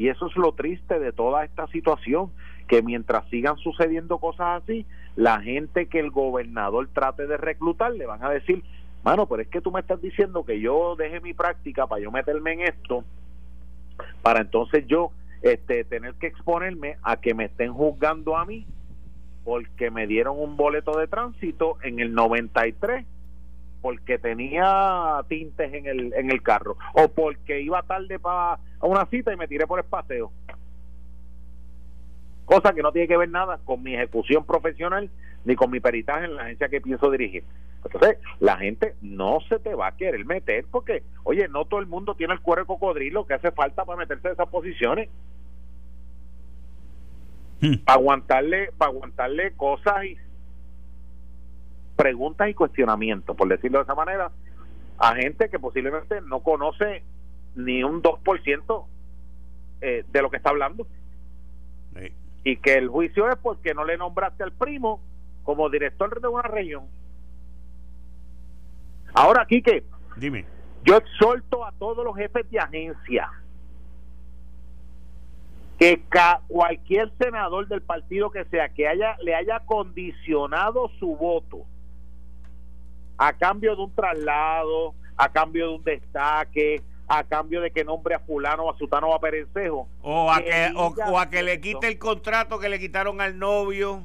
Y 0.00 0.08
eso 0.08 0.28
es 0.28 0.36
lo 0.36 0.52
triste 0.52 0.98
de 0.98 1.12
toda 1.12 1.44
esta 1.44 1.66
situación, 1.66 2.30
que 2.68 2.80
mientras 2.80 3.28
sigan 3.28 3.58
sucediendo 3.58 4.16
cosas 4.16 4.62
así, 4.62 4.86
la 5.14 5.42
gente 5.42 5.88
que 5.88 6.00
el 6.00 6.10
gobernador 6.10 6.88
trate 6.94 7.26
de 7.26 7.36
reclutar 7.36 7.92
le 7.92 8.06
van 8.06 8.24
a 8.24 8.30
decir, 8.30 8.64
mano, 9.04 9.26
pero 9.26 9.42
es 9.42 9.48
que 9.48 9.60
tú 9.60 9.70
me 9.70 9.80
estás 9.80 10.00
diciendo 10.00 10.42
que 10.42 10.58
yo 10.58 10.96
deje 10.96 11.20
mi 11.20 11.34
práctica 11.34 11.86
para 11.86 12.00
yo 12.00 12.10
meterme 12.10 12.54
en 12.54 12.60
esto, 12.62 13.04
para 14.22 14.40
entonces 14.40 14.86
yo 14.86 15.10
este, 15.42 15.84
tener 15.84 16.14
que 16.14 16.28
exponerme 16.28 16.96
a 17.02 17.18
que 17.18 17.34
me 17.34 17.44
estén 17.44 17.74
juzgando 17.74 18.38
a 18.38 18.46
mí 18.46 18.66
porque 19.44 19.90
me 19.90 20.06
dieron 20.06 20.40
un 20.40 20.56
boleto 20.56 20.98
de 20.98 21.08
tránsito 21.08 21.76
en 21.82 22.00
el 22.00 22.14
93 22.14 23.04
porque 23.80 24.18
tenía 24.18 25.22
tintes 25.28 25.72
en 25.72 25.86
el, 25.86 26.12
en 26.14 26.30
el 26.30 26.42
carro 26.42 26.76
o 26.94 27.08
porque 27.08 27.60
iba 27.60 27.82
tarde 27.82 28.18
para 28.18 28.58
una 28.80 29.06
cita 29.06 29.32
y 29.32 29.36
me 29.36 29.48
tiré 29.48 29.66
por 29.66 29.78
el 29.78 29.84
paseo. 29.84 30.30
Cosa 32.44 32.72
que 32.72 32.82
no 32.82 32.92
tiene 32.92 33.08
que 33.08 33.16
ver 33.16 33.28
nada 33.28 33.58
con 33.64 33.82
mi 33.82 33.94
ejecución 33.94 34.44
profesional 34.44 35.10
ni 35.44 35.54
con 35.54 35.70
mi 35.70 35.80
peritaje 35.80 36.24
en 36.24 36.36
la 36.36 36.42
agencia 36.42 36.68
que 36.68 36.80
pienso 36.80 37.10
dirigir. 37.10 37.44
Entonces, 37.84 38.18
la 38.40 38.58
gente 38.58 38.94
no 39.00 39.38
se 39.48 39.58
te 39.58 39.74
va 39.74 39.88
a 39.88 39.96
querer 39.96 40.24
meter 40.26 40.66
porque, 40.70 41.02
oye, 41.24 41.48
no 41.48 41.64
todo 41.64 41.80
el 41.80 41.86
mundo 41.86 42.14
tiene 42.14 42.34
el 42.34 42.40
cuero 42.40 42.62
de 42.62 42.66
cocodrilo 42.66 43.26
que 43.26 43.34
hace 43.34 43.50
falta 43.52 43.84
para 43.84 43.98
meterse 43.98 44.28
en 44.28 44.34
esas 44.34 44.48
posiciones. 44.48 45.08
Hmm. 47.60 47.76
Para 47.84 47.98
aguantarle, 47.98 48.70
para 48.76 48.90
aguantarle 48.90 49.52
cosas 49.52 50.04
y 50.04 50.16
preguntas 52.00 52.48
y 52.48 52.54
cuestionamientos, 52.54 53.36
por 53.36 53.46
decirlo 53.46 53.76
de 53.76 53.84
esa 53.84 53.94
manera, 53.94 54.32
a 54.96 55.14
gente 55.16 55.50
que 55.50 55.58
posiblemente 55.58 56.22
no 56.22 56.40
conoce 56.40 57.04
ni 57.54 57.84
un 57.84 58.02
2% 58.02 58.86
eh, 59.82 60.06
de 60.10 60.22
lo 60.22 60.30
que 60.30 60.38
está 60.38 60.48
hablando. 60.48 60.86
Y 62.42 62.56
que 62.56 62.72
el 62.72 62.88
juicio 62.88 63.28
es 63.28 63.36
porque 63.36 63.74
no 63.74 63.84
le 63.84 63.98
nombraste 63.98 64.42
al 64.42 64.52
primo 64.52 65.02
como 65.42 65.68
director 65.68 66.18
de 66.22 66.28
una 66.28 66.40
región. 66.40 66.86
Ahora, 69.12 69.44
Quique, 69.44 69.84
dime. 70.16 70.46
Yo 70.84 70.96
exhorto 70.96 71.66
a 71.66 71.72
todos 71.72 72.02
los 72.02 72.16
jefes 72.16 72.50
de 72.50 72.60
agencia 72.60 73.30
que 75.78 76.02
cualquier 76.48 77.12
senador 77.18 77.68
del 77.68 77.82
partido 77.82 78.30
que 78.30 78.46
sea 78.46 78.70
que 78.70 78.88
haya 78.88 79.18
le 79.22 79.34
haya 79.34 79.60
condicionado 79.66 80.90
su 80.98 81.14
voto 81.14 81.66
a 83.20 83.34
cambio 83.34 83.76
de 83.76 83.82
un 83.82 83.94
traslado, 83.94 84.94
a 85.14 85.28
cambio 85.28 85.68
de 85.68 85.74
un 85.74 85.84
destaque, 85.84 86.82
a 87.06 87.22
cambio 87.22 87.60
de 87.60 87.70
que 87.70 87.84
nombre 87.84 88.14
a 88.14 88.18
fulano 88.20 88.64
o 88.64 88.72
a 88.72 88.78
sutano 88.78 89.08
o 89.08 89.14
a 89.14 89.20
perencejo. 89.20 89.86
O 90.00 90.32
a 90.32 90.40
que, 90.40 90.72
o, 90.74 91.18
a 91.18 91.28
que 91.28 91.42
le 91.42 91.60
quite 91.60 91.86
el 91.86 91.98
contrato 91.98 92.58
que 92.58 92.70
le 92.70 92.78
quitaron 92.78 93.20
al 93.20 93.38
novio. 93.38 94.04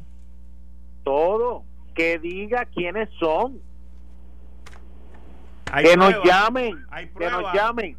Todo. 1.05 1.63
Que 1.93 2.19
diga 2.19 2.65
quiénes 2.65 3.07
son. 3.17 3.61
que 5.81 5.95
nos 5.95 6.21
llamen. 6.25 6.85
que 7.17 7.29
nos 7.29 7.53
llamen. 7.53 7.97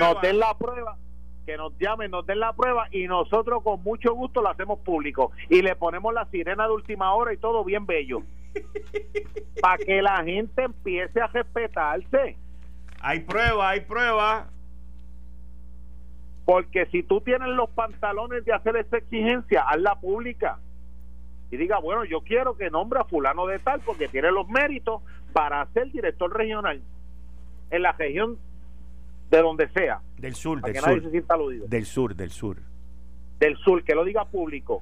Nos 0.00 0.20
den 0.20 0.40
la 0.40 0.58
prueba 0.58 0.98
que 1.46 1.56
nos 1.56 1.78
llamen, 1.78 2.10
nos 2.10 2.26
den 2.26 2.40
la 2.40 2.52
prueba 2.54 2.88
y 2.90 3.06
nosotros 3.06 3.62
con 3.62 3.80
mucho 3.84 4.12
gusto 4.14 4.42
lo 4.42 4.48
hacemos 4.48 4.80
público 4.80 5.30
y 5.48 5.62
le 5.62 5.76
ponemos 5.76 6.12
la 6.12 6.24
sirena 6.26 6.66
de 6.66 6.74
última 6.74 7.14
hora 7.14 7.32
y 7.32 7.36
todo 7.36 7.62
bien 7.62 7.86
bello. 7.86 8.22
Para 9.60 9.78
que 9.78 10.02
la 10.02 10.22
gente 10.24 10.64
empiece 10.64 11.20
a 11.20 11.26
respetarse. 11.28 12.36
Hay 13.00 13.20
prueba, 13.20 13.70
hay 13.70 13.80
prueba. 13.80 14.48
Porque 16.44 16.86
si 16.86 17.02
tú 17.02 17.20
tienes 17.20 17.48
los 17.48 17.70
pantalones 17.70 18.44
de 18.44 18.52
hacer 18.52 18.76
esa 18.76 18.98
exigencia, 18.98 19.62
hazla 19.62 19.96
pública. 19.96 20.58
Y 21.50 21.56
diga, 21.56 21.78
bueno, 21.78 22.04
yo 22.04 22.20
quiero 22.20 22.56
que 22.56 22.70
nombre 22.70 23.00
a 23.00 23.04
fulano 23.04 23.46
de 23.46 23.58
tal 23.58 23.80
porque 23.80 24.08
tiene 24.08 24.30
los 24.30 24.48
méritos 24.48 25.02
para 25.32 25.64
ser 25.72 25.90
director 25.92 26.34
regional 26.36 26.82
en 27.70 27.82
la 27.82 27.92
región 27.92 28.38
de 29.30 29.42
donde 29.42 29.68
sea. 29.68 30.00
Del 30.18 30.34
sur, 30.34 30.60
del 30.60 30.76
sur. 30.76 31.02
se. 31.02 31.68
Del 31.68 31.86
sur, 31.86 32.14
del 32.14 32.30
sur. 32.30 32.56
Del 33.38 33.56
sur, 33.58 33.84
que 33.84 33.94
lo 33.94 34.04
diga 34.04 34.24
público. 34.24 34.80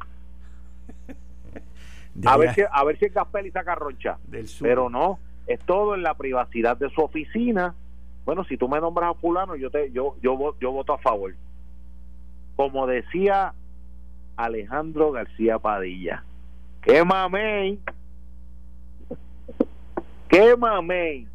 A 2.25 2.37
ver, 2.37 2.55
si, 2.55 2.63
a 2.71 2.85
ver 2.85 2.99
si 2.99 3.07
es 3.07 3.15
Gaspel 3.15 3.47
y 3.47 3.51
saca 3.51 3.75
roncha. 3.75 4.19
Del 4.25 4.47
sur. 4.49 4.69
Pero 4.69 4.89
no, 4.89 5.19
es 5.47 5.61
todo 5.61 5.95
en 5.95 6.03
la 6.03 6.15
privacidad 6.15 6.77
de 6.77 6.91
su 6.91 7.01
oficina. 7.01 7.75
Bueno, 8.25 8.45
si 8.45 8.57
tú 8.57 8.69
me 8.69 8.81
nombras 8.81 9.11
a 9.11 9.15
fulano, 9.15 9.57
yo 9.57 9.71
te 9.71 9.91
yo 9.91 10.17
yo 10.23 10.57
yo 10.61 10.73
voto 10.73 10.95
a 10.95 10.99
favor. 10.99 11.35
Como 12.57 12.87
decía 12.87 13.53
Alejandro 14.37 15.13
García 15.13 15.59
Padilla. 15.59 16.25
¡Qué 16.83 17.05
mamey! 17.05 17.81
¡Qué 20.29 20.57
mamey! 20.57 21.27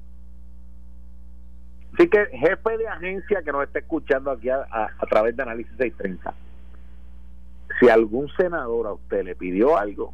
Así 1.94 2.08
que, 2.08 2.28
jefe 2.28 2.78
de 2.78 2.88
agencia 2.88 3.42
que 3.42 3.52
nos 3.52 3.64
está 3.64 3.80
escuchando 3.80 4.32
aquí 4.32 4.50
a, 4.50 4.90
través 5.10 5.36
de 5.36 5.44
Análisis 5.44 5.76
630, 5.78 6.34
si 7.80 7.90
algún 7.90 8.30
senador 8.38 8.88
a 8.88 8.94
usted 8.94 9.24
le 9.26 9.36
pidió 9.36 9.78
algo 9.78 10.14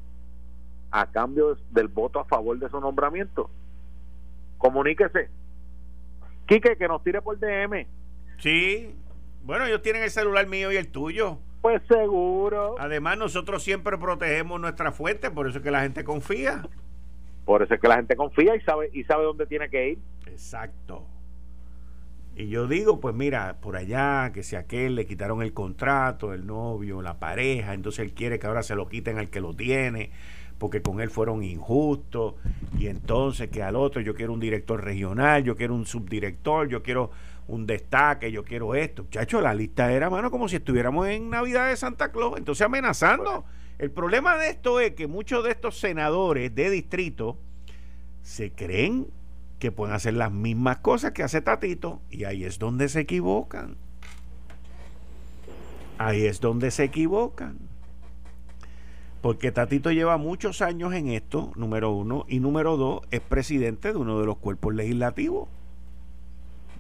a 0.92 1.12
cambio 1.12 1.58
del 1.72 1.88
voto 1.88 2.20
a 2.20 2.26
favor 2.26 2.58
de 2.60 2.70
su 2.70 2.80
nombramiento, 2.80 3.50
comuníquese. 4.58 5.30
Quique, 6.46 6.78
que 6.78 6.88
nos 6.88 7.04
tire 7.04 7.22
por 7.22 7.40
DM. 7.40 7.88
Sí. 8.38 8.96
Bueno, 9.44 9.66
ellos 9.66 9.82
tienen 9.82 10.04
el 10.04 10.12
celular 10.12 10.48
mío 10.48 10.72
y 10.72 10.76
el 10.76 10.88
tuyo. 10.88 11.40
Pues 11.62 11.82
seguro. 11.88 12.76
Además, 12.78 13.18
nosotros 13.18 13.64
siempre 13.64 13.98
protegemos 13.98 14.62
nuestra 14.62 14.92
fuente, 14.92 15.32
por 15.32 15.48
eso 15.48 15.58
es 15.58 15.64
que 15.64 15.72
la 15.72 15.82
gente 15.82 16.04
confía. 16.04 16.64
Por 17.46 17.62
eso 17.62 17.74
es 17.74 17.82
que 17.82 17.88
la 17.88 17.96
gente 17.96 18.16
confía 18.16 18.56
y 18.56 18.62
sabe 18.62 18.90
y 18.94 19.04
sabe 19.04 19.24
dónde 19.24 19.46
tiene 19.46 19.70
que 19.70 19.90
ir. 19.90 20.00
Exacto. 20.28 21.06
Y 22.36 22.50
yo 22.50 22.68
digo, 22.68 23.00
pues 23.00 23.16
mira, 23.16 23.58
por 23.62 23.78
allá, 23.78 24.32
que 24.34 24.44
si 24.44 24.58
a 24.58 24.60
aquel 24.60 24.96
le 24.96 25.06
quitaron 25.06 25.42
el 25.42 25.54
contrato, 25.54 26.34
el 26.34 26.46
novio, 26.46 27.02
la 27.02 27.18
pareja, 27.18 27.74
entonces 27.74 28.00
él 28.00 28.14
quiere 28.14 28.40
que 28.40 28.48
ahora 28.48 28.62
se 28.62 28.76
lo 28.76 28.90
quiten 28.90 29.18
al 29.20 29.30
que 29.30 29.40
lo 29.40 29.56
tiene, 29.56 30.12
porque 30.58 30.82
con 30.82 31.02
él 31.02 31.10
fueron 31.10 31.44
injustos, 31.44 32.36
y 32.78 32.88
entonces 32.88 33.50
que 33.50 33.64
al 33.64 33.76
otro 33.76 34.02
yo 34.02 34.16
quiero 34.16 34.34
un 34.34 34.40
director 34.40 34.84
regional, 34.84 35.44
yo 35.44 35.56
quiero 35.56 35.76
un 35.76 35.86
subdirector, 35.86 36.68
yo 36.70 36.82
quiero 36.82 37.12
un 37.48 37.68
destaque, 37.68 38.32
yo 38.32 38.44
quiero 38.44 38.76
esto. 38.76 39.04
Muchachos, 39.04 39.44
la 39.44 39.54
lista 39.54 39.92
era, 39.92 40.10
mano, 40.10 40.32
como 40.32 40.48
si 40.50 40.56
estuviéramos 40.58 41.08
en 41.08 41.30
Navidad 41.30 41.70
de 41.70 41.78
Santa 41.78 42.12
Claus, 42.12 42.38
entonces 42.38 42.66
amenazando. 42.66 43.46
El 43.78 43.92
problema 43.92 44.38
de 44.38 44.50
esto 44.50 44.80
es 44.80 44.92
que 44.92 45.08
muchos 45.08 45.44
de 45.44 45.52
estos 45.52 45.78
senadores 45.80 46.56
de 46.56 46.70
distrito 46.70 47.38
se 48.24 48.52
creen 48.52 49.08
que 49.60 49.72
pueden 49.72 49.96
hacer 49.96 50.14
las 50.14 50.32
mismas 50.32 50.78
cosas 50.78 51.12
que 51.12 51.24
hace 51.24 51.42
Tatito 51.42 52.02
y 52.10 52.24
ahí 52.24 52.46
es 52.46 52.58
donde 52.58 52.90
se 52.90 53.02
equivocan. 53.02 53.76
Ahí 55.98 56.26
es 56.26 56.42
donde 56.42 56.72
se 56.72 56.86
equivocan. 56.86 57.58
Porque 59.26 59.52
Tatito 59.52 59.92
lleva 59.92 60.18
muchos 60.18 60.62
años 60.62 60.94
en 60.94 61.08
esto, 61.08 61.52
número 61.56 61.90
uno, 61.90 62.28
y 62.30 62.40
número 62.40 62.78
dos, 62.78 63.02
es 63.10 63.22
presidente 63.22 63.92
de 63.92 63.98
uno 63.98 64.20
de 64.20 64.28
los 64.28 64.38
cuerpos 64.38 64.76
legislativos. 64.76 65.50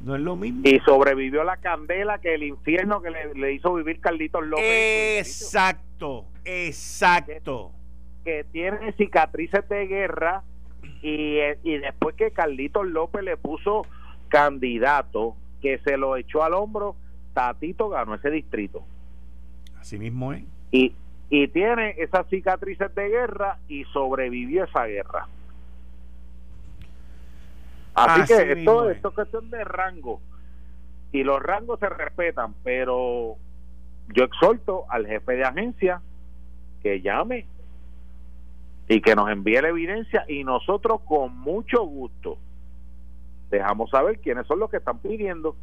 No 0.01 0.15
es 0.15 0.21
lo 0.21 0.35
mismo. 0.35 0.61
Y 0.63 0.79
sobrevivió 0.81 1.43
la 1.43 1.57
candela 1.57 2.19
que 2.19 2.35
el 2.35 2.43
infierno 2.43 3.01
que 3.01 3.09
le, 3.09 3.51
hizo 3.51 3.73
vivir 3.73 3.99
Carlitos 3.99 4.45
López. 4.45 4.63
Exacto, 5.17 6.25
exacto. 6.43 7.71
que 8.23 8.43
tiene 8.51 8.91
cicatrices 8.91 9.67
de 9.67 9.87
guerra 9.87 10.43
y, 11.01 11.39
y 11.63 11.77
después 11.79 12.15
que 12.15 12.29
Carlitos 12.29 12.85
López 12.85 13.23
le 13.23 13.37
puso 13.37 13.87
candidato 14.29 15.35
que 15.63 15.79
se 15.79 15.97
lo 15.97 16.15
echó 16.15 16.43
al 16.43 16.53
hombro, 16.53 16.95
Tatito 17.33 17.89
ganó 17.89 18.13
ese 18.13 18.29
distrito. 18.29 18.83
Así 19.79 19.97
mismo 19.97 20.31
es. 20.31 20.43
Y, 20.71 20.93
y 21.29 21.47
tiene 21.47 21.95
esas 21.97 22.27
cicatrices 22.27 22.93
de 22.93 23.09
guerra 23.09 23.57
y 23.67 23.83
sobrevivió 23.85 24.65
esa 24.65 24.85
guerra. 24.85 25.27
Así, 27.95 28.33
que 28.33 28.51
esto, 28.51 28.89
esto 28.89 29.09
es 29.09 29.15
cuestión 29.15 29.49
de 29.49 29.63
rango. 29.63 30.19
Y 31.11 31.23
los 31.23 31.41
rangos 31.41 31.79
se 31.79 31.87
respetan, 31.89 32.53
pero 32.63 33.37
yo 34.13 34.23
exhorto 34.25 34.85
al 34.89 35.07
jefe 35.07 35.33
de 35.33 35.45
agencia 35.45 36.01
que 36.83 37.01
llame 37.01 37.47
y 38.87 39.01
que 39.01 39.15
nos 39.15 39.29
envíe 39.29 39.61
la 39.61 39.69
evidencia 39.69 40.25
y 40.27 40.43
nosotros 40.43 41.01
con 41.05 41.35
mucho 41.37 41.83
gusto 41.83 42.37
dejamos 43.49 43.89
saber 43.89 44.19
quiénes 44.19 44.45
son 44.45 44.59
los 44.59 44.69
que 44.69 44.77
están 44.77 44.99
pidiendo 44.99 45.55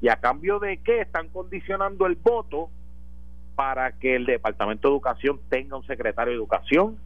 y 0.00 0.08
a 0.08 0.16
cambio 0.16 0.58
de 0.58 0.78
qué 0.78 1.00
están 1.00 1.28
condicionando 1.28 2.06
el 2.06 2.16
voto 2.16 2.68
para 3.62 3.92
que 3.92 4.16
el 4.16 4.26
Departamento 4.26 4.88
de 4.88 4.94
Educación 4.94 5.40
tenga 5.48 5.76
un 5.76 5.86
secretario 5.86 6.32
de 6.32 6.36
Educación 6.36 6.98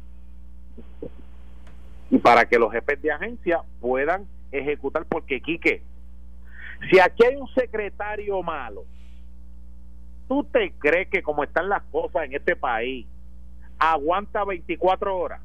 y 2.08 2.16
para 2.16 2.46
que 2.46 2.58
los 2.58 2.72
jefes 2.72 3.02
de 3.02 3.12
agencia 3.12 3.60
puedan 3.78 4.26
ejecutar 4.50 5.04
porque 5.04 5.42
Quique 5.42 5.82
si 6.90 6.98
aquí 6.98 7.26
hay 7.26 7.36
un 7.36 7.46
secretario 7.48 8.42
malo 8.42 8.86
¿tú 10.28 10.44
te 10.44 10.72
crees 10.78 11.08
que 11.10 11.22
como 11.22 11.44
están 11.44 11.68
las 11.68 11.82
cosas 11.92 12.24
en 12.24 12.32
este 12.32 12.56
país 12.56 13.06
aguanta 13.78 14.42
24 14.42 15.14
horas. 15.14 15.42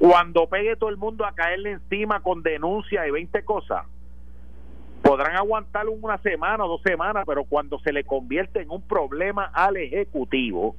Cuando 0.00 0.48
pegue 0.48 0.74
todo 0.74 0.90
el 0.90 0.96
mundo 0.96 1.24
a 1.24 1.36
caerle 1.36 1.70
encima 1.70 2.20
con 2.20 2.42
denuncia 2.42 3.06
y 3.06 3.12
20 3.12 3.44
cosas, 3.44 3.86
podrán 5.02 5.36
aguantar 5.36 5.86
una 5.88 6.18
semana 6.18 6.64
o 6.64 6.68
dos 6.68 6.82
semanas, 6.82 7.24
pero 7.26 7.44
cuando 7.44 7.78
se 7.80 7.92
le 7.92 8.04
convierte 8.04 8.62
en 8.62 8.70
un 8.70 8.82
problema 8.82 9.44
al 9.44 9.76
Ejecutivo, 9.76 10.76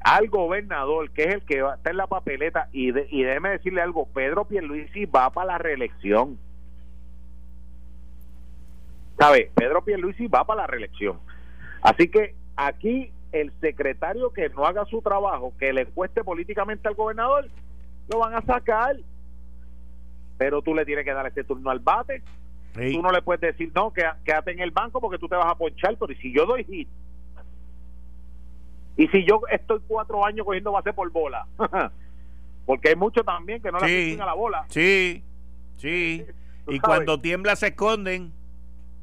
al 0.00 0.28
gobernador, 0.28 1.10
que 1.10 1.24
es 1.24 1.34
el 1.34 1.42
que 1.42 1.58
está 1.58 1.90
en 1.90 1.96
la 1.96 2.06
papeleta, 2.06 2.68
y, 2.72 2.88
y 2.88 3.22
déjeme 3.22 3.50
decirle 3.50 3.82
algo, 3.82 4.06
Pedro 4.06 4.44
Pierluisi 4.44 5.06
va 5.06 5.30
para 5.30 5.52
la 5.52 5.58
reelección. 5.58 6.38
¿Sabe? 9.18 9.50
Pedro 9.54 9.82
Pierluisi 9.82 10.28
va 10.28 10.44
para 10.44 10.62
la 10.62 10.66
reelección. 10.66 11.18
Así 11.82 12.08
que 12.08 12.34
aquí 12.56 13.10
el 13.32 13.52
secretario 13.60 14.32
que 14.32 14.48
no 14.50 14.64
haga 14.64 14.84
su 14.86 15.02
trabajo, 15.02 15.52
que 15.58 15.72
le 15.72 15.86
cueste 15.86 16.22
políticamente 16.24 16.88
al 16.88 16.94
gobernador, 16.94 17.48
lo 18.08 18.18
van 18.18 18.34
a 18.34 18.42
sacar. 18.42 18.96
Pero 20.38 20.62
tú 20.62 20.74
le 20.74 20.84
tienes 20.84 21.04
que 21.04 21.12
dar 21.12 21.26
este 21.26 21.44
turno 21.44 21.70
al 21.70 21.80
bate. 21.80 22.22
Tú 22.76 23.02
no 23.02 23.10
le 23.10 23.22
puedes 23.22 23.40
decir, 23.40 23.72
no, 23.74 23.92
que, 23.92 24.04
quédate 24.24 24.52
en 24.52 24.60
el 24.60 24.70
banco 24.70 25.00
porque 25.00 25.18
tú 25.18 25.28
te 25.28 25.36
vas 25.36 25.50
a 25.50 25.54
ponchar. 25.54 25.96
Pero 25.98 26.18
si 26.20 26.32
yo 26.32 26.46
doy 26.46 26.64
hit, 26.64 26.88
y 28.96 29.08
si 29.08 29.24
yo 29.24 29.42
estoy 29.50 29.80
cuatro 29.86 30.24
años 30.24 30.46
cogiendo 30.46 30.72
base 30.72 30.92
por 30.92 31.10
bola, 31.10 31.46
porque 32.66 32.90
hay 32.90 32.96
muchos 32.96 33.24
también 33.24 33.62
que 33.62 33.70
no 33.70 33.78
le 33.78 34.20
a 34.20 34.26
la 34.26 34.34
bola. 34.34 34.64
Sí, 34.68 35.22
sí. 35.76 36.24
y 36.66 36.80
cuando 36.80 37.20
tiembla 37.20 37.56
se 37.56 37.68
esconden. 37.68 38.32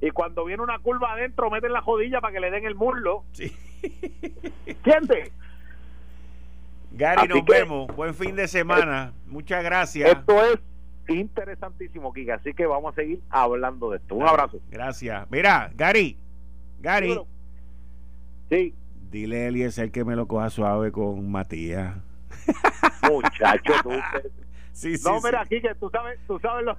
Y 0.01 0.11
cuando 0.11 0.43
viene 0.45 0.61
una 0.61 0.79
curva 0.79 1.13
adentro, 1.13 1.49
meten 1.49 1.71
la 1.71 1.81
jodilla 1.81 2.19
para 2.19 2.33
que 2.33 2.39
le 2.41 2.51
den 2.51 2.65
el 2.65 2.75
muslo. 2.75 3.23
Sí. 3.31 3.55
¿Entiendes? 4.65 5.31
Gary, 6.91 7.27
nos 7.27 7.45
vemos. 7.45 7.87
Buen 7.95 8.13
fin 8.13 8.35
de 8.35 8.47
semana. 8.47 9.13
Muchas 9.27 9.63
gracias. 9.63 10.11
Esto 10.11 10.43
es 10.43 10.59
interesantísimo, 11.07 12.13
Kika. 12.13 12.35
Así 12.35 12.53
que 12.53 12.65
vamos 12.65 12.93
a 12.93 12.95
seguir 12.95 13.21
hablando 13.29 13.91
de 13.91 13.97
esto. 13.97 14.15
Un 14.15 14.27
abrazo. 14.27 14.59
Gracias. 14.69 15.29
Mira, 15.29 15.71
Gary. 15.75 16.17
Gary. 16.79 17.19
Sí. 18.49 18.73
Dile 19.11 19.43
a 19.43 19.47
Eliezer 19.47 19.91
que 19.91 20.03
me 20.03 20.15
lo 20.15 20.27
coja 20.27 20.49
suave 20.49 20.91
con 20.91 21.29
Matías. 21.31 21.95
Muchacho, 23.09 23.73
tú. 23.83 23.91
Sí, 24.73 24.97
sí, 24.97 25.07
no, 25.07 25.21
mira, 25.21 25.41
aquí 25.41 25.61
que 25.61 25.75
tú 25.75 25.87
sabes, 25.91 26.19
tú 26.25 26.39
sabes 26.39 26.65
lo, 26.65 26.75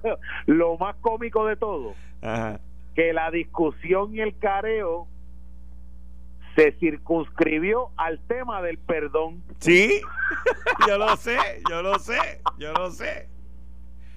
lo 0.47 0.77
más 0.77 0.97
cómico 0.97 1.45
de 1.45 1.55
todo. 1.55 1.95
Ajá 2.21 2.59
que 2.95 3.13
la 3.13 3.29
discusión 3.29 4.15
y 4.15 4.21
el 4.21 4.37
careo 4.39 5.07
se 6.55 6.71
circunscribió 6.79 7.89
al 7.97 8.19
tema 8.27 8.61
del 8.61 8.77
perdón. 8.77 9.43
Sí, 9.59 10.01
yo 10.87 10.97
lo 10.97 11.15
sé, 11.17 11.61
yo 11.69 11.81
lo 11.81 11.99
sé, 11.99 12.41
yo 12.57 12.71
lo 12.73 12.89
sé. 12.89 13.27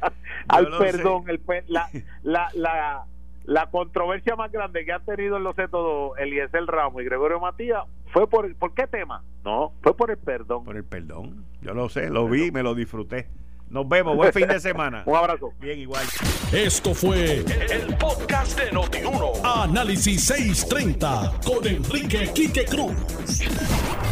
al 0.49 0.69
perdón, 0.79 1.25
el, 1.29 1.41
la, 1.69 1.89
la, 2.23 2.49
la, 2.55 3.05
la, 3.45 3.71
controversia 3.71 4.37
más 4.37 4.53
grande 4.53 4.85
que 4.85 4.93
ha 4.93 5.01
tenido 5.01 5.37
en 5.37 5.45
los 5.45 5.57
todo 5.71 6.17
Eliezer 6.17 6.65
Ramos 6.67 7.03
y 7.03 7.05
Gregorio 7.05 7.41
Matías 7.41 7.85
fue 8.13 8.29
por, 8.29 8.55
¿por 8.57 8.75
qué 8.75 8.87
tema? 8.87 9.23
No, 9.45 9.73
fue 9.83 9.97
por 9.97 10.11
el 10.11 10.19
perdón. 10.19 10.65
Por 10.65 10.77
el 10.77 10.85
perdón, 10.85 11.45
yo 11.61 11.75
lo 11.75 11.89
sé, 11.89 12.11
lo 12.11 12.29
vi, 12.29 12.51
me 12.51 12.63
lo 12.63 12.75
disfruté. 12.75 13.29
Nos 13.71 13.89
vemos. 13.89 14.17
Buen 14.17 14.33
fin 14.33 14.49
de 14.49 14.61
semana. 14.61 15.03
Un 15.07 15.17
abrazo. 15.17 15.53
Bien, 15.61 15.79
igual. 15.79 16.05
Esto 16.53 16.95
fue 16.95 17.45
el, 17.71 17.97
podcast 17.97 18.59
de 18.59 18.73
Notiuno. 18.73 19.33
Análisis 19.45 20.25
630 20.25 21.41
con 21.45 21.67
Enrique 21.67 22.31
Quique 22.35 22.65
Cruz. 22.65 22.93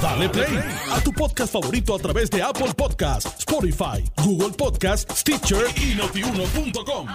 Dale 0.02 0.28
play 0.28 0.59
a 0.90 1.00
tu 1.00 1.12
podcast 1.12 1.52
favorito 1.52 1.94
a 1.94 1.98
través 1.98 2.30
de 2.30 2.42
Apple 2.42 2.74
Podcasts, 2.76 3.34
Spotify, 3.38 4.04
Google 4.22 4.50
Podcasts, 4.50 5.20
Stitcher 5.20 5.64
y 5.76 5.94
notiuno.com. 5.94 7.07